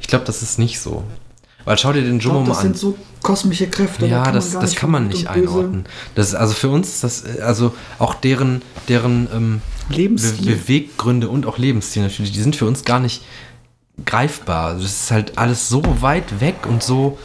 Ich 0.00 0.06
glaube, 0.06 0.24
das 0.24 0.42
ist 0.42 0.58
nicht 0.58 0.80
so. 0.80 1.04
Weil 1.64 1.78
schau 1.78 1.92
dir 1.92 2.02
den 2.02 2.18
Jumbo 2.18 2.42
glaub, 2.42 2.48
mal 2.48 2.52
das 2.54 2.58
an. 2.58 2.62
sind 2.64 2.78
so 2.78 2.98
kosmische 3.22 3.68
Kräfte. 3.68 4.02
da 4.02 4.06
Ja, 4.06 4.22
kann 4.24 4.34
das, 4.34 4.50
das 4.50 4.74
kann 4.74 4.90
man 4.90 5.08
nicht 5.08 5.28
einordnen. 5.28 5.86
Das 6.14 6.28
ist 6.28 6.34
also 6.34 6.54
für 6.54 6.68
uns 6.68 6.88
ist 6.88 7.04
das 7.04 7.24
äh, 7.24 7.40
also 7.40 7.74
auch 7.98 8.14
deren 8.14 8.62
deren 8.88 9.28
ähm, 9.32 9.62
Be 9.88 9.96
Lebensstil. 9.96 10.46
Beweggründe 10.56 11.28
und 11.28 11.46
auch 11.46 11.58
Lebensstil 11.58 12.02
natürlich, 12.02 12.32
die 12.32 12.40
sind 12.40 12.56
für 12.56 12.66
uns 12.66 12.84
gar 12.84 13.00
nicht 13.00 13.24
greifbar. 14.04 14.74
Das 14.74 14.84
ist 14.84 15.10
halt 15.10 15.38
alles 15.38 15.68
so 15.68 15.82
weit 16.00 16.40
weg 16.40 16.66
und 16.68 16.82
so 16.82 17.18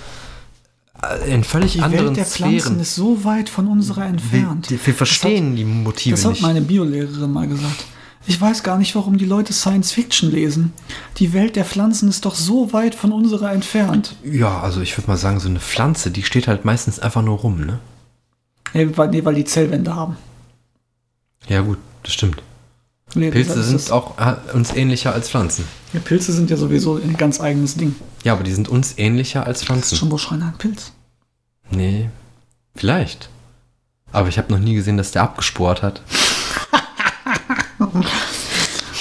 in 1.28 1.44
völlig 1.44 1.74
Die 1.74 1.82
anderen 1.82 2.08
Welt 2.08 2.18
der 2.18 2.26
Pflanzen 2.26 2.60
Sphären. 2.60 2.80
ist 2.80 2.96
so 2.96 3.24
weit 3.24 3.50
von 3.50 3.68
unserer 3.68 4.02
Wir, 4.02 4.08
entfernt. 4.08 4.70
die, 4.70 4.80
wir 4.86 4.94
verstehen 4.94 5.56
die 5.56 5.66
Motive 5.66 6.16
Das 6.16 6.26
hat 6.26 6.32
nicht. 6.34 6.42
meine 6.42 6.62
Biolehrerin 6.62 7.32
mal 7.32 7.48
gesagt. 7.48 7.86
Ich 8.30 8.40
weiß 8.42 8.64
gar 8.64 8.78
nicht, 8.78 8.94
warum 8.96 9.18
die 9.18 9.26
Leute 9.26 9.54
Science 9.54 9.92
Fiction 9.94 10.32
lesen. 10.32 10.74
Die 11.18 11.32
Welt 11.32 11.56
der 11.56 11.64
Pflanzen 11.64 12.10
ist 12.10 12.26
doch 12.26 12.36
so 12.36 12.74
weit 12.74 12.94
von 12.94 13.14
unserer 13.14 13.52
entfernt. 13.54 14.16
Ja, 14.24 14.60
also 14.60 14.82
ich 14.82 14.98
würde 14.98 15.08
mal 15.10 15.16
sagen, 15.18 15.40
so 15.40 15.48
eine 15.48 15.62
Pflanze, 15.62 16.12
die 16.12 16.24
steht 16.24 16.48
halt 16.48 16.66
meistens 16.66 17.00
einfach 17.00 17.22
nur 17.22 17.38
rum, 17.38 17.62
ne? 17.66 17.80
Nee, 18.74 18.90
weil, 18.98 19.10
nee, 19.10 19.24
weil 19.24 19.36
die 19.36 19.46
Zellwände 19.46 19.96
haben. 19.96 20.18
Ja 21.48 21.62
gut, 21.62 21.78
das 22.04 22.14
stimmt. 22.14 22.42
Nee, 23.16 23.32
Pilze 23.32 23.58
ist 23.62 23.68
sind 23.68 23.76
das- 23.80 23.92
auch 23.92 24.18
äh, 24.20 24.36
uns 24.54 24.74
ähnlicher 24.76 25.14
als 25.14 25.30
Pflanzen. 25.30 25.64
Ja, 25.94 26.02
Pilze 26.02 26.34
sind 26.34 26.50
ja 26.50 26.58
sowieso 26.58 26.98
ein 26.98 27.16
ganz 27.16 27.40
eigenes 27.40 27.76
Ding. 27.76 27.96
Ja, 28.26 28.34
aber 28.34 28.44
die 28.44 28.52
sind 28.54 28.68
uns 28.68 28.96
ähnlicher 28.98 29.46
als 29.48 29.60
Ist 29.62 29.68
Pflanzen. 29.68 29.96
Jumbo 29.98 30.18
Schreiner 30.18 30.48
ein 30.48 30.58
Pilz? 30.58 30.92
Nee, 31.70 32.10
vielleicht. 32.76 33.30
Aber 34.12 34.30
ich 34.30 34.38
habe 34.38 34.52
noch 34.52 34.60
nie 34.60 34.76
gesehen, 34.76 34.98
dass 34.98 35.12
der 35.12 35.24
abgesport 35.24 35.84
hat. 35.84 36.02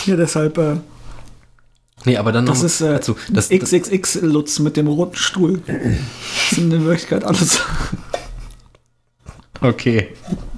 Ja, 0.06 0.14
deshalb, 0.14 0.56
äh, 0.58 0.76
Nee, 2.04 2.16
aber 2.18 2.30
dann 2.30 2.46
das 2.46 2.58
noch 2.58 2.66
ist 2.66 2.80
äh, 2.80 2.92
dazu. 2.92 3.16
Das, 3.28 3.48
das, 3.48 3.60
XXX-Lutz 3.72 4.60
mit 4.60 4.76
dem 4.76 4.86
roten 4.86 5.16
Stuhl. 5.16 5.60
Das 5.66 6.50
sind 6.50 6.72
in 6.72 6.84
Wirklichkeit 6.84 7.24
alles. 7.24 7.60
okay. 9.60 10.14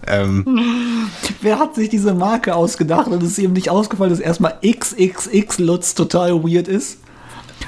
Ähm, 0.07 1.09
Wer 1.41 1.59
hat 1.59 1.75
sich 1.75 1.89
diese 1.89 2.13
Marke 2.13 2.55
ausgedacht 2.55 3.09
und 3.09 3.23
es 3.23 3.31
ist 3.31 3.39
ihm 3.39 3.55
nicht 3.55 3.71
ausgefallen, 3.71 4.11
dass 4.11 4.21
erstmal 4.21 4.59
XXX-Lutz 4.63 5.95
total 5.95 6.43
weird 6.45 6.69
ist? 6.69 6.99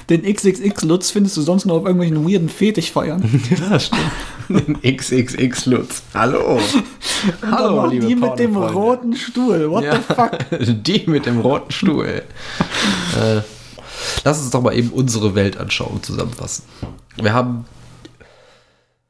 Den 0.09 0.23
XXX-Lutz 0.23 1.11
findest 1.11 1.37
du 1.37 1.43
sonst 1.43 1.67
nur 1.67 1.77
auf 1.77 1.85
irgendwelchen 1.85 2.29
weirden 2.29 2.49
Fetischfeiern. 2.49 3.23
ja, 3.71 3.79
stimmt. 3.79 4.83
XXX 4.83 5.67
Lutz. 5.67 6.03
Hallo. 6.15 6.59
Dann 7.41 7.51
noch 7.77 7.91
die 7.91 8.17
mit 8.17 8.39
dem 8.39 8.57
roten 8.57 9.15
Stuhl. 9.15 9.71
What 9.71 9.85
Ja, 9.85 9.97
the 9.97 10.15
fuck? 10.15 10.39
die 10.83 11.05
mit 11.07 11.27
dem 11.27 11.41
roten 11.41 11.71
Stuhl. 11.71 12.07
äh, 13.21 13.41
lass 14.25 14.41
uns 14.41 14.51
doch 14.51 14.63
mal 14.63 14.77
eben 14.77 14.91
unsere 14.91 15.35
Weltanschauung 15.35 16.03
zusammenfassen. 16.03 16.65
Wir 17.17 17.33
haben 17.33 17.65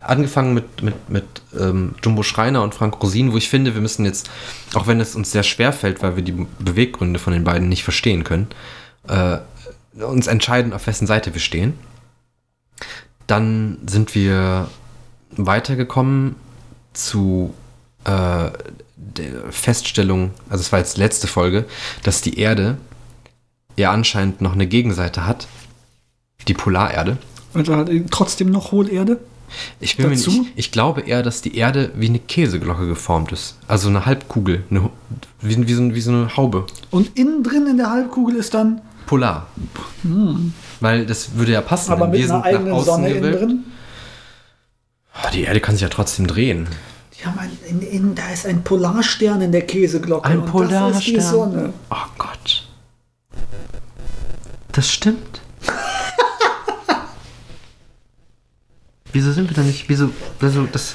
angefangen 0.00 0.54
mit, 0.54 0.82
mit, 0.82 1.08
mit 1.08 1.24
ähm, 1.58 1.94
Jumbo 2.02 2.22
Schreiner 2.22 2.62
und 2.62 2.74
Frank 2.74 3.02
Rosin, 3.02 3.32
wo 3.32 3.36
ich 3.36 3.48
finde, 3.48 3.74
wir 3.74 3.82
müssen 3.82 4.04
jetzt, 4.04 4.30
auch 4.74 4.86
wenn 4.86 5.00
es 5.00 5.14
uns 5.14 5.30
sehr 5.30 5.42
schwer 5.42 5.72
fällt, 5.72 6.02
weil 6.02 6.16
wir 6.16 6.22
die 6.22 6.46
Beweggründe 6.58 7.18
von 7.18 7.32
den 7.32 7.44
beiden 7.44 7.68
nicht 7.68 7.84
verstehen 7.84 8.24
können, 8.24 8.48
äh, 9.08 9.38
uns 9.94 10.26
entscheiden, 10.26 10.72
auf 10.72 10.86
wessen 10.86 11.06
Seite 11.06 11.34
wir 11.34 11.40
stehen. 11.40 11.74
Dann 13.26 13.78
sind 13.86 14.14
wir 14.14 14.68
weitergekommen 15.32 16.36
zu 16.92 17.54
äh, 18.04 18.50
der 18.96 19.50
Feststellung, 19.50 20.32
also 20.48 20.62
es 20.62 20.72
war 20.72 20.78
jetzt 20.78 20.98
letzte 20.98 21.26
Folge, 21.26 21.64
dass 22.02 22.20
die 22.20 22.38
Erde 22.38 22.76
ja 23.76 23.92
anscheinend 23.92 24.40
noch 24.40 24.52
eine 24.52 24.66
Gegenseite 24.66 25.26
hat, 25.26 25.48
die 26.48 26.54
Polarerde. 26.54 27.18
Und 27.54 27.68
er 27.68 27.78
hat 27.78 27.90
trotzdem 28.10 28.50
noch 28.50 28.72
Hohlerde. 28.72 29.20
Ich, 29.80 29.96
bin 29.96 30.10
Dazu? 30.10 30.30
nicht, 30.30 30.52
ich 30.54 30.70
glaube 30.70 31.02
eher, 31.02 31.22
dass 31.22 31.42
die 31.42 31.56
Erde 31.56 31.90
wie 31.96 32.06
eine 32.06 32.20
Käseglocke 32.20 32.86
geformt 32.86 33.32
ist. 33.32 33.56
Also 33.66 33.88
eine 33.88 34.06
Halbkugel, 34.06 34.64
eine, 34.70 34.90
wie, 35.40 35.66
wie, 35.66 35.74
so, 35.74 35.94
wie 35.94 36.00
so 36.00 36.12
eine 36.12 36.36
Haube. 36.36 36.66
Und 36.90 37.18
innen 37.18 37.42
drin 37.42 37.66
in 37.66 37.76
der 37.76 37.90
Halbkugel 37.90 38.36
ist 38.36 38.54
dann, 38.54 38.80
Polar. 39.10 39.48
Weil 40.78 41.04
das 41.04 41.34
würde 41.34 41.50
ja 41.50 41.62
passen. 41.62 41.90
aber 41.90 42.06
mit 42.06 42.22
einer 42.22 42.44
eigenen 42.44 42.72
außen 42.72 42.84
Sonne 42.84 43.10
innen 43.10 43.32
drin. 43.32 43.64
Ah, 45.12 45.30
Die 45.30 45.42
Erde 45.42 45.58
kann 45.58 45.74
sich 45.74 45.82
ja 45.82 45.88
trotzdem 45.88 46.28
drehen. 46.28 46.68
Die 47.18 47.26
haben 47.26 47.36
ein, 47.36 47.50
in, 47.68 47.82
in, 47.82 48.14
da 48.14 48.30
ist 48.30 48.46
ein 48.46 48.62
Polarstern 48.62 49.40
in 49.42 49.50
der 49.50 49.66
Käseglocke. 49.66 50.28
Ein 50.28 50.38
und 50.38 50.70
Das 50.70 50.98
ist 50.98 51.06
die 51.08 51.12
Polarstern. 51.14 51.20
Sonne. 51.22 51.72
Oh 51.90 52.06
Gott. 52.18 52.68
Das 54.70 54.88
stimmt. 54.88 55.40
wieso 59.12 59.32
sind 59.32 59.50
wir 59.50 59.56
da 59.56 59.62
nicht? 59.62 59.88
Wieso? 59.88 60.10
wieso 60.38 60.66
das, 60.66 60.94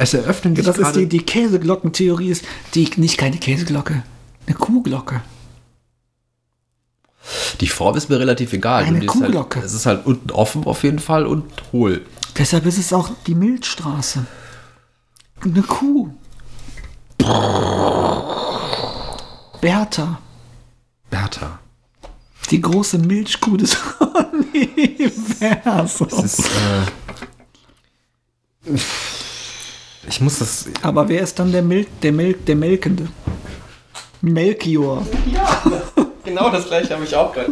es 0.00 0.14
eröffnen 0.14 0.56
sich 0.56 0.64
Das 0.64 0.78
ist 0.78 0.96
die, 0.96 1.06
die 1.06 1.22
Käseglockentheorie, 1.22 2.30
ist 2.30 2.44
die, 2.74 2.90
nicht 2.96 3.18
keine 3.18 3.36
Käseglocke, 3.36 4.02
eine 4.48 4.56
Kuhglocke. 4.56 5.20
Die 7.60 7.68
Form 7.68 7.96
ist 7.96 8.10
mir 8.10 8.18
relativ 8.18 8.52
egal. 8.52 8.84
Eine 8.84 9.00
ist 9.00 9.06
Kuhglocke. 9.06 9.56
Halt, 9.56 9.66
es 9.66 9.74
ist 9.74 9.86
halt 9.86 10.06
unten 10.06 10.30
offen 10.30 10.64
auf 10.64 10.82
jeden 10.82 10.98
Fall 10.98 11.26
und 11.26 11.44
hohl. 11.72 12.04
Deshalb 12.36 12.66
ist 12.66 12.78
es 12.78 12.92
auch 12.92 13.10
die 13.26 13.34
Milchstraße. 13.34 14.24
Eine 15.44 15.62
Kuh. 15.62 16.10
Bertha, 19.60 20.18
Bertha. 21.08 21.60
die 22.50 22.60
große 22.60 22.98
Milchkuh 22.98 23.56
des 23.56 23.76
Universum. 24.00 26.08
Das 26.10 26.24
ist, 26.24 26.40
äh, 28.66 28.76
ich 30.08 30.20
muss 30.20 30.40
das. 30.40 30.64
Aber 30.82 31.08
wer 31.08 31.22
ist 31.22 31.38
dann 31.38 31.52
der, 31.52 31.62
Mil 31.62 31.86
der, 32.02 32.12
Mel 32.12 32.34
der 32.34 32.56
Melkende? 32.56 33.08
Melchior. 34.20 35.06
Genau 36.34 36.50
das 36.50 36.66
gleiche 36.66 36.94
habe 36.94 37.04
ich 37.04 37.14
auch 37.14 37.32
gerade. 37.32 37.50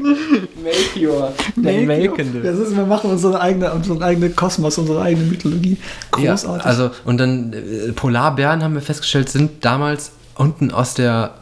Melchior. 0.62 1.32
Melchior. 1.56 2.16
Das 2.42 2.58
ist, 2.58 2.74
wir 2.74 2.86
machen 2.86 3.10
unsere 3.10 3.40
eigene, 3.40 3.72
unseren 3.72 4.02
eigenen 4.02 4.34
Kosmos, 4.34 4.78
unsere 4.78 5.02
eigene 5.02 5.26
Mythologie. 5.26 5.76
Ja, 6.18 6.32
Großartig. 6.32 6.66
also, 6.66 6.90
und 7.04 7.18
dann 7.18 7.52
äh, 7.52 7.92
Polarbären 7.92 8.62
haben 8.62 8.74
wir 8.74 8.80
festgestellt, 8.80 9.28
sind 9.28 9.64
damals 9.64 10.12
unten 10.34 10.70
aus 10.70 10.94
der 10.94 11.34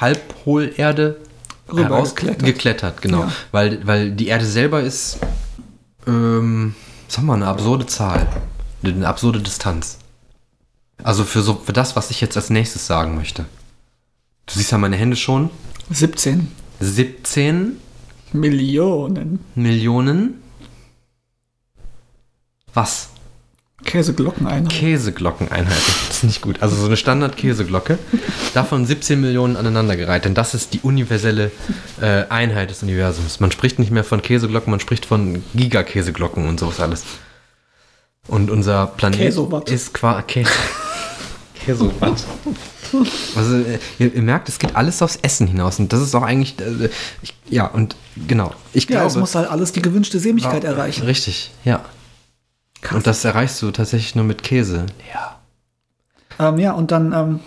Halbhohlerde 0.00 1.16
Rüber 1.70 1.84
heraus 1.84 2.14
geklettert. 2.14 3.00
genau. 3.00 3.20
Ja. 3.20 3.32
Weil, 3.50 3.86
weil 3.86 4.10
die 4.10 4.26
Erde 4.26 4.44
selber 4.44 4.82
ist, 4.82 5.18
ähm, 6.06 6.74
sagen 7.08 7.26
wir 7.26 7.32
mal, 7.32 7.34
eine 7.36 7.46
absurde 7.46 7.86
Zahl. 7.86 8.26
Eine 8.82 9.08
absurde 9.08 9.40
Distanz. 9.40 9.98
Also 11.02 11.24
für, 11.24 11.40
so, 11.40 11.60
für 11.64 11.72
das, 11.72 11.96
was 11.96 12.10
ich 12.10 12.20
jetzt 12.20 12.36
als 12.36 12.50
nächstes 12.50 12.86
sagen 12.86 13.16
möchte. 13.16 13.46
Du 14.46 14.54
siehst 14.54 14.72
ja 14.72 14.78
meine 14.78 14.96
Hände 14.96 15.16
schon. 15.16 15.50
17 15.90 16.48
17 16.80 17.80
Millionen 18.32 19.40
Millionen. 19.54 20.42
Was? 22.72 23.10
Käseglockeneinheit. 23.84 24.72
Käseglockeneinheiten. 24.72 25.94
Das 26.08 26.18
ist 26.18 26.24
nicht 26.24 26.40
gut. 26.40 26.62
Also 26.62 26.76
so 26.76 26.86
eine 26.86 26.96
Standard-Käseglocke. 26.96 27.98
Davon 28.54 28.86
17 28.86 29.20
Millionen 29.20 29.56
aneinandergereiht. 29.56 30.24
Denn 30.24 30.34
das 30.34 30.54
ist 30.54 30.72
die 30.74 30.80
universelle 30.80 31.50
äh, 32.00 32.24
Einheit 32.28 32.70
des 32.70 32.82
Universums. 32.82 33.40
Man 33.40 33.52
spricht 33.52 33.78
nicht 33.78 33.90
mehr 33.90 34.04
von 34.04 34.22
Käseglocken, 34.22 34.70
man 34.70 34.80
spricht 34.80 35.06
von 35.06 35.42
Gigakäseglocken 35.54 36.48
und 36.48 36.58
sowas 36.58 36.80
alles. 36.80 37.04
Und 38.26 38.50
unser 38.50 38.86
Planet 38.86 39.18
Käsowatt. 39.18 39.70
ist 39.70 39.92
quasi 39.92 40.44
Käse. 41.64 41.88
Käsowatt. 41.88 42.24
Also 43.36 43.56
äh, 43.56 43.78
ihr, 43.98 44.14
ihr 44.14 44.22
merkt, 44.22 44.48
es 44.48 44.58
geht 44.58 44.76
alles 44.76 45.02
aufs 45.02 45.18
Essen 45.22 45.46
hinaus. 45.46 45.78
Und 45.78 45.92
das 45.92 46.00
ist 46.00 46.14
auch 46.14 46.22
eigentlich. 46.22 46.60
Äh, 46.60 46.90
ich, 47.22 47.34
ja, 47.48 47.66
und 47.66 47.96
genau. 48.28 48.52
Ich 48.72 48.88
Ja, 48.88 49.04
es 49.04 49.12
glaube. 49.14 49.20
muss 49.20 49.34
halt 49.34 49.50
alles 49.50 49.72
die 49.72 49.82
gewünschte 49.82 50.18
Sämigkeit 50.18 50.64
erreichen. 50.64 51.04
Richtig, 51.04 51.50
ja. 51.64 51.84
Krass. 52.80 52.96
Und 52.96 53.06
das 53.06 53.24
erreichst 53.24 53.60
du 53.62 53.70
tatsächlich 53.70 54.14
nur 54.14 54.24
mit 54.24 54.42
Käse. 54.42 54.86
Ja. 55.12 55.38
Ähm, 56.38 56.58
ja, 56.58 56.72
und 56.72 56.90
dann, 56.90 57.12
ähm, 57.12 57.40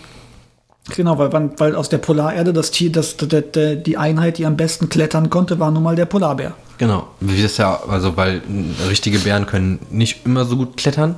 genau, 0.95 1.17
weil, 1.17 1.31
weil 1.57 1.75
aus 1.75 1.89
der 1.89 1.99
Polarerde 1.99 2.53
das 2.53 2.71
Tier, 2.71 2.91
das, 2.91 3.17
der, 3.17 3.41
der, 3.41 3.75
die 3.75 3.97
Einheit, 3.97 4.37
die 4.37 4.45
am 4.45 4.57
besten 4.57 4.89
klettern 4.89 5.29
konnte, 5.29 5.59
war 5.59 5.71
nun 5.71 5.83
mal 5.83 5.95
der 5.95 6.05
Polarbär. 6.05 6.55
Genau. 6.77 7.07
Wie 7.19 7.41
das 7.41 7.57
ja, 7.57 7.81
also 7.87 8.17
weil 8.17 8.37
äh, 8.37 8.87
richtige 8.87 9.19
Bären 9.19 9.45
können 9.45 9.79
nicht 9.91 10.25
immer 10.25 10.45
so 10.45 10.57
gut 10.57 10.77
klettern. 10.77 11.15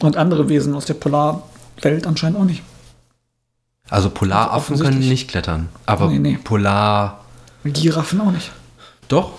Und 0.00 0.16
andere 0.16 0.48
Wesen 0.48 0.74
aus 0.74 0.84
der 0.84 0.94
Polarwelt 1.80 2.06
anscheinend 2.06 2.38
auch 2.38 2.44
nicht. 2.44 2.62
Also 3.90 4.10
Polaraffen 4.10 4.76
können 4.76 4.82
offensichtlich. 4.86 5.08
nicht 5.10 5.28
klettern. 5.28 5.68
Aber 5.86 6.08
Nee, 6.08 6.18
nee. 6.18 6.38
Polar. 6.42 7.24
Giraffen 7.64 8.20
auch 8.20 8.30
nicht. 8.30 8.50
Doch. 9.08 9.32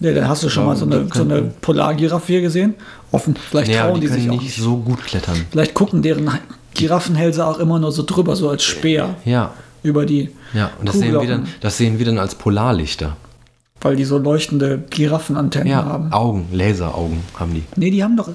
Ja, 0.00 0.12
dann 0.12 0.28
hast 0.28 0.42
du 0.42 0.48
schon 0.48 0.62
Ja, 0.64 0.68
mal 0.70 0.76
so 0.76 0.84
eine, 0.84 1.08
so 1.12 1.22
eine 1.22 1.34
können- 1.34 1.54
Polargiraffe 1.60 2.26
hier 2.26 2.40
gesehen. 2.42 2.74
Offen. 3.10 3.34
Vielleicht 3.50 3.70
Ja, 3.72 3.86
trauen 3.86 3.94
die 4.00 4.06
die, 4.06 4.12
sich 4.12 4.26
können 4.26 4.38
auch 4.38 4.42
nicht 4.42 4.56
so 4.56 4.76
gut 4.76 5.02
klettern. 5.04 5.44
Vielleicht 5.50 5.74
gucken 5.74 6.02
deren 6.02 6.30
Giraffenhälse 6.74 7.44
auch 7.46 7.58
immer 7.58 7.78
nur 7.78 7.90
so 7.90 8.02
drüber, 8.04 8.36
so 8.36 8.48
als 8.50 8.62
Speer 8.62 9.16
Ja. 9.24 9.52
über 9.82 10.06
die, 10.06 10.30
Ja, 10.54 10.70
und 10.78 10.88
das 10.88 10.98
sehen, 10.98 11.12
wir 11.20 11.26
dann, 11.26 11.48
das 11.60 11.76
sehen 11.78 11.98
wir 11.98 12.06
dann 12.06 12.18
als 12.18 12.34
Polarlichter. 12.36 13.16
Weil 13.80 13.96
die 13.96 14.04
so 14.04 14.18
leuchtende 14.18 14.82
Giraffenantennen 14.90 15.68
Ja, 15.68 15.84
haben. 15.84 16.12
Augen, 16.12 16.48
Laseraugen 16.52 17.20
haben 17.38 17.54
die. 17.54 17.62
Nee, 17.76 17.90
die 17.90 18.02
haben 18.02 18.16
doch. 18.16 18.28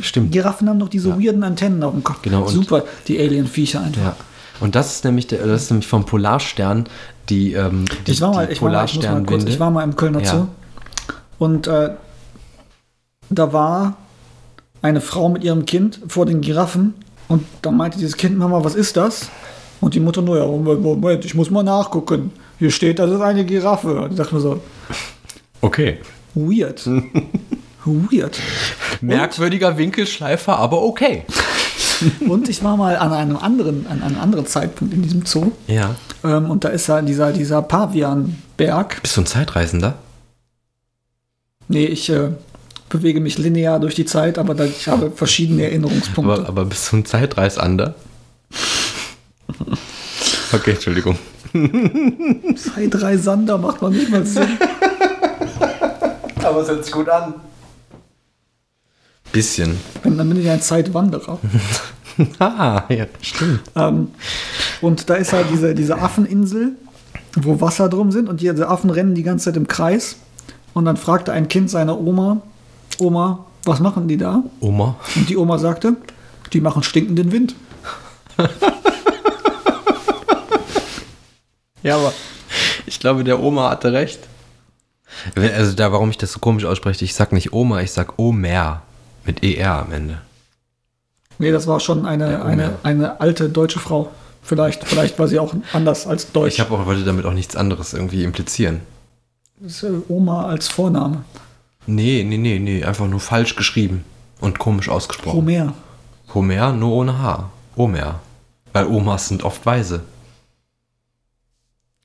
Stimmt. 0.00 0.32
Giraffen 0.32 0.68
haben 0.68 0.78
doch 0.78 0.88
diese 0.88 1.20
weirden 1.20 1.42
Antennen 1.42 1.82
auf 1.82 1.92
dem 1.92 2.04
Kopf. 2.04 2.22
Genau, 2.22 2.42
und- 2.42 2.48
Super, 2.48 2.84
die 3.08 3.18
Alien-Viecher 3.18 3.80
einfach. 3.82 4.02
Ja. 4.02 4.16
Und 4.60 4.74
das 4.74 4.94
ist 4.96 5.04
nämlich 5.04 5.26
der, 5.28 5.46
das 5.46 5.64
ist 5.64 5.70
nämlich 5.70 5.86
vom 5.86 6.04
Polarstern 6.04 6.84
die, 7.28 7.52
ähm, 7.52 7.84
die, 8.06 8.12
Ich 8.12 8.20
war 8.20 8.32
mal, 8.34 8.50
ich 8.50 8.60
war 8.62 8.70
mal, 8.70 8.84
ich 8.86 9.02
mal 9.02 9.22
kurz, 9.24 9.44
ich 9.44 9.60
war 9.60 9.70
mal 9.70 9.84
im 9.84 9.94
Kölner 9.96 10.20
Ja. 10.22 10.32
Zoo 10.32 10.46
und 11.38 11.66
äh, 11.68 11.90
da 13.30 13.52
war 13.52 13.96
eine 14.82 15.00
Frau 15.00 15.28
mit 15.28 15.44
ihrem 15.44 15.64
Kind 15.66 16.00
vor 16.08 16.26
den 16.26 16.40
Giraffen 16.40 16.94
und 17.28 17.44
da 17.62 17.70
meinte 17.70 17.98
dieses 17.98 18.16
Kind, 18.16 18.38
Mama, 18.38 18.64
was 18.64 18.74
ist 18.74 18.96
das? 18.96 19.28
Und 19.80 19.94
die 19.94 20.00
Mutter 20.00 20.22
nur, 20.22 20.38
ja, 20.38 20.46
Moment, 20.46 20.82
Moment, 20.82 21.24
ich 21.24 21.34
muss 21.34 21.50
mal 21.50 21.62
nachgucken. 21.62 22.32
Hier 22.58 22.70
steht, 22.70 22.98
das 22.98 23.10
ist 23.10 23.20
eine 23.20 23.44
Giraffe. 23.44 24.00
Und 24.02 24.10
ich 24.12 24.16
dachte 24.16 24.34
mir 24.34 24.40
so, 24.40 24.60
Okay. 25.60 25.98
weird. 26.34 26.88
weird. 27.84 28.38
Merkwürdiger 29.00 29.76
Winkelschleifer, 29.76 30.56
aber 30.58 30.82
okay. 30.82 31.24
Und 32.28 32.48
ich 32.48 32.62
war 32.62 32.76
mal 32.76 32.96
an 32.96 33.12
einem 33.12 33.36
anderen, 33.36 33.86
an 33.88 34.02
einem 34.02 34.20
anderen 34.20 34.46
Zeitpunkt 34.46 34.94
in 34.94 35.02
diesem 35.02 35.26
Zoo 35.26 35.50
Ja. 35.66 35.96
ähm, 36.22 36.48
und 36.50 36.62
da 36.64 36.68
ist 36.68 36.86
ja 36.86 37.02
dieser, 37.02 37.32
dieser 37.32 37.60
Pavianberg. 37.62 39.02
Bist 39.02 39.16
du 39.16 39.22
ein 39.22 39.26
Zeitreisender? 39.26 39.94
Nee, 41.66 41.86
ich 41.86 42.08
äh, 42.08 42.30
bewege 42.88 43.20
mich 43.20 43.36
linear 43.38 43.80
durch 43.80 43.94
die 43.96 44.04
Zeit, 44.04 44.38
aber 44.38 44.54
da, 44.54 44.64
ich 44.64 44.86
habe 44.86 45.10
verschiedene 45.10 45.64
Erinnerungspunkte. 45.64 46.32
Aber, 46.32 46.48
aber 46.48 46.64
bist 46.66 46.90
du 46.92 46.98
ein 46.98 47.04
Zeitreisander? 47.04 47.94
Okay, 50.52 50.70
Entschuldigung. 50.72 51.18
Zeitreisander 52.56 53.58
macht 53.58 53.82
man 53.82 53.92
nicht 53.92 54.10
mal 54.10 54.24
Sinn. 54.24 54.58
Aber 56.42 56.60
es 56.62 56.68
hört 56.68 56.84
sich 56.84 56.92
gut 56.92 57.08
an. 57.08 57.34
Bisschen. 59.32 59.76
Wenn, 60.02 60.16
dann 60.16 60.28
bin 60.28 60.40
ich 60.40 60.48
ein 60.48 60.60
Zeitwanderer. 60.62 61.38
Ah, 62.40 62.82
ja, 62.88 63.06
stimmt. 63.22 63.60
ähm, 63.76 64.08
und 64.80 65.08
da 65.08 65.14
ist 65.14 65.32
halt 65.32 65.46
diese, 65.52 65.72
diese 65.72 65.98
Affeninsel, 65.98 66.72
wo 67.36 67.60
Wasser 67.60 67.88
drum 67.88 68.10
sind 68.10 68.28
und 68.28 68.40
diese 68.40 68.66
Affen 68.66 68.90
rennen 68.90 69.14
die 69.14 69.22
ganze 69.22 69.44
Zeit 69.44 69.56
im 69.56 69.68
Kreis. 69.68 70.16
Und 70.74 70.86
dann 70.86 70.96
fragte 70.96 71.32
ein 71.32 71.46
Kind 71.46 71.70
seine 71.70 71.96
Oma, 71.96 72.42
Oma, 72.98 73.46
was 73.64 73.78
machen 73.78 74.08
die 74.08 74.16
da? 74.16 74.42
Oma. 74.58 74.96
Und 75.14 75.28
die 75.28 75.36
Oma 75.36 75.58
sagte, 75.58 75.96
die 76.52 76.60
machen 76.60 76.82
stinkenden 76.82 77.30
Wind. 77.30 77.54
Ja, 81.82 81.96
aber 81.96 82.12
ich 82.86 83.00
glaube, 83.00 83.24
der 83.24 83.40
Oma 83.40 83.70
hatte 83.70 83.92
recht. 83.92 84.20
Also 85.34 85.74
da, 85.74 85.92
warum 85.92 86.10
ich 86.10 86.18
das 86.18 86.32
so 86.32 86.38
komisch 86.38 86.64
ausspreche, 86.64 87.04
ich 87.04 87.14
sag 87.14 87.32
nicht 87.32 87.52
Oma, 87.52 87.80
ich 87.80 87.92
sag 87.92 88.18
Omer. 88.18 88.82
Mit 89.24 89.44
ER 89.44 89.74
am 89.74 89.92
Ende. 89.92 90.22
Nee, 91.38 91.52
das 91.52 91.66
war 91.66 91.80
schon 91.80 92.06
eine, 92.06 92.42
eine, 92.44 92.78
eine 92.82 93.20
alte 93.20 93.50
deutsche 93.50 93.78
Frau. 93.78 94.10
Vielleicht, 94.42 94.84
vielleicht 94.84 95.18
war 95.18 95.28
sie 95.28 95.38
auch 95.38 95.52
anders 95.74 96.06
als 96.06 96.32
deutsch. 96.32 96.54
Ich 96.54 96.60
habe 96.60 96.74
auch 96.74 96.86
wollte 96.86 97.04
damit 97.04 97.26
auch 97.26 97.34
nichts 97.34 97.54
anderes 97.54 97.92
irgendwie 97.92 98.24
implizieren. 98.24 98.80
Das 99.60 99.82
ist, 99.82 99.82
äh, 99.82 100.00
Oma 100.08 100.46
als 100.46 100.68
Vorname. 100.68 101.24
Nee, 101.86 102.24
nee, 102.26 102.38
nee, 102.38 102.58
nee, 102.58 102.82
einfach 102.82 103.06
nur 103.06 103.20
falsch 103.20 103.56
geschrieben 103.56 104.04
und 104.40 104.58
komisch 104.58 104.88
ausgesprochen. 104.88 105.36
Homer. 105.36 105.74
Homer 106.34 106.72
nur 106.72 106.92
ohne 106.92 107.18
H. 107.18 107.50
Omer. 107.76 108.20
Weil 108.72 108.86
Omas 108.86 109.28
sind 109.28 109.42
oft 109.42 109.64
weise. 109.66 110.02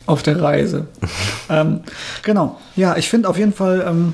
Auf 0.06 0.24
der 0.24 0.42
Reise. 0.42 0.88
ähm, 1.50 1.82
genau. 2.24 2.60
Ja, 2.76 2.98
ich 2.98 3.10
finde 3.10 3.30
auf 3.30 3.38
jeden 3.38 3.54
Fall, 3.54 3.86
ähm, 3.88 4.14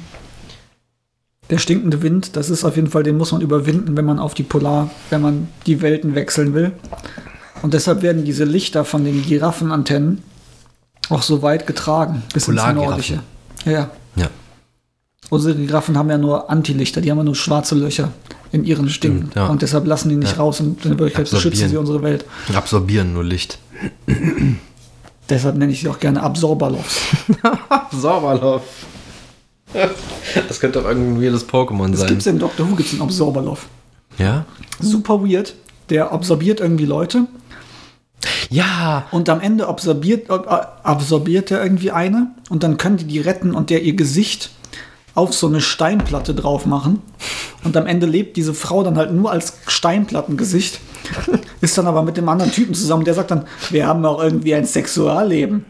der 1.50 1.58
stinkende 1.58 2.02
Wind, 2.04 2.36
das 2.36 2.50
ist 2.50 2.64
auf 2.64 2.76
jeden 2.76 2.90
Fall, 2.90 3.04
den 3.04 3.18
muss 3.18 3.32
man 3.32 3.42
überwinden, 3.42 3.98
wenn 3.98 4.06
man 4.06 4.20
auf 4.20 4.34
die 4.34 4.44
Polar, 4.44 4.92
wenn 5.10 5.22
man 5.22 5.48
die 5.66 5.82
Welten 5.82 6.14
wechseln 6.14 6.54
will. 6.54 6.72
Und 7.62 7.74
deshalb 7.74 8.02
werden 8.02 8.24
diese 8.24 8.46
Lichter 8.46 8.86
von 8.86 9.04
den 9.04 9.24
Giraffenantennen 9.24 10.24
auch 11.10 11.24
so 11.24 11.42
weit 11.42 11.66
getragen, 11.66 12.24
bis 12.34 12.48
ins. 12.48 12.62
Nordische. 12.62 13.22
Ja, 13.66 13.72
ja. 13.72 13.92
Ja. 14.16 14.30
Unsere 15.30 15.56
Giraffen 15.56 15.98
haben 15.98 16.10
ja 16.10 16.18
nur 16.18 16.50
Antilichter, 16.50 17.02
die 17.02 17.12
haben 17.12 17.18
ja 17.18 17.24
nur 17.24 17.36
schwarze 17.36 17.76
Löcher 17.76 18.12
in 18.52 18.64
ihren 18.64 18.90
Stimmen. 18.90 19.32
Ja. 19.36 19.48
Und 19.48 19.62
deshalb 19.62 19.86
lassen 19.86 20.10
die 20.10 20.16
nicht 20.16 20.34
Ja. 20.34 20.38
raus 20.38 20.60
und 20.60 20.84
in 20.86 20.98
Wirklichkeit 20.98 21.30
beschützen 21.30 21.70
sie 21.70 21.78
unsere 21.78 22.02
Welt. 22.02 22.26
Absorbieren 22.54 23.14
nur 23.14 23.24
Licht. 23.24 23.60
Deshalb 25.30 25.55
nenne 25.57 25.71
ich 25.71 25.82
sie 25.82 25.88
auch 25.89 25.99
gerne 25.99 26.21
Absorberloffs. 26.23 27.01
Sauberlauf. 27.91 28.63
Das 30.47 30.59
könnte 30.59 30.80
doch 30.82 30.88
irgendein 30.88 31.21
weirdes 31.21 31.47
Pokémon 31.47 31.91
Das 31.91 31.99
sein. 31.99 32.09
gibt's 32.09 32.25
in 32.25 32.39
Doctor 32.39 32.67
Who, 32.69 32.75
gibt's 32.75 32.93
einen 32.93 33.03
Absorberloff. 33.03 33.67
Ja? 34.17 34.45
super 34.80 35.23
weird. 35.23 35.53
Der 35.91 36.11
absorbiert 36.11 36.59
irgendwie 36.59 36.86
Leute 36.86 37.27
Ja! 38.49 39.05
und 39.11 39.30
am 39.30 39.39
Ende 39.41 39.67
absorbiert, 39.67 40.30
äh, 40.30 40.34
absorbiert 40.84 41.51
er 41.51 41.61
irgendwie 41.63 41.91
eine 41.91 42.32
und 42.49 42.63
dann 42.63 42.77
können 42.77 42.97
die 42.97 43.05
die 43.05 43.19
retten 43.19 43.53
und 43.53 43.69
der 43.69 43.84
ihr 43.84 43.93
Gesicht 43.93 44.49
auf 45.20 45.34
so 45.34 45.47
eine 45.47 45.61
Steinplatte 45.61 46.34
drauf 46.34 46.65
machen. 46.65 47.01
Und 47.63 47.76
am 47.78 47.86
Ende 47.86 48.07
lebt 48.07 48.38
diese 48.38 48.53
Frau 48.53 48.84
dann 48.84 48.97
halt 48.97 49.11
nur 49.11 49.32
als 49.32 49.57
Steinplattengesicht, 49.67 50.80
ist 51.61 51.78
dann 51.78 51.88
aber 51.88 52.03
mit 52.03 52.17
dem 52.17 52.28
anderen 52.30 52.51
Typen 52.51 52.74
zusammen. 52.74 53.05
Der 53.05 53.13
sagt 53.13 53.32
dann, 53.32 53.45
wir 53.70 53.86
haben 53.86 54.05
auch 54.05 54.22
irgendwie 54.22 54.55
ein 54.55 54.65
Sexualleben. 54.65 55.65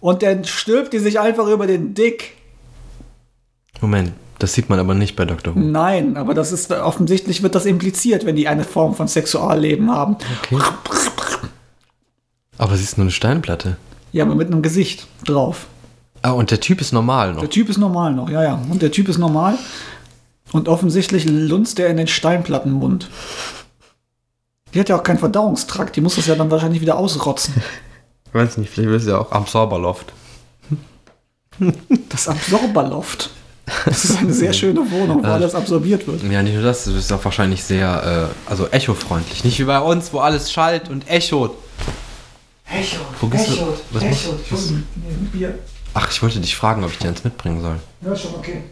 Und 0.00 0.22
dann 0.22 0.44
stülpt 0.44 0.92
die 0.92 0.98
sich 0.98 1.20
einfach 1.20 1.48
über 1.48 1.66
den 1.66 1.94
Dick 1.94 2.38
Moment, 3.80 4.12
das 4.38 4.54
sieht 4.54 4.68
man 4.68 4.78
aber 4.78 4.94
nicht 4.94 5.16
bei 5.16 5.24
Dr. 5.24 5.54
Who. 5.54 5.60
Nein, 5.60 6.16
aber 6.16 6.34
das 6.34 6.52
ist 6.52 6.70
offensichtlich 6.72 7.42
wird 7.42 7.54
das 7.54 7.66
impliziert, 7.66 8.26
wenn 8.26 8.36
die 8.36 8.48
eine 8.48 8.64
Form 8.64 8.94
von 8.94 9.08
Sexualleben 9.08 9.90
haben. 9.90 10.16
Okay. 10.42 10.58
Aber 12.56 12.76
sie 12.76 12.82
ist 12.82 12.98
nur 12.98 13.04
eine 13.04 13.12
Steinplatte. 13.12 13.76
Ja, 14.12 14.24
aber 14.24 14.34
mit 14.34 14.48
einem 14.48 14.62
Gesicht 14.62 15.06
drauf. 15.24 15.66
Ah, 16.22 16.30
und 16.32 16.50
der 16.50 16.60
Typ 16.60 16.80
ist 16.80 16.92
normal 16.92 17.32
noch. 17.34 17.40
Der 17.40 17.50
Typ 17.50 17.68
ist 17.68 17.78
normal 17.78 18.12
noch, 18.12 18.28
ja, 18.28 18.42
ja. 18.42 18.62
Und 18.70 18.82
der 18.82 18.90
Typ 18.90 19.08
ist 19.08 19.18
normal. 19.18 19.56
Und 20.52 20.68
offensichtlich 20.68 21.24
lunzt 21.26 21.78
er 21.78 21.88
in 21.88 21.96
den 21.96 22.06
Steinplattenmund. 22.08 23.08
Die 24.74 24.80
hat 24.80 24.88
ja 24.88 24.96
auch 24.96 25.02
keinen 25.02 25.18
Verdauungstrakt, 25.18 25.96
die 25.96 26.00
muss 26.00 26.16
das 26.16 26.26
ja 26.26 26.34
dann 26.34 26.50
wahrscheinlich 26.50 26.80
wieder 26.80 26.96
ausrotzen. 26.98 27.54
Ich 28.26 28.34
weiß 28.34 28.58
nicht, 28.58 28.70
vielleicht 28.70 28.90
ist 28.90 29.08
ja 29.08 29.18
auch 29.18 29.32
am 29.32 29.46
Sorberloft. 29.46 30.12
Das 32.08 32.28
Absorberloft. 32.28 33.30
Das 33.84 34.04
ist 34.04 34.18
eine 34.18 34.32
sehr 34.32 34.52
schöne 34.52 34.80
Wohnung, 34.90 35.22
wo 35.22 35.26
alles 35.28 35.54
absorbiert 35.54 36.06
wird. 36.06 36.22
Ja, 36.22 36.42
nicht 36.42 36.54
nur 36.54 36.62
das, 36.62 36.86
es 36.86 36.94
ist 36.96 37.12
auch 37.12 37.22
wahrscheinlich 37.24 37.62
sehr, 37.62 38.30
äh, 38.46 38.50
also 38.50 38.66
echofreundlich. 38.68 39.44
Nicht 39.44 39.58
wie 39.58 39.64
bei 39.64 39.78
uns, 39.80 40.12
wo 40.12 40.20
alles 40.20 40.50
schallt 40.52 40.88
und 40.88 41.08
echot. 41.10 41.54
Echot, 42.70 43.00
Wo 43.20 43.26
gehst 43.28 43.48
du- 43.48 43.66
was 43.92 44.02
Echot. 44.02 44.38
was- 44.50 44.70
Nee, 44.70 44.80
Bier. 45.32 45.58
Ach, 45.94 46.10
ich 46.10 46.22
wollte 46.22 46.40
dich 46.40 46.56
fragen, 46.56 46.84
ob 46.84 46.90
ich 46.90 46.98
dir 46.98 47.08
eins 47.08 47.24
mitbringen 47.24 47.60
soll. 47.60 47.78
Ja, 48.02 48.16
schon 48.16 48.34
okay. 48.34 48.62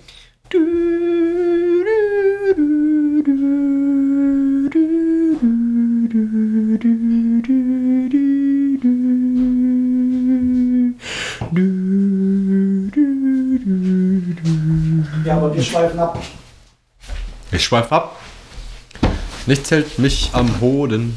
Ja, 15.24 15.36
aber 15.36 15.54
wir 15.54 15.62
schweifen 15.62 15.98
ab. 15.98 16.22
Ich 17.50 17.64
schweif 17.64 17.90
ab. 17.90 18.20
Nichts 19.46 19.70
hält 19.70 19.98
mich 19.98 20.30
am 20.32 20.60
Hoden. 20.60 21.16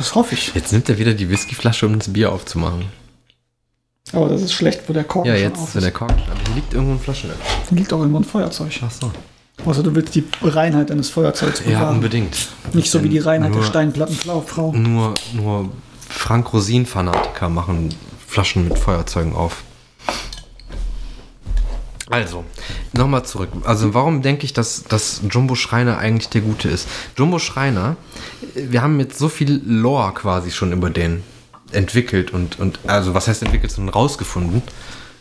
Das 0.00 0.14
hoffe 0.14 0.34
ich. 0.34 0.52
Jetzt 0.54 0.72
nimmt 0.72 0.88
er 0.88 0.96
wieder 0.98 1.12
die 1.12 1.28
Whiskyflasche, 1.28 1.84
um 1.86 1.98
das 1.98 2.10
Bier 2.10 2.32
aufzumachen. 2.32 2.86
Aber 4.14 4.30
das 4.30 4.40
ist 4.40 4.54
schlecht, 4.54 4.80
wo 4.88 4.94
der 4.94 5.04
Korken 5.04 5.28
Ja, 5.30 5.36
schon 5.36 5.44
jetzt, 5.50 5.58
auf 5.58 5.74
wenn 5.74 5.82
der 5.82 5.90
ist. 5.92 5.98
Kork. 5.98 6.10
Aber 6.12 6.40
hier 6.46 6.54
liegt 6.54 6.72
irgendwo 6.72 6.92
eine 6.92 7.00
Flasche. 7.00 7.28
Dann 7.68 7.76
liegt 7.78 7.92
auch 7.92 7.98
irgendwo 7.98 8.18
ein 8.18 8.24
Feuerzeug. 8.24 8.72
Ach 8.82 8.90
so. 8.90 9.10
Außer 9.66 9.82
du 9.82 9.94
willst 9.94 10.14
die 10.14 10.24
Reinheit 10.42 10.88
deines 10.88 11.10
Feuerzeugs 11.10 11.60
Ja, 11.66 11.80
bewahren. 11.80 11.96
unbedingt. 11.96 12.48
Nicht 12.72 12.90
so 12.90 13.04
wie 13.04 13.10
die 13.10 13.18
Reinheit 13.18 13.50
nur, 13.50 13.60
der 13.60 13.66
Steinplattenfrau. 13.66 14.40
Frau. 14.40 14.72
Nur, 14.72 15.14
nur 15.34 15.68
Frank 16.08 16.50
Rosin-Fanatiker 16.54 17.50
machen 17.50 17.90
Flaschen 18.26 18.68
mit 18.68 18.78
Feuerzeugen 18.78 19.34
auf. 19.34 19.62
Also, 22.10 22.44
nochmal 22.92 23.24
zurück. 23.24 23.50
Also, 23.64 23.94
warum 23.94 24.20
denke 24.20 24.44
ich, 24.44 24.52
dass, 24.52 24.82
dass 24.82 25.20
Jumbo 25.30 25.54
Schreiner 25.54 25.98
eigentlich 25.98 26.28
der 26.28 26.40
Gute 26.40 26.68
ist? 26.68 26.88
Jumbo 27.16 27.38
Schreiner, 27.38 27.96
wir 28.54 28.82
haben 28.82 28.98
jetzt 28.98 29.18
so 29.18 29.28
viel 29.28 29.62
Lore 29.64 30.12
quasi 30.12 30.50
schon 30.50 30.72
über 30.72 30.90
den 30.90 31.22
entwickelt 31.70 32.32
und, 32.32 32.58
und 32.58 32.80
also, 32.88 33.14
was 33.14 33.28
heißt 33.28 33.42
entwickelt, 33.42 33.70
sondern 33.70 33.94
rausgefunden, 33.94 34.62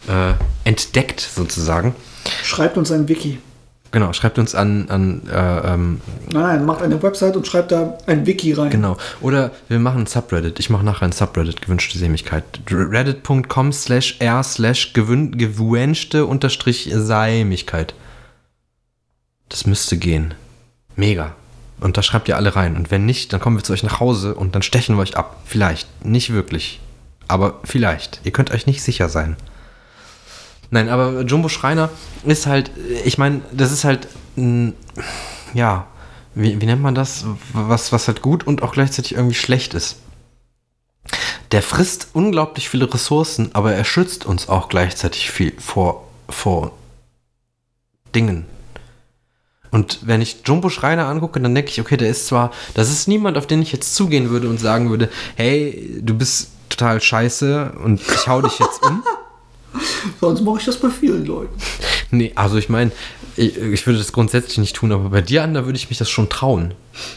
äh, 0.08 0.34
entdeckt 0.64 1.22
sozusagen. 1.22 1.94
Schreibt 2.44 2.76
uns 2.76 2.92
ein 2.92 3.08
Wiki. 3.08 3.38
Genau, 3.92 4.14
schreibt 4.14 4.38
uns 4.38 4.54
an, 4.54 4.88
an 4.90 5.22
äh, 5.28 5.74
ähm, 5.74 6.02
Nein, 6.32 6.44
nein, 6.44 6.66
macht 6.66 6.84
eine 6.84 7.02
Website 7.02 7.36
und 7.36 7.48
schreibt 7.48 7.72
da 7.72 7.98
ein 8.06 8.26
Wiki 8.28 8.54
rein. 8.54 8.70
Genau. 8.70 8.98
Oder 9.20 9.52
wir 9.68 9.80
machen 9.80 10.02
ein 10.02 10.06
Subreddit. 10.06 10.60
Ich 10.60 10.70
mache 10.70 10.86
nachher 10.86 11.06
ein 11.06 11.12
Subreddit, 11.12 11.62
gewünschte 11.62 11.98
Sämigkeit. 11.98 12.44
Reddit.com 12.70 13.74
slash 13.74 14.18
r 14.20 14.44
slash 14.44 14.92
gewün- 14.94 15.36
gewünschte 15.36 16.26
unterstrich 16.28 16.92
Sämigkeit. 16.94 17.96
Das 19.50 19.66
müsste 19.66 19.98
gehen. 19.98 20.36
Mega. 20.96 21.36
Und 21.80 21.98
da 21.98 22.04
schreibt 22.04 22.28
ihr 22.28 22.36
alle 22.36 22.56
rein. 22.56 22.76
Und 22.76 22.92
wenn 22.92 23.06
nicht, 23.08 23.34
dann 23.34 23.40
kommen 23.40 23.58
wir 23.58 23.64
zu 23.64 23.74
euch 23.74 23.84
nach 23.84 24.00
Hause 24.00 24.36
und 24.36 24.54
dann 24.54 24.62
stechen 24.62 24.98
wir 24.98 25.02
euch 25.02 25.18
ab. 25.18 25.38
Vielleicht. 25.46 25.88
Nicht 26.06 26.32
wirklich. 26.32 26.80
Aber 27.28 27.60
vielleicht. 27.64 28.22
Ihr 28.24 28.32
könnt 28.32 28.52
euch 28.52 28.68
nicht 28.68 28.84
sicher 28.84 29.10
sein. 29.10 29.36
Nein, 30.72 30.90
aber 30.90 31.22
Jumbo 31.22 31.50
Schreiner 31.50 31.90
ist 32.24 32.46
halt, 32.46 32.72
ich 33.06 33.18
meine, 33.18 33.42
das 33.52 33.72
ist 33.72 33.84
halt, 33.84 34.08
ja, 35.54 35.88
wie, 36.36 36.62
wie 36.62 36.66
nennt 36.66 36.82
man 36.82 36.96
das? 36.96 37.26
Was, 37.54 37.92
was 37.92 38.08
halt 38.08 38.22
gut 38.22 38.46
und 38.46 38.62
auch 38.62 38.74
gleichzeitig 38.74 39.16
irgendwie 39.16 39.36
schlecht 39.36 39.74
ist. 39.74 39.98
Der 41.52 41.64
frisst 41.64 42.10
unglaublich 42.14 42.70
viele 42.70 42.94
Ressourcen, 42.94 43.50
aber 43.54 43.74
er 43.74 43.84
schützt 43.84 44.26
uns 44.26 44.48
auch 44.50 44.70
gleichzeitig 44.70 45.32
viel 45.32 45.54
vor, 45.60 46.08
vor 46.30 46.74
Dingen. 48.14 48.46
Und 49.72 50.00
wenn 50.04 50.22
ich 50.22 50.38
Jumbo 50.46 50.70
Schreiner 50.70 51.08
angucke, 51.08 51.40
dann 51.40 51.54
denke 51.54 51.72
ich, 51.72 51.82
okay, 51.82 51.98
der 51.98 52.10
ist 52.10 52.28
zwar, 52.28 52.52
das 52.74 52.90
ist 52.90 53.08
niemand, 53.08 53.38
auf 53.38 53.48
den 53.48 53.62
ich 53.62 53.72
jetzt 53.72 53.96
zugehen 53.96 54.30
würde 54.30 54.50
und 54.50 54.60
sagen 54.60 54.90
würde, 54.90 55.10
hey, 55.36 56.00
du 56.02 56.16
bist 56.16 56.52
total 56.70 57.02
scheiße 57.02 57.74
und 57.84 58.02
ich 58.02 58.28
hau 58.28 58.42
dich 58.42 58.60
jetzt 58.60 58.84
um. 58.84 59.04
Sonst 60.20 60.42
mache 60.42 60.60
ich 60.60 60.66
das 60.66 60.78
bei 60.78 60.90
vielen 60.90 61.26
Leuten. 61.26 61.54
Nee, 62.12 62.32
also 62.36 62.58
ich 62.58 62.70
meine, 62.70 62.92
ich, 63.36 63.58
ich 63.58 63.86
würde 63.86 64.00
das 64.00 64.12
grundsätzlich 64.12 64.58
nicht 64.58 64.76
tun, 64.76 64.92
aber 64.92 65.10
bei 65.10 65.22
dir, 65.22 65.44
Ander, 65.44 65.66
würde 65.66 65.78
ich 65.78 65.90
mich 65.90 65.98
das 65.98 66.10
schon 66.10 66.30
trauen. 66.30 66.74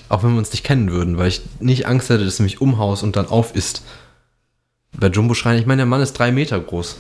Auch 0.09 0.23
wenn 0.23 0.33
wir 0.33 0.39
uns 0.39 0.53
nicht 0.53 0.65
kennen 0.65 0.91
würden, 0.91 1.19
weil 1.19 1.29
ich 1.29 1.43
nicht 1.61 1.87
Angst 1.87 2.11
hätte, 2.11 2.25
dass 2.25 2.37
du 2.37 2.43
mich 2.43 2.61
umhaust 2.61 3.03
und 3.03 3.17
dann 3.17 3.27
auf 3.27 3.55
isst. 3.55 3.83
Bei 4.99 5.09
Jumbo 5.09 5.35
Schreiner, 5.35 5.59
ich 5.59 5.67
meine, 5.67 5.81
der 5.81 5.87
Mann 5.87 6.03
ist 6.03 6.13
drei 6.13 6.33
Meter 6.33 6.61
groß. 6.61 6.97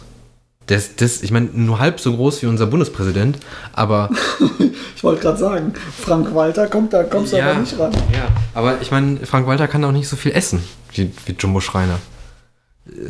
Ist, 0.69 1.01
das, 1.01 1.23
ich 1.23 1.31
meine, 1.31 1.47
nur 1.53 1.81
halb 1.81 2.01
so 2.01 2.15
groß 2.17 2.43
wie 2.43 2.47
unser 2.47 2.67
Bundespräsident, 2.67 3.39
aber. 3.73 4.11
Ich 4.95 5.05
wollte 5.05 5.23
gerade 5.23 5.39
sagen, 5.39 5.75
Frank 5.99 6.33
Walter 6.33 6.69
kommt 6.69 6.93
da, 6.93 7.03
kommst 7.03 7.33
du 7.33 7.43
aber 7.43 7.59
nicht 7.59 7.77
ran. 7.77 7.91
Ja, 8.13 8.29
aber 8.55 8.81
ich 8.81 8.93
meine, 8.93 9.27
Frank 9.27 9.49
Walter 9.49 9.67
kann 9.67 9.85
auch 9.85 9.91
nicht 9.91 10.07
so 10.07 10.15
viel 10.15 10.31
essen 10.31 10.63
wie, 10.93 11.11
wie 11.27 11.33
Jumbo 11.33 11.59
Schreiner. 11.59 11.99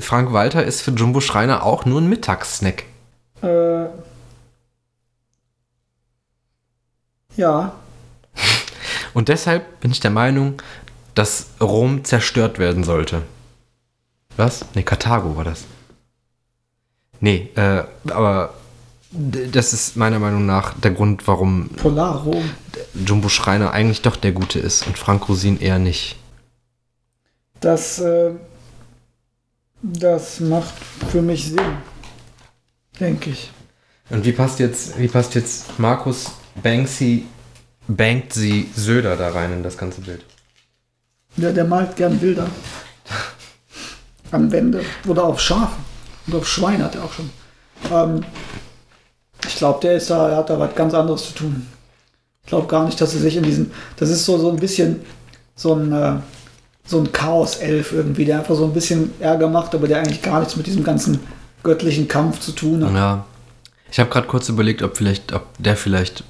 Frank 0.00 0.32
Walter 0.32 0.64
ist 0.64 0.82
für 0.82 0.90
Jumbo 0.90 1.20
Schreiner 1.20 1.64
auch 1.64 1.84
nur 1.84 2.00
ein 2.00 2.08
Mittagssnack. 2.08 2.84
Äh, 3.42 3.86
ja, 7.36 7.72
Und 9.14 9.28
deshalb 9.28 9.80
bin 9.80 9.90
ich 9.90 10.00
der 10.00 10.10
Meinung, 10.10 10.60
dass 11.14 11.46
Rom 11.60 12.04
zerstört 12.04 12.58
werden 12.58 12.84
sollte. 12.84 13.22
Was? 14.36 14.64
Ne, 14.74 14.82
Karthago 14.82 15.36
war 15.36 15.44
das. 15.44 15.64
Nee, 17.20 17.50
äh, 17.54 17.84
aber 18.08 18.54
das 19.10 19.74
ist 19.74 19.96
meiner 19.96 20.18
Meinung 20.18 20.46
nach 20.46 20.72
der 20.74 20.92
Grund, 20.92 21.28
warum 21.28 21.68
Polaro. 21.68 22.42
Jumbo 22.94 23.28
Schreiner 23.28 23.72
eigentlich 23.72 24.00
doch 24.00 24.16
der 24.16 24.32
Gute 24.32 24.58
ist 24.58 24.86
und 24.86 24.96
Frank 24.96 25.28
Rosin 25.28 25.60
eher 25.60 25.78
nicht. 25.78 26.16
Das, 27.60 28.00
äh, 28.00 28.32
das 29.82 30.40
macht 30.40 30.74
für 31.10 31.22
mich 31.22 31.48
Sinn. 31.48 31.76
Denke 32.98 33.30
ich. 33.30 33.50
Und 34.10 34.24
wie 34.24 34.32
passt 34.32 34.58
jetzt, 34.58 34.98
wie 34.98 35.08
passt 35.08 35.34
jetzt 35.34 35.78
Markus 35.78 36.30
Banksy, 36.62 37.26
Banksy 37.88 38.68
Söder 38.74 39.16
da 39.16 39.30
rein 39.30 39.52
in 39.52 39.62
das 39.62 39.76
ganze 39.76 40.00
Bild? 40.02 40.24
Der, 41.36 41.52
der 41.52 41.64
malt 41.64 41.96
gern 41.96 42.18
Bilder. 42.18 42.46
An 44.30 44.52
Wände. 44.52 44.84
Oder 45.06 45.24
auf 45.24 45.40
Schafe. 45.40 45.76
Und 46.26 46.34
auf 46.34 46.46
Schweine 46.46 46.84
hat 46.84 46.94
er 46.94 47.04
auch 47.04 47.12
schon. 47.12 47.30
Ähm, 47.90 48.24
ich 49.46 49.56
glaube, 49.56 49.80
der 49.80 49.96
ist 49.96 50.10
da, 50.10 50.28
er 50.28 50.36
hat 50.36 50.50
da 50.50 50.58
was 50.58 50.74
ganz 50.74 50.94
anderes 50.94 51.28
zu 51.28 51.34
tun. 51.34 51.66
Ich 52.42 52.48
glaube 52.48 52.66
gar 52.68 52.84
nicht, 52.84 53.00
dass 53.00 53.14
er 53.14 53.20
sich 53.20 53.36
in 53.36 53.42
diesen. 53.42 53.72
Das 53.96 54.10
ist 54.10 54.24
so, 54.24 54.38
so 54.38 54.50
ein 54.50 54.56
bisschen 54.56 55.00
so 55.54 55.74
ein, 55.74 55.92
äh, 55.92 56.16
so 56.84 56.98
ein 56.98 57.12
Chaos-Elf 57.12 57.92
irgendwie, 57.92 58.24
der 58.24 58.40
einfach 58.40 58.54
so 58.54 58.64
ein 58.64 58.72
bisschen 58.72 59.12
Ärger 59.20 59.48
macht, 59.48 59.74
aber 59.74 59.88
der 59.88 59.98
eigentlich 59.98 60.22
gar 60.22 60.40
nichts 60.40 60.56
mit 60.56 60.66
diesem 60.66 60.84
ganzen 60.84 61.20
göttlichen 61.62 62.08
Kampf 62.08 62.40
zu 62.40 62.52
tun 62.52 62.84
hat. 62.84 62.94
Ja. 62.94 63.24
Ich 63.90 64.00
habe 64.00 64.10
gerade 64.10 64.26
kurz 64.26 64.48
überlegt, 64.48 64.82
ob 64.82 64.96
vielleicht, 64.96 65.32
ob 65.32 65.46
der 65.58 65.76
vielleicht 65.76 66.24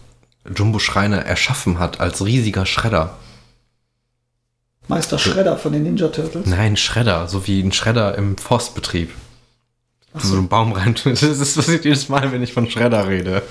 Jumbo 0.55 0.79
Schreiner 0.79 1.19
erschaffen 1.19 1.79
hat 1.79 2.01
als 2.01 2.25
riesiger 2.25 2.67
Schredder. 2.67 3.17
Meister 4.89 5.19
Schredder 5.19 5.57
von 5.57 5.73
den 5.73 5.85
Ninja 5.85 6.09
Turtles. 6.09 6.47
Nein, 6.47 6.77
Schredder, 6.77 7.29
so 7.29 7.47
wie 7.47 7.61
ein 7.61 7.73
Schredder 7.73 8.17
im 8.19 8.37
Forstbetrieb. 8.37 9.11
So 10.19 10.37
einen 10.37 10.49
Baum 10.49 10.73
rein. 10.73 10.95
Das 11.05 11.23
ist 11.23 11.57
passiert 11.57 11.85
jedes 11.85 12.09
Mal, 12.09 12.33
wenn 12.33 12.43
ich 12.43 12.53
von 12.53 12.69
Schredder 12.69 13.09
rede. 13.09 13.43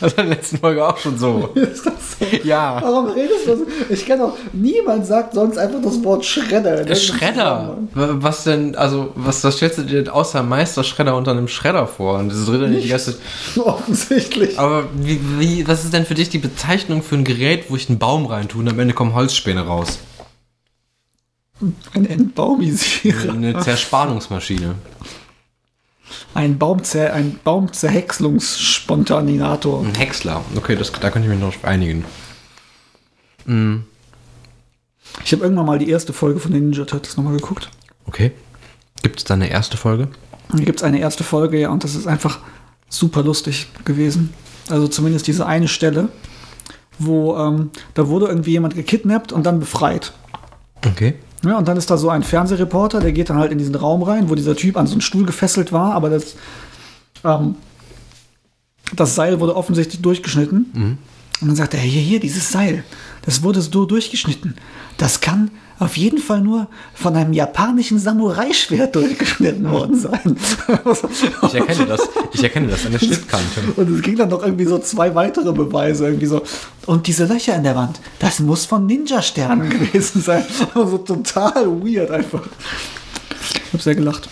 war 0.16 0.24
in 0.24 0.30
der 0.30 0.36
letzten 0.36 0.58
Folge 0.58 0.86
auch 0.86 0.96
schon 0.96 1.18
so. 1.18 1.46
Ist 1.54 1.84
das 1.84 1.94
so? 2.18 2.26
Ja. 2.44 2.78
Warum 2.80 3.08
redest 3.08 3.46
du 3.46 3.56
so? 3.56 3.66
Ich 3.90 4.06
kenne 4.06 4.24
auch, 4.24 4.32
niemand 4.52 5.06
sagt 5.06 5.34
sonst 5.34 5.58
einfach 5.58 5.80
das 5.82 6.02
Wort 6.04 6.24
Schredder. 6.24 6.84
Der 6.84 6.94
Schredder. 6.94 7.76
Was 7.92 8.44
denn, 8.44 8.74
also, 8.76 9.12
was, 9.14 9.44
was 9.44 9.56
stellst 9.56 9.78
du 9.78 9.82
dir 9.82 10.02
denn 10.02 10.08
außer 10.08 10.42
Meister 10.42 10.84
Schredder 10.84 11.16
unter 11.16 11.32
einem 11.32 11.48
Schredder 11.48 11.86
vor? 11.86 12.18
Und 12.18 12.30
das 12.30 12.50
redet 12.50 12.70
nicht 12.70 12.84
die 12.84 12.88
ganze 12.88 13.16
Offensichtlich. 13.56 14.58
Aber 14.58 14.84
wie, 14.94 15.20
wie, 15.38 15.68
was 15.68 15.84
ist 15.84 15.92
denn 15.92 16.06
für 16.06 16.14
dich 16.14 16.30
die 16.30 16.38
Bezeichnung 16.38 17.02
für 17.02 17.16
ein 17.16 17.24
Gerät, 17.24 17.66
wo 17.68 17.76
ich 17.76 17.88
einen 17.88 17.98
Baum 17.98 18.26
reintue 18.26 18.60
und 18.60 18.68
am 18.68 18.78
Ende 18.78 18.94
kommen 18.94 19.14
Holzspäne 19.14 19.66
raus? 19.66 19.98
Ein 21.94 22.06
Entbaumisierer. 22.06 23.32
Eine 23.32 23.58
Zerspannungsmaschine. 23.58 24.74
Ein, 26.36 26.58
Baumzer 26.58 27.14
ein 27.14 27.40
Baumzerhäckslungsspontaninator. 27.42 29.84
Ein 29.84 29.94
Häcksler. 29.94 30.44
Okay, 30.54 30.76
das, 30.76 30.92
da 30.92 31.10
könnte 31.10 31.28
ich 31.28 31.34
mich 31.34 31.40
noch 31.40 31.64
einigen. 31.64 32.04
Ich 35.24 35.32
habe 35.32 35.42
irgendwann 35.42 35.66
mal 35.66 35.78
die 35.78 35.88
erste 35.88 36.12
Folge 36.12 36.40
von 36.40 36.52
den 36.52 36.64
Ninja 36.64 36.84
Turtles 36.84 37.16
nochmal 37.16 37.36
geguckt. 37.36 37.70
Okay. 38.06 38.32
Gibt 39.02 39.18
es 39.18 39.24
da 39.24 39.34
eine 39.34 39.48
erste 39.48 39.76
Folge? 39.76 40.08
Hier 40.54 40.64
gibt 40.64 40.80
es 40.80 40.84
eine 40.84 40.98
erste 40.98 41.24
Folge, 41.24 41.60
ja, 41.60 41.70
und 41.70 41.84
das 41.84 41.94
ist 41.94 42.06
einfach 42.06 42.40
super 42.88 43.22
lustig 43.22 43.68
gewesen. 43.84 44.32
Also 44.68 44.88
zumindest 44.88 45.26
diese 45.26 45.46
eine 45.46 45.68
Stelle, 45.68 46.08
wo 46.98 47.36
ähm, 47.36 47.70
da 47.94 48.08
wurde 48.08 48.26
irgendwie 48.26 48.50
jemand 48.50 48.74
gekidnappt 48.74 49.32
und 49.32 49.46
dann 49.46 49.60
befreit. 49.60 50.12
Okay. 50.84 51.14
Ja, 51.44 51.58
und 51.58 51.68
dann 51.68 51.76
ist 51.76 51.90
da 51.90 51.96
so 51.96 52.08
ein 52.08 52.22
Fernsehreporter, 52.22 53.00
der 53.00 53.12
geht 53.12 53.30
dann 53.30 53.38
halt 53.38 53.52
in 53.52 53.58
diesen 53.58 53.74
Raum 53.74 54.02
rein, 54.02 54.28
wo 54.30 54.34
dieser 54.34 54.56
Typ 54.56 54.76
an 54.76 54.86
so 54.86 54.92
einen 54.92 55.00
Stuhl 55.00 55.26
gefesselt 55.26 55.72
war, 55.72 55.94
aber 55.94 56.10
das, 56.10 56.36
ähm, 57.24 57.56
das 58.94 59.14
Seil 59.14 59.38
wurde 59.40 59.54
offensichtlich 59.56 60.00
durchgeschnitten. 60.02 60.98
Und 61.40 61.48
dann 61.48 61.56
sagt 61.56 61.74
er, 61.74 61.80
hier, 61.80 62.00
hier, 62.00 62.20
dieses 62.20 62.50
Seil, 62.50 62.84
das 63.22 63.42
wurde 63.42 63.60
so 63.60 63.84
durchgeschnitten. 63.84 64.54
Das 64.96 65.20
kann 65.20 65.50
auf 65.78 65.96
jeden 65.98 66.18
Fall 66.18 66.40
nur 66.40 66.68
von 66.94 67.14
einem 67.14 67.34
japanischen 67.34 67.98
Samurai-Schwert 67.98 68.94
durchgeschnitten 68.96 69.70
worden 69.70 69.98
sein. 69.98 70.36
Ich 71.42 71.54
erkenne 71.54 71.86
das. 71.86 72.08
Ich 72.32 72.42
erkenne 72.42 72.68
das 72.68 72.86
an 72.86 72.92
der 72.92 72.98
Schnittkante. 72.98 73.60
Und 73.76 73.90
es 73.96 74.02
ging 74.02 74.16
dann 74.16 74.30
noch 74.30 74.42
irgendwie 74.42 74.64
so 74.64 74.78
zwei 74.78 75.14
weitere 75.14 75.52
Beweise, 75.52 76.06
irgendwie 76.06 76.26
so. 76.26 76.42
Und 76.86 77.06
diese 77.06 77.26
Löcher 77.26 77.54
in 77.56 77.62
der 77.64 77.76
Wand, 77.76 78.00
das 78.18 78.40
muss 78.40 78.64
von 78.64 78.86
Ninja-Sternen 78.86 79.68
gewesen 79.92 80.22
sein. 80.22 80.44
Also 80.74 80.96
total 80.98 81.66
weird 81.82 82.10
einfach. 82.10 82.46
Ich 83.66 83.72
habe 83.74 83.82
sehr 83.82 83.94
gelacht. 83.94 84.30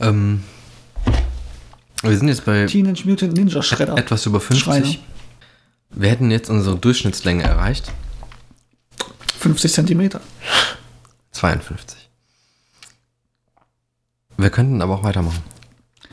Ähm, 0.00 0.44
wir 2.02 2.16
sind 2.16 2.28
jetzt 2.28 2.44
bei 2.44 2.66
Teenage 2.66 3.02
Mutant 3.06 3.32
Ninja 3.34 3.62
Shredder. 3.62 3.96
etwas 3.96 4.26
über 4.26 4.38
50. 4.40 4.64
Schreiner. 4.64 4.94
Wir 5.94 6.10
hätten 6.10 6.30
jetzt 6.30 6.48
unsere 6.50 6.76
Durchschnittslänge 6.76 7.42
erreicht. 7.42 7.92
50 9.38 9.72
Zentimeter. 9.72 10.20
52. 11.32 12.08
Wir 14.36 14.50
könnten 14.50 14.80
aber 14.80 14.94
auch 14.94 15.02
weitermachen. 15.04 15.42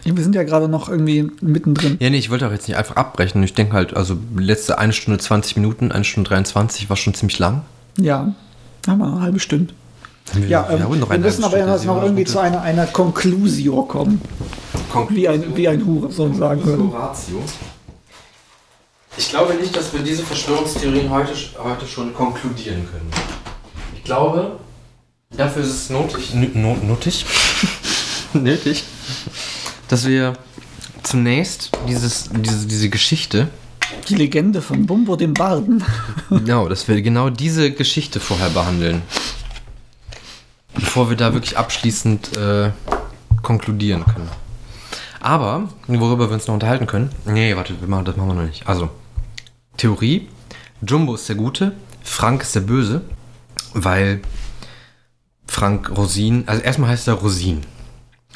Ja, 0.06 0.16
wir 0.16 0.24
sind 0.24 0.36
ja 0.36 0.44
gerade 0.44 0.68
noch 0.70 0.88
irgendwie 0.90 1.30
mittendrin. 1.42 1.98
Ja, 2.00 2.10
nee, 2.10 2.18
ich 2.18 2.30
wollte 2.30 2.48
auch 2.48 2.52
jetzt 2.52 2.68
nicht 2.68 2.78
einfach 2.78 2.96
abbrechen. 2.96 3.44
Ich 3.44 3.54
denke 3.54 3.74
halt, 3.74 3.96
also 3.96 4.18
letzte 4.36 4.78
eine 4.78 4.94
Stunde 4.94 5.20
20 5.20 5.58
Minuten, 5.58 5.92
eine 5.92 6.04
Stunde 6.06 6.30
23 6.30 6.90
war 6.90 6.96
schon 6.96 7.14
ziemlich 7.14 7.40
lang. 7.40 7.64
Ja, 7.98 8.34
haben 8.88 9.00
wir 9.00 9.08
eine 9.08 9.22
halbe 9.22 9.40
Stunde. 9.40 9.74
Wir, 10.34 10.48
Ja, 10.48 10.70
ähm, 10.70 10.84
haben 10.84 11.00
noch 11.00 11.10
wir 11.10 11.18
müssen 11.20 11.44
aber 11.44 11.58
Stunde. 11.58 11.86
noch 11.86 12.04
irgendwie 12.04 12.24
zu 12.24 12.40
einer, 12.40 12.62
einer 12.62 12.86
Conclusio 12.88 13.84
kommen. 13.84 14.22
Wie 15.10 15.28
ein, 15.28 15.56
wie 15.56 15.68
ein 15.68 15.86
Hurensohn 15.86 16.36
sagen 16.36 16.64
würde. 16.64 16.84
Ratio. 16.94 17.44
Ich 19.18 19.30
glaube 19.30 19.54
nicht, 19.56 19.76
dass 19.76 19.94
wir 19.94 20.02
diese 20.02 20.24
Verschwörungstheorien 20.24 21.10
heute, 21.10 21.34
heute 21.64 21.88
schon 21.88 22.14
konkludieren 22.14 22.88
können. 22.90 23.10
Ich 23.96 24.04
glaube, 24.04 24.60
dafür 25.32 25.64
ist 25.64 25.70
es 25.70 25.90
notig. 25.90 26.34
notig? 26.34 27.26
nötig, 28.34 28.84
dass 29.88 30.06
wir 30.06 30.34
zunächst 31.04 31.72
dieses, 31.88 32.30
diese, 32.32 32.68
diese 32.68 32.90
Geschichte, 32.90 33.50
Die 34.08 34.16
Legende 34.16 34.62
von 34.62 34.86
Bumbo 34.86 35.16
dem 35.16 35.34
Barden. 35.34 35.84
genau, 36.30 36.68
dass 36.68 36.88
wir 36.88 37.02
genau 37.02 37.30
diese 37.30 37.72
Geschichte 37.72 38.20
vorher 38.20 38.50
behandeln. 38.50 39.02
Bevor 40.74 41.10
wir 41.10 41.18
da 41.18 41.34
wirklich 41.34 41.58
abschließend 41.58 42.38
äh, 42.38 42.72
konkludieren 43.42 44.06
können. 44.06 44.30
Aber, 45.22 45.70
worüber 45.88 46.30
wir 46.30 46.34
uns 46.34 46.48
noch 46.48 46.54
unterhalten 46.54 46.88
können. 46.88 47.12
Nee, 47.26 47.56
warte, 47.56 47.80
wir 47.80 47.88
machen, 47.88 48.06
das 48.06 48.16
machen 48.16 48.30
wir 48.30 48.36
noch 48.36 48.44
nicht. 48.48 48.68
Also, 48.68 48.90
Theorie: 49.78 50.28
Jumbo 50.82 51.16
ist 51.16 51.28
der 51.28 51.36
Gute, 51.36 51.74
Frank 52.04 52.42
ist 52.42 52.56
der 52.56 52.62
Böse, 52.62 53.02
weil 53.74 54.22
Frank 55.46 55.92
Rosin, 55.96 56.44
also 56.48 56.62
erstmal 56.62 56.90
heißt 56.92 57.08
er 57.08 57.16
Rosin. 57.16 57.62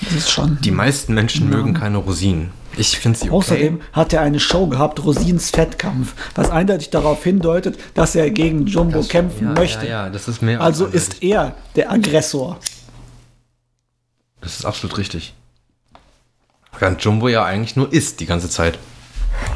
Das 0.01 0.11
ist 0.13 0.31
schon. 0.31 0.57
Die 0.61 0.71
meisten 0.71 1.13
Menschen 1.13 1.49
mögen 1.49 1.73
keine 1.73 1.97
Rosinen. 1.97 2.51
Ich 2.75 2.97
finde 2.97 3.19
sie 3.19 3.25
okay. 3.29 3.35
Außerdem 3.35 3.81
hat 3.91 4.11
er 4.13 4.21
eine 4.21 4.39
Show 4.39 4.65
gehabt, 4.65 5.03
Rosins 5.05 5.51
Fettkampf, 5.51 6.15
was 6.33 6.49
eindeutig 6.49 6.89
darauf 6.89 7.23
hindeutet, 7.23 7.77
dass 7.93 8.15
er 8.15 8.31
gegen 8.31 8.65
Jumbo 8.65 8.97
Das- 8.97 9.09
kämpfen 9.09 9.49
ja, 9.49 9.53
möchte. 9.53 9.85
Ja, 9.85 10.05
ja, 10.05 10.09
das 10.09 10.27
ist 10.27 10.41
mehr. 10.41 10.59
Also 10.59 10.85
als 10.85 10.95
ist 10.95 11.21
er 11.23 11.55
der 11.75 11.91
Aggressor. 11.91 12.59
Das 14.41 14.55
ist 14.59 14.65
absolut 14.65 14.97
richtig. 14.97 15.35
Während 16.79 17.01
Jumbo 17.03 17.27
ja 17.27 17.45
eigentlich 17.45 17.75
nur 17.75 17.91
isst 17.91 18.19
die 18.19 18.25
ganze 18.25 18.49
Zeit. 18.49 18.79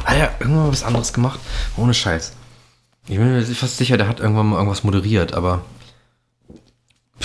Hat 0.04 0.16
er 0.16 0.30
irgendwann 0.40 0.70
was 0.70 0.82
anderes 0.82 1.12
gemacht? 1.12 1.40
Ohne 1.76 1.94
Scheiß. 1.94 2.32
Ich 3.08 3.16
bin 3.16 3.32
mir 3.32 3.42
fast 3.42 3.78
sicher, 3.78 3.96
der 3.96 4.08
hat 4.08 4.20
irgendwann 4.20 4.46
mal 4.46 4.56
irgendwas 4.56 4.84
moderiert, 4.84 5.34
aber. 5.34 5.64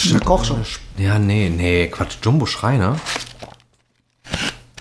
Eine 0.10 0.20
Kochshow. 0.20 0.58
Ja, 0.98 1.20
nee, 1.20 1.50
nee, 1.50 1.88
Quatsch. 1.88 2.18
Jumbo 2.24 2.46
Schreiner. 2.46 3.00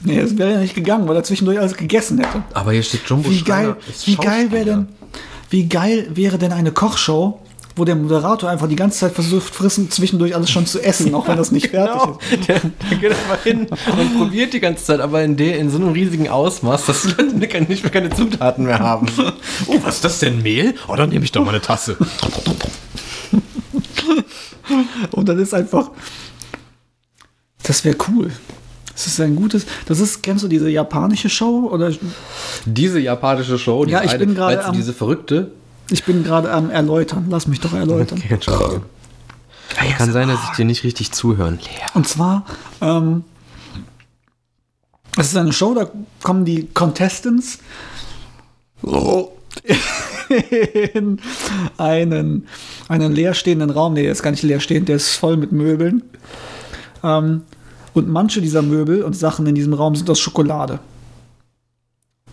Nee, 0.04 0.20
das 0.20 0.36
wäre 0.36 0.52
ja 0.52 0.58
nicht 0.58 0.74
gegangen, 0.74 1.06
weil 1.08 1.16
er 1.16 1.24
zwischendurch 1.24 1.58
alles 1.58 1.76
gegessen 1.76 2.18
hätte. 2.18 2.42
Aber 2.54 2.72
hier 2.72 2.82
steht 2.82 3.02
Jumbo 3.06 3.30
Wie 3.30 3.38
Schreiner. 3.38 3.74
geil, 3.74 3.82
wie 4.04 4.16
geil 4.16 4.50
wäre 4.50 4.64
denn, 4.64 4.88
wie 5.50 5.68
geil 5.68 6.08
wäre 6.14 6.38
denn 6.38 6.52
eine 6.52 6.72
Kochshow, 6.72 7.40
wo 7.76 7.84
der 7.84 7.94
Moderator 7.96 8.50
einfach 8.50 8.68
die 8.68 8.76
ganze 8.76 8.98
Zeit 8.98 9.12
versucht, 9.12 9.54
frissen, 9.54 9.90
zwischendurch 9.90 10.34
alles 10.34 10.50
schon 10.50 10.66
zu 10.66 10.80
essen, 10.80 11.14
auch 11.14 11.26
wenn 11.28 11.36
das 11.38 11.52
nicht 11.52 11.68
fertig 11.68 12.00
Genau. 12.02 12.18
ist. 12.30 12.48
Der, 12.48 12.60
der 12.90 12.98
geht 12.98 13.10
einfach 13.12 13.42
hin 13.42 13.66
und 13.98 14.18
probiert 14.18 14.52
die 14.52 14.60
ganze 14.60 14.84
Zeit, 14.84 15.00
aber 15.00 15.22
in, 15.22 15.36
der, 15.36 15.58
in 15.58 15.70
so 15.70 15.78
einem 15.78 15.88
riesigen 15.92 16.28
Ausmaß, 16.28 16.86
dass 16.86 17.02
die 17.02 17.08
Leute 17.22 17.48
keine- 17.48 17.66
nicht 17.66 17.82
mehr 17.82 17.90
keine 17.92 18.10
Zutaten 18.10 18.64
mehr 18.66 18.78
haben. 18.80 19.06
Oh, 19.66 19.76
was 19.82 19.96
ist 19.96 20.04
das 20.04 20.18
denn? 20.18 20.42
Mehl? 20.42 20.74
Oh, 20.88 20.96
dann 20.96 21.08
nehme 21.10 21.24
ich 21.24 21.32
doch 21.32 21.42
mal 21.44 21.50
eine 21.50 21.60
Tasse. 21.60 21.96
Und 25.12 25.28
dann 25.28 25.38
ist 25.38 25.54
einfach, 25.54 25.90
das 27.62 27.84
wäre 27.84 27.96
cool. 28.08 28.30
Das 28.92 29.06
ist 29.06 29.20
ein 29.20 29.36
gutes, 29.36 29.64
das 29.86 30.00
ist, 30.00 30.22
kennst 30.22 30.44
du 30.44 30.48
diese 30.48 30.68
japanische 30.68 31.28
Show? 31.30 31.68
Oder 31.72 31.92
Diese 32.66 32.98
japanische 33.00 33.58
Show, 33.58 33.84
Ja, 33.86 34.00
diese 34.00 34.14
ich 34.14 34.18
bin 34.20 34.34
gerade 34.34 34.56
weißt 34.56 34.66
du, 34.66 34.70
am- 34.70 34.76
diese 34.76 34.92
verrückte. 34.92 35.52
Ich 35.90 36.04
bin 36.04 36.24
gerade 36.24 36.50
am 36.50 36.70
Erläutern, 36.70 37.26
lass 37.28 37.46
mich 37.46 37.60
doch 37.60 37.72
erläutern. 37.72 38.18
Okay, 38.18 38.34
Entschuldigung. 38.34 38.82
Kann 39.96 40.12
sein, 40.12 40.28
dass 40.28 40.40
ich 40.50 40.56
dir 40.56 40.64
nicht 40.64 40.84
richtig 40.84 41.12
zuhören. 41.12 41.58
Und 41.94 42.06
zwar, 42.06 42.44
ähm, 42.80 43.24
es 45.18 45.28
ist 45.28 45.36
eine 45.36 45.52
Show, 45.52 45.74
da 45.74 45.90
kommen 46.22 46.44
die 46.44 46.68
Contestants 46.68 47.58
in 50.28 51.20
einen, 51.78 52.46
einen 52.88 53.12
leerstehenden 53.12 53.70
Raum. 53.70 53.94
Nee, 53.94 54.02
der 54.02 54.12
ist 54.12 54.22
gar 54.22 54.30
nicht 54.30 54.42
leerstehend, 54.42 54.88
der 54.88 54.96
ist 54.96 55.16
voll 55.16 55.36
mit 55.36 55.52
Möbeln. 55.52 56.02
Ähm, 57.02 57.42
und 57.94 58.08
manche 58.08 58.40
dieser 58.40 58.62
Möbel 58.62 59.02
und 59.02 59.14
Sachen 59.14 59.46
in 59.46 59.54
diesem 59.54 59.74
Raum 59.74 59.94
sind 59.94 60.08
aus 60.08 60.20
Schokolade. 60.20 60.80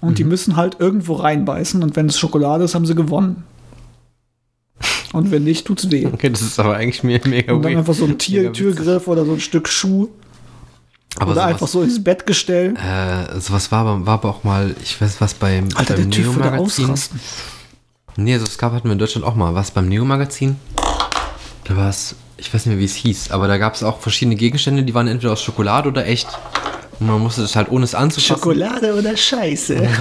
Und 0.02 0.18
die 0.18 0.24
müssen 0.24 0.56
halt 0.56 0.78
irgendwo 0.80 1.16
reinbeißen 1.16 1.84
und 1.84 1.96
wenn 1.96 2.06
es 2.08 2.18
Schokolade 2.18 2.64
ist, 2.64 2.74
haben 2.76 2.86
sie 2.86 2.96
gewonnen. 2.96 3.44
Und 5.12 5.32
wenn 5.32 5.44
nicht, 5.44 5.66
tut's 5.66 5.90
weh. 5.92 6.06
Okay, 6.06 6.30
das 6.30 6.42
ist 6.42 6.60
aber 6.60 6.76
eigentlich 6.76 7.04
mir 7.04 7.20
mega 7.26 7.54
Und 7.54 7.64
dann 7.64 7.76
einfach 7.78 7.94
so 7.96 8.06
ein 8.06 8.18
Tier. 8.18 8.54
Türgriff 8.54 9.08
oder 9.08 9.26
so 9.26 9.34
ein 9.34 9.40
Stück 9.40 9.68
Schuh. 9.68 10.08
Aber 11.18 11.32
oder 11.32 11.42
sowas, 11.42 11.48
einfach 11.54 11.68
so 11.68 11.82
ins 11.82 12.04
Bett 12.04 12.26
gestellt. 12.28 12.78
Äh, 12.78 13.40
sowas 13.40 13.72
war, 13.72 13.80
aber- 13.86 14.06
war 14.06 14.14
aber 14.16 14.30
auch 14.30 14.44
mal, 14.44 14.76
ich 14.84 15.02
weiß 15.02 15.20
was 15.20 15.34
beim, 15.34 15.68
Alter, 15.76 15.96
beim 15.96 16.10
der 16.12 16.12
Typ 16.12 16.26
würde 16.28 16.40
Neo-Magazin. 16.52 16.86
ausrasten. 16.86 17.20
Nee, 18.16 18.38
so 18.38 18.46
es 18.46 18.58
gab 18.58 18.72
hatten 18.74 18.86
wir 18.88 18.94
in 18.94 19.00
Deutschland 19.00 19.26
auch 19.26 19.36
mal. 19.36 19.56
Was 19.56 19.72
beim 19.72 19.90
Neo-Magazin? 19.90 20.58
Da 21.66 21.76
war 21.76 21.90
es, 21.90 22.16
ich 22.38 22.54
weiß 22.54 22.66
nicht 22.66 22.74
mehr, 22.76 22.80
wie 22.80 22.86
es 22.86 22.96
hieß, 22.96 23.32
aber 23.32 23.48
da 23.48 23.58
gab 23.58 23.74
es 23.74 23.84
auch 23.84 24.00
verschiedene 24.00 24.36
Gegenstände, 24.36 24.84
die 24.84 24.94
waren 24.94 25.08
entweder 25.08 25.34
aus 25.34 25.42
Schokolade 25.42 25.90
oder 25.90 26.06
echt. 26.06 26.28
Und 27.00 27.08
man 27.08 27.20
musste 27.22 27.42
das 27.42 27.56
halt 27.56 27.70
ohne 27.72 27.86
es 27.86 27.96
anzufassen. 27.96 28.36
Schokolade 28.36 28.94
oder 28.96 29.16
Scheiße? 29.16 29.88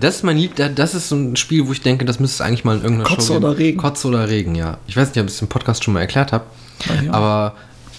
Das 0.00 0.16
ist 0.16 0.22
mein 0.22 0.36
Lieb, 0.38 0.52
das 0.56 0.94
ist 0.94 1.08
so 1.08 1.16
ein 1.16 1.34
Spiel, 1.36 1.66
wo 1.66 1.72
ich 1.72 1.82
denke, 1.82 2.04
das 2.04 2.20
müsste 2.20 2.36
es 2.36 2.40
eigentlich 2.48 2.64
mal 2.64 2.76
in 2.76 2.82
irgendeiner 2.82 3.08
Kotze 3.08 3.26
Show 3.26 3.32
geben. 3.34 3.44
oder 3.44 3.58
Regen? 3.58 3.78
Kotze 3.78 4.08
oder 4.08 4.28
Regen, 4.28 4.54
ja. 4.54 4.78
Ich 4.86 4.96
weiß 4.96 5.08
nicht, 5.08 5.18
ob 5.18 5.26
ich 5.26 5.34
es 5.34 5.42
im 5.42 5.48
Podcast 5.48 5.82
schon 5.84 5.92
mal 5.92 6.00
erklärt 6.00 6.32
habe, 6.32 6.44
Ah, 6.88 7.02
ja. 7.04 7.12
aber 7.12 7.54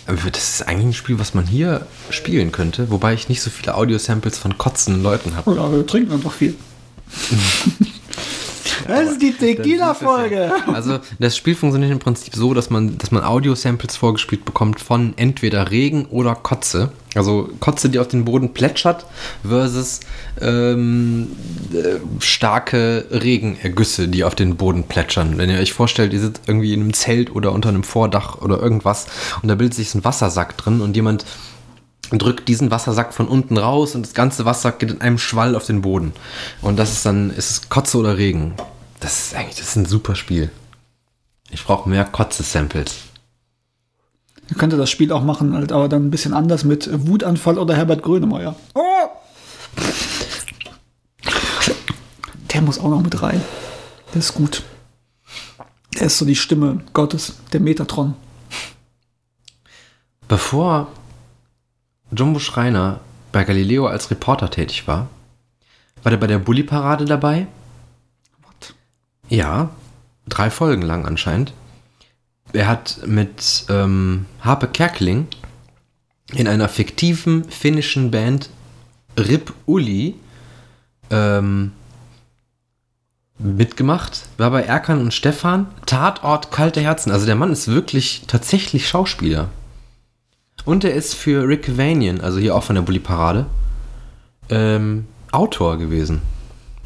aber 0.08 0.32
das 0.32 0.50
ist 0.56 0.68
eigentlich 0.68 0.86
ein 0.88 0.94
Spiel, 0.94 1.20
was 1.20 1.34
man 1.36 1.46
hier 1.46 1.86
spielen 2.10 2.52
könnte, 2.52 2.90
wobei 2.90 3.14
ich 3.14 3.30
nicht 3.30 3.42
so 3.42 3.50
viele 3.52 3.76
Audio-Samples 3.76 4.38
von 4.38 4.58
kotzenden 4.58 5.04
Leuten 5.04 5.36
habe. 5.36 5.52
Oder 5.52 5.72
wir 5.72 5.86
trinken 5.86 6.14
einfach 6.14 6.32
viel. 6.32 6.56
das 8.88 9.12
ist 9.12 9.22
die 9.22 9.34
Tequila-Folge. 9.40 10.52
Also 10.68 11.00
das 11.20 11.36
Spiel 11.38 11.56
funktioniert 11.56 11.92
im 11.92 12.00
Prinzip 12.00 12.36
so, 12.36 12.54
dass 12.54 12.70
man, 12.70 12.98
dass 12.98 13.12
man 13.12 13.24
Audio-Samples 13.24 13.96
vorgespielt 13.96 14.46
bekommt 14.46 14.80
von 14.80 15.14
entweder 15.18 15.72
Regen 15.72 16.06
oder 16.06 16.36
Kotze. 16.36 16.92
Also 17.14 17.50
Kotze, 17.60 17.90
die 17.90 18.00
auf 18.00 18.08
den 18.08 18.24
Boden 18.24 18.54
plätschert, 18.54 19.06
versus 19.44 20.00
ähm, 20.40 21.28
äh, 21.74 22.00
starke 22.20 23.06
Regenergüsse, 23.12 24.08
die 24.08 24.24
auf 24.24 24.36
den 24.36 24.56
Boden 24.56 24.84
plätschern. 24.84 25.38
Wenn 25.38 25.50
ihr 25.50 25.60
euch 25.60 25.74
vorstellt, 25.74 26.14
ihr 26.14 26.22
sitzt 26.22 26.44
irgendwie 26.48 26.74
in 26.74 26.82
einem 26.82 26.94
Zelt 26.94 27.36
oder 27.36 27.52
unter 27.52 27.70
einem 27.70 27.84
Vordach 27.84 28.42
oder 28.42 28.62
irgendwas 28.62 29.08
und 29.42 29.50
da 29.50 29.56
bildet 29.56 29.76
sich 29.76 29.90
so 29.90 30.00
ein 30.00 30.06
Wassersack 30.06 30.56
drin 30.58 30.80
und 30.80 30.96
jemand 30.96 31.26
drückt 32.20 32.48
diesen 32.48 32.72
Wassersack 32.72 33.14
von 33.14 33.28
unten 33.28 33.58
raus 33.58 33.96
und 33.96 34.06
das 34.06 34.14
ganze 34.14 34.46
Wasser 34.46 34.72
geht 34.72 34.92
in 34.92 35.02
einem 35.02 35.18
Schwall 35.18 35.56
auf 35.56 35.66
den 35.66 35.82
Boden. 35.82 36.14
Und 36.62 36.78
das 36.78 36.92
ist 36.92 37.06
dann, 37.06 37.30
ist 37.30 37.50
es 37.50 37.70
Kotze 37.70 37.98
oder 37.98 38.18
Regen. 38.18 38.54
Das 39.00 39.20
ist 39.20 39.36
eigentlich, 39.36 39.58
das 39.58 39.70
ist 39.70 39.76
ein 39.78 39.86
super 39.86 40.16
Spiel. 40.16 40.52
Ich 41.50 41.64
brauche 41.64 41.90
mehr 41.90 42.06
Kotze-Samples. 42.06 42.96
Ihr 44.50 44.58
könnte 44.58 44.78
das 44.78 44.90
Spiel 44.90 45.12
auch 45.14 45.24
machen, 45.24 45.54
halt, 45.54 45.72
aber 45.72 45.88
dann 45.88 46.08
ein 46.08 46.12
bisschen 46.12 46.34
anders 46.34 46.66
mit 46.66 46.90
Wutanfall 47.08 47.58
oder 47.58 47.76
Herbert 47.76 48.04
Grönemeyer. 48.04 48.56
Oh! 48.74 48.82
Der 52.54 52.62
muss 52.62 52.80
auch 52.80 52.90
noch 52.90 53.02
mit 53.02 53.22
rein. 53.22 53.42
Der 54.14 54.20
ist 54.20 54.34
gut. 54.34 54.64
Der 55.98 56.08
ist 56.08 56.18
so 56.18 56.26
die 56.26 56.36
Stimme 56.36 56.82
Gottes, 56.94 57.36
der 57.54 57.62
Metatron. 57.62 58.16
Bevor 60.28 60.88
Jumbo 62.12 62.40
Schreiner 62.40 63.00
bei 63.32 63.44
Galileo 63.44 63.88
als 63.88 64.12
Reporter 64.12 64.50
tätig 64.50 64.88
war, 64.88 65.08
war 66.04 66.10
der 66.10 66.18
bei 66.18 66.28
der 66.28 66.40
Bully-Parade 66.40 67.06
dabei. 67.06 67.48
What? 68.42 68.74
Ja, 69.30 69.70
drei 70.28 70.50
Folgen 70.50 70.82
lang 70.82 71.06
anscheinend. 71.06 71.54
Er 72.54 72.68
hat 72.68 73.00
mit 73.06 73.66
ähm, 73.70 74.26
Harpe 74.42 74.68
Kerkeling 74.68 75.28
in 76.34 76.48
einer 76.48 76.68
fiktiven 76.68 77.46
finnischen 77.50 78.12
Band 78.12 78.50
Rip 79.18 79.54
Uli 79.66 80.16
ähm, 81.10 81.72
mitgemacht, 83.38 84.24
war 84.38 84.52
bei 84.52 84.64
Erkan 84.64 85.00
und 85.00 85.14
Stefan, 85.14 85.68
Tatort 85.86 86.52
Kalte 86.52 86.82
Herzen. 86.82 87.12
Also 87.12 87.26
der 87.26 87.36
Mann 87.36 87.52
ist 87.52 87.68
wirklich 87.68 88.24
tatsächlich 88.28 88.88
Schauspieler. 88.88 89.50
Und 90.66 90.84
er 90.84 90.94
ist 90.94 91.16
für 91.16 91.48
Rick 91.48 91.78
Vanian, 91.78 92.22
also 92.22 92.40
hier 92.40 92.56
auch 92.56 92.64
von 92.64 92.76
der 92.76 92.84
Bully 92.84 93.00
Parade, 93.00 93.48
ähm, 94.50 95.08
Autor 95.32 95.78
gewesen. 95.78 96.22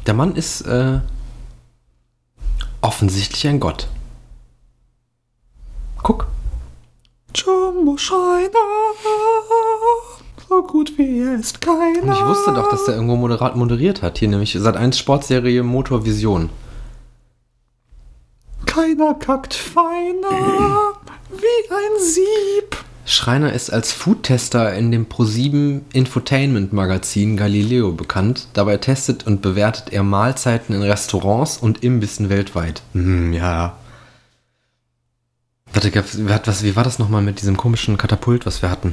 Der 0.06 0.14
Mann 0.14 0.36
ist 0.36 0.62
äh, 0.62 1.00
offensichtlich 2.80 3.46
ein 3.48 3.60
Gott. 3.60 3.88
Guck. 6.02 6.28
Jumbo 7.34 7.98
Schreiner, 7.98 8.48
so 10.48 10.62
gut 10.62 10.96
wie 10.96 11.20
er 11.20 11.34
ist 11.34 11.60
keiner. 11.60 12.02
Und 12.02 12.12
ich 12.12 12.24
wusste 12.24 12.54
doch, 12.54 12.70
dass 12.70 12.84
der 12.84 12.94
irgendwo 12.94 13.16
moderat 13.16 13.56
moderiert 13.56 14.00
hat. 14.02 14.18
Hier 14.18 14.28
nämlich 14.28 14.56
seit 14.58 14.76
1 14.76 14.96
Sportserie 14.96 15.62
Motor 15.62 16.04
Vision. 16.06 16.48
Keiner 18.64 19.14
kackt 19.14 19.52
feiner 19.52 20.94
wie 21.30 21.72
ein 21.74 22.00
Sieb. 22.00 22.85
Schreiner 23.08 23.52
ist 23.52 23.70
als 23.70 23.92
Foodtester 23.92 24.74
in 24.74 24.90
dem 24.90 25.06
Pro7 25.06 25.82
Infotainment 25.92 26.72
Magazin 26.72 27.36
Galileo 27.36 27.92
bekannt. 27.92 28.48
Dabei 28.52 28.78
testet 28.78 29.24
und 29.26 29.42
bewertet 29.42 29.92
er 29.92 30.02
Mahlzeiten 30.02 30.74
in 30.74 30.82
Restaurants 30.82 31.56
und 31.56 31.84
Imbissen 31.84 32.28
weltweit. 32.30 32.82
Hm, 32.92 33.32
ja. 33.32 33.76
Warte, 35.72 35.92
was, 36.48 36.64
wie 36.64 36.74
war 36.74 36.82
das 36.82 36.98
nochmal 36.98 37.22
mit 37.22 37.40
diesem 37.40 37.56
komischen 37.56 37.96
Katapult, 37.96 38.44
was 38.44 38.60
wir 38.60 38.70
hatten? 38.70 38.92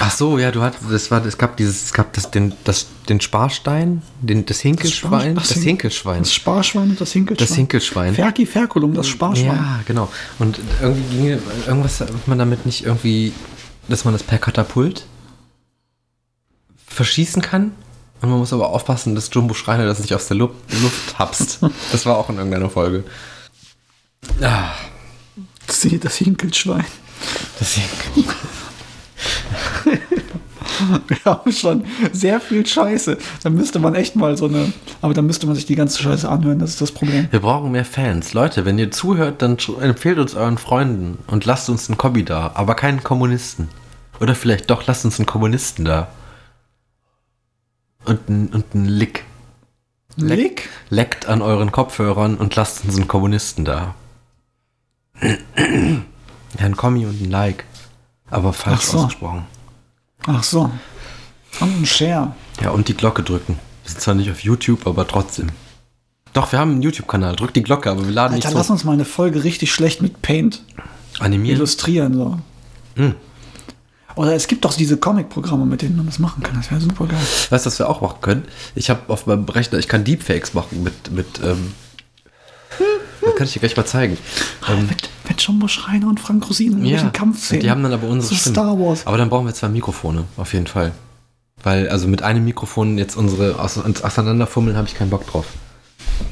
Ach 0.00 0.10
so, 0.10 0.38
ja, 0.38 0.50
du 0.50 0.60
hattest, 0.62 0.82
das 0.90 1.10
war, 1.10 1.24
es 1.24 1.38
gab 1.38 1.56
dieses, 1.56 1.84
es 1.84 1.92
gab 1.92 2.12
das, 2.12 2.30
den, 2.30 2.52
das, 2.64 2.86
den 3.08 3.20
Sparstein, 3.20 4.02
den, 4.20 4.44
das 4.44 4.60
Hinkelschwein, 4.60 5.34
Das 5.36 5.48
das, 5.48 5.54
Hin- 5.58 5.62
Hinkelschwein. 5.64 6.18
Das 6.22 6.32
Sparschwein 6.34 6.90
und 6.90 7.00
das 7.00 7.12
Hinkelschwein. 7.12 7.46
Das 7.48 7.56
Hinkelschwein. 7.56 8.14
Ferki 8.14 8.44
Ferkulum, 8.46 8.94
das 8.94 9.06
Sparschwein. 9.08 9.46
Ja, 9.46 9.80
genau. 9.86 10.10
Und 10.38 10.60
irgendwie 10.82 11.16
ginge 11.16 11.38
irgendwas, 11.66 12.02
ob 12.02 12.26
man 12.28 12.38
damit 12.38 12.66
nicht 12.66 12.84
irgendwie, 12.84 13.32
dass 13.88 14.04
man 14.04 14.12
das 14.14 14.22
per 14.22 14.38
Katapult 14.38 15.06
verschießen 16.86 17.40
kann. 17.42 17.72
Und 18.20 18.30
man 18.30 18.38
muss 18.38 18.52
aber 18.52 18.68
aufpassen, 18.70 19.14
dass 19.14 19.28
Jumbo 19.32 19.54
Schreiner 19.54 19.84
das 19.86 19.98
nicht 20.00 20.14
aus 20.14 20.28
der 20.28 20.36
Luft, 20.36 20.54
Luft 20.82 21.18
hapst. 21.18 21.60
Das 21.92 22.04
war 22.06 22.16
auch 22.18 22.28
in 22.30 22.36
irgendeiner 22.36 22.70
Folge. 22.70 23.04
Ah, 24.40 24.70
Das, 25.66 25.86
das 26.00 26.16
Hinkelschwein. 26.16 26.84
das 27.58 27.74
Hinkel. 27.74 28.24
Wir 31.06 31.18
haben 31.24 31.52
schon 31.52 31.84
sehr 32.12 32.40
viel 32.40 32.66
Scheiße. 32.66 33.18
Da 33.42 33.50
müsste 33.50 33.78
man 33.78 33.94
echt 33.94 34.16
mal 34.16 34.36
so 34.36 34.46
eine. 34.46 34.72
Aber 35.00 35.14
da 35.14 35.22
müsste 35.22 35.46
man 35.46 35.54
sich 35.54 35.66
die 35.66 35.76
ganze 35.76 36.02
Scheiße 36.02 36.28
anhören, 36.28 36.58
das 36.58 36.70
ist 36.70 36.80
das 36.80 36.92
Problem. 36.92 37.28
Wir 37.30 37.40
brauchen 37.40 37.72
mehr 37.72 37.84
Fans. 37.84 38.34
Leute, 38.34 38.64
wenn 38.64 38.78
ihr 38.78 38.90
zuhört, 38.90 39.42
dann 39.42 39.56
empfehlt 39.80 40.18
uns 40.18 40.34
euren 40.34 40.58
Freunden 40.58 41.18
und 41.26 41.44
lasst 41.44 41.68
uns 41.68 41.88
einen 41.88 41.98
Kombi 41.98 42.24
da, 42.24 42.52
aber 42.54 42.74
keinen 42.74 43.02
Kommunisten. 43.02 43.68
Oder 44.20 44.34
vielleicht 44.34 44.70
doch, 44.70 44.86
lasst 44.86 45.04
uns 45.04 45.18
einen 45.18 45.26
Kommunisten 45.26 45.84
da. 45.84 46.08
Und 48.04 48.20
einen, 48.28 48.48
und 48.48 48.64
einen 48.74 48.86
Lick. 48.86 49.24
Lick? 50.16 50.68
Leckt 50.90 51.26
an 51.26 51.42
euren 51.42 51.72
Kopfhörern 51.72 52.36
und 52.36 52.54
lasst 52.54 52.84
uns 52.84 52.96
einen 52.96 53.08
Kommunisten 53.08 53.64
da. 53.64 53.94
ja, 55.22 55.28
ein 56.58 56.76
Kommi 56.76 57.06
und 57.06 57.20
ein 57.20 57.30
Like. 57.30 57.64
Aber 58.30 58.52
falsch 58.52 58.80
Ach 58.80 58.82
so. 58.82 58.98
ausgesprochen. 58.98 59.46
Ach 60.26 60.42
so. 60.42 60.70
Und 61.60 61.82
ein 61.82 61.86
Share. 61.86 62.34
Ja, 62.60 62.70
und 62.70 62.88
die 62.88 62.94
Glocke 62.94 63.22
drücken. 63.22 63.58
Wir 63.82 63.90
sind 63.90 64.00
zwar 64.00 64.14
nicht 64.14 64.30
auf 64.30 64.40
YouTube, 64.40 64.86
aber 64.86 65.06
trotzdem. 65.06 65.50
Doch, 66.32 66.50
wir 66.50 66.58
haben 66.58 66.72
einen 66.72 66.82
YouTube-Kanal. 66.82 67.36
Drückt 67.36 67.54
die 67.54 67.62
Glocke, 67.62 67.90
aber 67.90 68.04
wir 68.04 68.12
laden 68.12 68.34
Alter, 68.34 68.48
nicht 68.48 68.56
lass 68.56 68.66
so 68.66 68.72
uns 68.72 68.84
mal 68.84 68.92
eine 68.92 69.04
Folge 69.04 69.44
richtig 69.44 69.72
schlecht 69.72 70.02
mit 70.02 70.20
Paint 70.22 70.62
animieren. 71.20 71.56
illustrieren. 71.58 72.14
So. 72.14 72.38
Hm. 72.96 73.14
Oder 74.16 74.34
es 74.34 74.46
gibt 74.46 74.64
doch 74.64 74.74
diese 74.74 74.96
Comic-Programme, 74.96 75.66
mit 75.66 75.82
denen 75.82 75.96
man 75.96 76.06
das 76.06 76.18
machen 76.18 76.42
kann. 76.42 76.56
Das 76.56 76.70
wäre 76.70 76.80
super 76.80 77.06
geil. 77.06 77.18
Weißt 77.50 77.66
du, 77.66 77.70
was 77.70 77.78
wir 77.78 77.88
auch 77.88 78.00
machen 78.00 78.20
können? 78.20 78.44
Ich 78.74 78.90
habe 78.90 79.00
auf 79.08 79.26
meinem 79.26 79.44
Rechner, 79.44 79.78
ich 79.78 79.88
kann 79.88 80.04
Deepfakes 80.04 80.54
machen 80.54 80.82
mit, 80.82 81.10
mit, 81.10 81.40
ähm, 81.42 81.74
das 83.20 83.34
kann 83.36 83.46
ich 83.46 83.52
dir 83.54 83.60
gleich 83.60 83.76
mal 83.76 83.86
zeigen. 83.86 84.16
Ähm, 84.68 84.86
Mit, 84.86 85.08
mit 85.28 85.40
Jumbo 85.40 85.68
Schreiner 85.68 86.08
und 86.08 86.20
Frank 86.20 86.46
Rosin 86.48 86.72
in 86.72 86.72
ja, 86.72 86.84
irgendwelchen 86.84 87.12
Kampfszenen. 87.12 87.62
die 87.62 87.70
haben 87.70 87.82
dann 87.82 87.92
aber 87.92 88.08
unsere 88.08 88.34
Stimmen. 88.34 88.54
Star 88.54 88.78
Wars. 88.78 89.06
Aber 89.06 89.16
dann 89.16 89.30
brauchen 89.30 89.46
wir 89.46 89.54
zwei 89.54 89.68
Mikrofone, 89.68 90.24
auf 90.36 90.52
jeden 90.52 90.66
Fall. 90.66 90.92
Weil, 91.62 91.88
also 91.88 92.08
mit 92.08 92.22
einem 92.22 92.44
Mikrofon 92.44 92.98
jetzt 92.98 93.16
unsere 93.16 93.58
aus, 93.58 93.78
auseinanderfummeln, 93.78 94.76
habe 94.76 94.86
ich 94.86 94.94
keinen 94.94 95.10
Bock 95.10 95.26
drauf. 95.26 95.46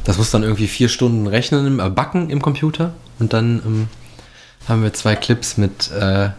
Das 0.05 0.19
muss 0.19 0.31
dann 0.31 0.43
irgendwie 0.43 0.69
vier 0.69 0.89
Stunden 0.89 1.27
rechnen, 1.27 1.67
im, 1.67 1.81
äh, 1.81 1.89
backen 1.89 2.29
im 2.29 2.43
Computer. 2.43 2.93
Und 3.19 3.33
dann 3.33 3.63
ähm, 3.65 3.89
haben 4.69 4.83
wir 4.83 4.93
zwei 4.93 5.17
Clips 5.17 5.57
mit 5.57 5.91
äh, 5.91 6.31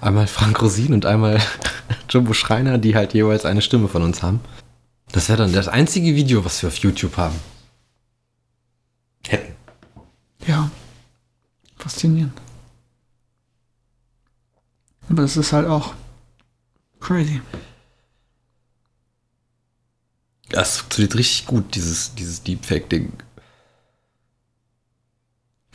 einmal 0.00 0.26
Frank 0.26 0.60
Rosin 0.60 0.92
und 0.92 1.06
einmal 1.06 1.40
Jumbo 2.10 2.34
Schreiner, 2.34 2.78
die 2.78 2.94
halt 2.94 3.14
jeweils 3.14 3.44
eine 3.44 3.62
Stimme 3.62 3.88
von 3.88 4.02
uns 4.02 4.22
haben. 4.22 4.40
Das 5.12 5.28
wäre 5.28 5.38
dann 5.38 5.52
das 5.52 5.68
einzige 5.68 6.14
Video, 6.14 6.44
was 6.44 6.62
wir 6.62 6.68
auf 6.68 6.76
YouTube 6.76 7.16
haben. 7.16 7.36
Hätten. 9.26 9.54
Faszinierend. 11.80 12.32
Aber 15.08 15.22
das 15.22 15.36
ist 15.36 15.52
halt 15.52 15.66
auch 15.66 15.94
crazy. 17.00 17.40
Das 20.50 20.78
funktioniert 20.78 21.14
richtig 21.16 21.46
gut, 21.46 21.74
dieses, 21.74 22.14
dieses 22.14 22.42
Deepfake-Ding. 22.42 23.12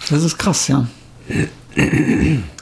Das 0.10 0.24
ist 0.24 0.38
krass, 0.38 0.68
ja. 0.68 0.88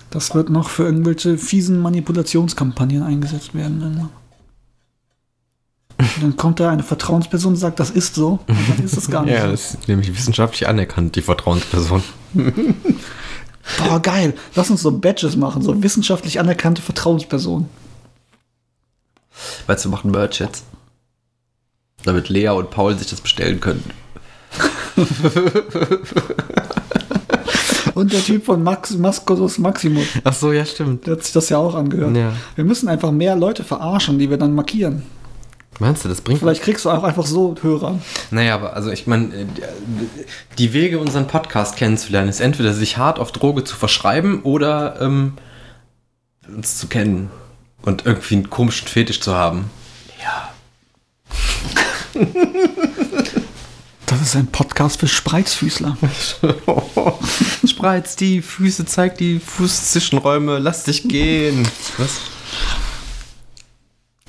Das 0.10 0.34
wird 0.34 0.50
noch 0.50 0.70
für 0.70 0.84
irgendwelche 0.84 1.38
fiesen 1.38 1.80
Manipulationskampagnen 1.80 3.04
eingesetzt 3.04 3.54
werden. 3.54 3.82
irgendwann. 3.82 4.10
Und 5.98 6.24
Dann 6.24 6.38
kommt 6.38 6.60
da 6.60 6.70
eine 6.70 6.84
Vertrauensperson 6.84 7.54
und 7.54 7.60
sagt, 7.60 7.80
das 7.80 7.90
ist 7.90 8.16
so. 8.16 8.40
Und 8.48 8.70
dann 8.70 8.86
ist 8.86 8.98
es 8.98 9.10
gar 9.10 9.24
nicht 9.26 9.34
Ja, 9.34 9.48
das 9.48 9.74
ist 9.74 9.88
nämlich 9.88 10.16
wissenschaftlich 10.16 10.68
anerkannt, 10.68 11.16
die 11.16 11.22
Vertrauensperson. 11.22 12.04
Boah, 13.78 14.00
geil. 14.02 14.34
Lass 14.56 14.70
uns 14.70 14.82
so 14.82 14.92
Badges 14.92 15.36
machen, 15.36 15.62
so 15.62 15.82
wissenschaftlich 15.82 16.40
anerkannte 16.40 16.82
Vertrauenspersonen. 16.82 17.70
Weißt 19.68 19.86
du, 19.86 19.90
wir 19.90 19.96
machen 19.96 20.12
Merch 20.12 20.40
jetzt. 20.40 20.66
Damit 22.04 22.30
Lea 22.30 22.50
und 22.50 22.70
Paul 22.70 22.98
sich 22.98 23.10
das 23.10 23.22
bestellen 23.22 23.60
können. 23.60 23.84
Und 27.96 28.12
der 28.12 28.24
Typ 28.24 28.46
von 28.46 28.64
Max, 28.64 28.92
Mascotus 28.98 29.60
Maximus, 29.60 30.06
Ach 30.24 30.34
so, 30.34 30.52
ja, 30.52 30.66
stimmt. 30.66 31.06
der 31.06 31.14
hat 31.16 31.24
sich 31.24 31.34
das 31.34 31.50
ja 31.50 31.58
auch 31.58 31.76
angehört. 31.76 32.16
Ja. 32.16 32.34
Wir 32.56 32.64
müssen 32.64 32.88
einfach 32.88 33.12
mehr 33.12 33.36
Leute 33.36 33.64
verarschen, 33.64 34.18
die 34.20 34.30
wir 34.30 34.38
dann 34.38 34.56
markieren. 34.56 35.04
Meinst 35.80 36.06
du, 36.06 36.10
das 36.10 36.22
bringt 36.22 36.40
Vielleicht 36.40 36.62
kriegst 36.62 36.86
du 36.86 36.90
auch 36.90 37.04
einfach 37.04 37.26
so 37.26 37.56
Hörer. 37.62 38.00
Naja, 38.32 38.56
aber 38.56 38.74
also 38.76 38.92
ich 38.92 39.08
meine, 39.08 39.34
äh, 39.34 39.46
die 40.58 40.74
Wege, 40.74 41.00
unseren 41.00 41.28
Podcast 41.28 41.76
kennenzulernen, 41.76 42.30
ist 42.30 42.40
entweder 42.40 42.74
sich 42.74 42.98
hart 42.98 43.20
auf 43.20 43.32
Droge 43.32 43.64
zu 43.64 43.76
verschreiben 43.76 44.44
oder 44.44 45.02
ähm, 45.02 45.34
uns 46.48 46.78
zu 46.78 46.88
kennen 46.88 47.32
und 47.82 48.06
irgendwie 48.06 48.36
einen 48.36 48.50
komischen 48.50 48.88
Fetisch 48.88 49.20
zu 49.20 49.36
haben. 49.36 49.70
Ja. 50.22 50.54
Das 54.06 54.22
ist 54.22 54.36
ein 54.36 54.46
Podcast 54.46 55.00
für 55.00 55.08
Spreizfüßler. 55.08 55.98
Spreiz 57.68 58.16
die 58.16 58.44
Füße, 58.44 58.86
zeig 58.86 59.18
die 59.18 59.40
Fußzwischenräume, 59.40 60.60
lass 60.60 60.84
dich 60.84 61.08
gehen. 61.08 61.68
Was? 61.98 62.20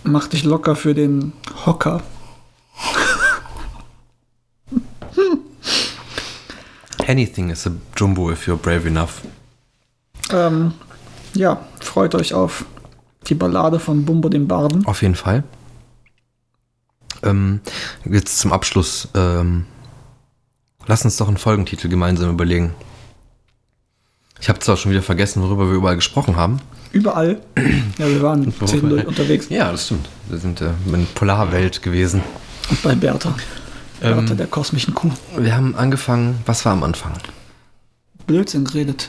Mach 0.05 0.29
dich 0.29 0.45
locker 0.45 0.77
für 0.77 0.95
den 0.95 1.33
Hocker. 1.65 2.03
Anything 7.07 7.51
is 7.51 7.67
a 7.67 7.73
jumbo 7.97 8.31
if 8.31 8.47
you're 8.47 8.57
brave 8.57 8.87
enough. 8.87 9.23
Ähm, 10.31 10.75
ja, 11.35 11.67
freut 11.81 12.15
euch 12.15 12.35
auf 12.35 12.65
die 13.27 13.35
Ballade 13.35 13.79
von 13.79 14.05
Bumbo 14.05 14.29
dem 14.29 14.47
Barden. 14.47 14.87
Auf 14.87 15.03
jeden 15.03 15.15
Fall. 15.15 15.43
Ähm, 17.23 17.61
jetzt 18.05 18.39
zum 18.39 18.53
Abschluss. 18.53 19.09
Ähm, 19.15 19.67
lass 20.87 21.05
uns 21.05 21.17
doch 21.17 21.29
einen 21.29 21.39
Folgentitel 21.39 21.89
gemeinsam 21.89 22.31
überlegen. 22.31 22.75
Ich 24.45 24.51
habe 24.51 24.59
zwar 24.59 24.77
schon 24.77 24.91
wieder 24.93 25.01
vergessen, 25.01 25.43
worüber 25.43 25.71
wir 25.71 25.77
überall 25.77 25.95
gesprochen 25.97 26.37
haben. 26.37 26.61
Überall. 26.93 27.41
Ja, 27.99 28.07
wir 28.07 28.21
waren 28.21 28.53
zwischendurch 28.53 29.07
unterwegs. 29.07 29.49
Ja, 29.49 29.73
das 29.73 29.87
stimmt. 29.87 30.07
Wir 30.29 30.37
sind 30.37 30.61
äh, 30.61 30.69
in 30.93 31.07
Polarwelt 31.15 31.81
gewesen. 31.81 32.21
Und 32.69 32.83
bei 32.83 32.95
Bertha. 32.95 33.35
Ähm, 34.03 34.17
Bertha 34.17 34.35
der 34.35 34.47
kosmischen 34.47 34.93
Kuh. 34.93 35.11
Wir 35.39 35.57
haben 35.57 35.75
angefangen, 35.77 36.41
was 36.45 36.63
war 36.67 36.73
am 36.73 36.83
Anfang? 36.83 37.13
Blödsinn 38.27 38.67
geredet. 38.67 39.09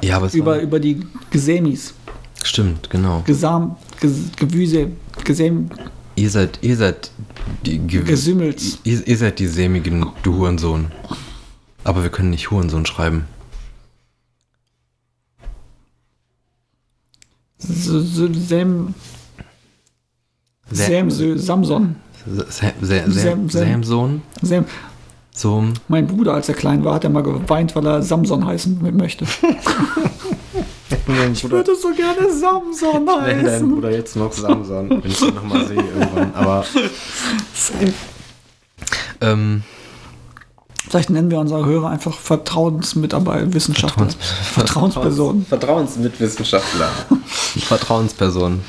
Ja, 0.00 0.16
aber 0.16 0.28
es 0.28 0.34
Über, 0.34 0.52
war, 0.52 0.60
über 0.60 0.80
die 0.80 1.06
Gesämis. 1.28 1.92
stimmt, 2.42 2.88
genau. 2.88 3.20
Gesam, 3.26 3.76
Ges, 4.00 4.14
Gewüse, 4.34 4.92
Gesäm, 5.24 5.68
Ihr 6.16 6.30
seid, 6.30 6.58
ihr 6.62 6.76
seid 6.78 7.10
die 7.66 7.78
Ge 7.80 8.02
Gesümmels. 8.02 8.78
ihr, 8.82 9.06
ihr 9.06 9.16
seid 9.18 9.38
die 9.38 9.46
sämigen, 9.46 10.06
du 10.22 10.36
Hurensohn. 10.36 10.90
Aber 11.84 12.02
wir 12.02 12.08
können 12.10 12.30
nicht 12.30 12.50
Hurensohn 12.50 12.86
schreiben. 12.86 13.26
Sam, 17.60 18.94
Sam, 20.70 21.38
Samson. 21.38 21.96
Sam, 22.26 22.46
Sam, 22.50 22.74
Sam- 22.82 23.10
Sam, 23.12 23.48
Sam. 23.48 23.48
Samson. 23.50 24.22
Sam. 24.42 24.64
So, 25.32 25.64
Mein 25.88 26.06
Bruder, 26.06 26.34
als 26.34 26.48
er 26.48 26.54
klein 26.54 26.84
war, 26.84 26.94
hat 26.94 27.04
er 27.04 27.10
mal 27.10 27.22
geweint, 27.22 27.74
weil 27.76 27.86
er 27.86 28.02
Samson 28.02 28.46
heißen 28.46 28.96
möchte. 28.96 29.24
Ich 31.32 31.50
würde 31.50 31.74
so 31.74 31.88
gerne 31.92 32.32
Samson 32.32 33.08
heißen. 33.08 33.68
Bruder 33.68 33.90
jetzt 33.90 34.14
noch 34.14 34.32
Samson, 34.32 34.90
wenn 34.90 35.10
ich 35.10 35.20
ihn 35.20 35.34
nochmal 35.34 35.66
sehe 35.66 35.76
irgendwann. 35.76 36.32
Aber 36.34 36.64
ähm, 39.20 39.62
Vielleicht 40.90 41.10
nennen 41.10 41.30
wir 41.30 41.38
unsere 41.38 41.64
Hörer 41.64 41.88
einfach 41.88 42.18
Vertrauensmitarbeiter, 42.18 43.54
Wissenschaftler. 43.54 44.08
Vertrauenspersonen. 44.08 45.46
Vertrauensmitwissenschaftler. 45.46 46.90
Vertrauensperson. 47.60 48.60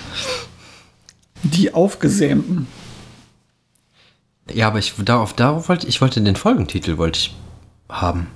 Die 1.42 1.74
Aufgesämten. 1.74 2.68
Ja, 4.54 4.68
aber 4.68 4.78
ich 4.78 4.94
darauf, 5.00 5.34
darauf 5.34 5.68
wollte 5.68 5.88
ich 5.88 6.00
wollte 6.00 6.22
den 6.22 6.36
Folgentitel 6.36 7.00
wollte 7.00 7.18
ich 7.18 7.36
haben 7.90 8.28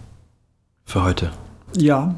für 0.86 1.04
heute. 1.04 1.32
Ja, 1.78 2.16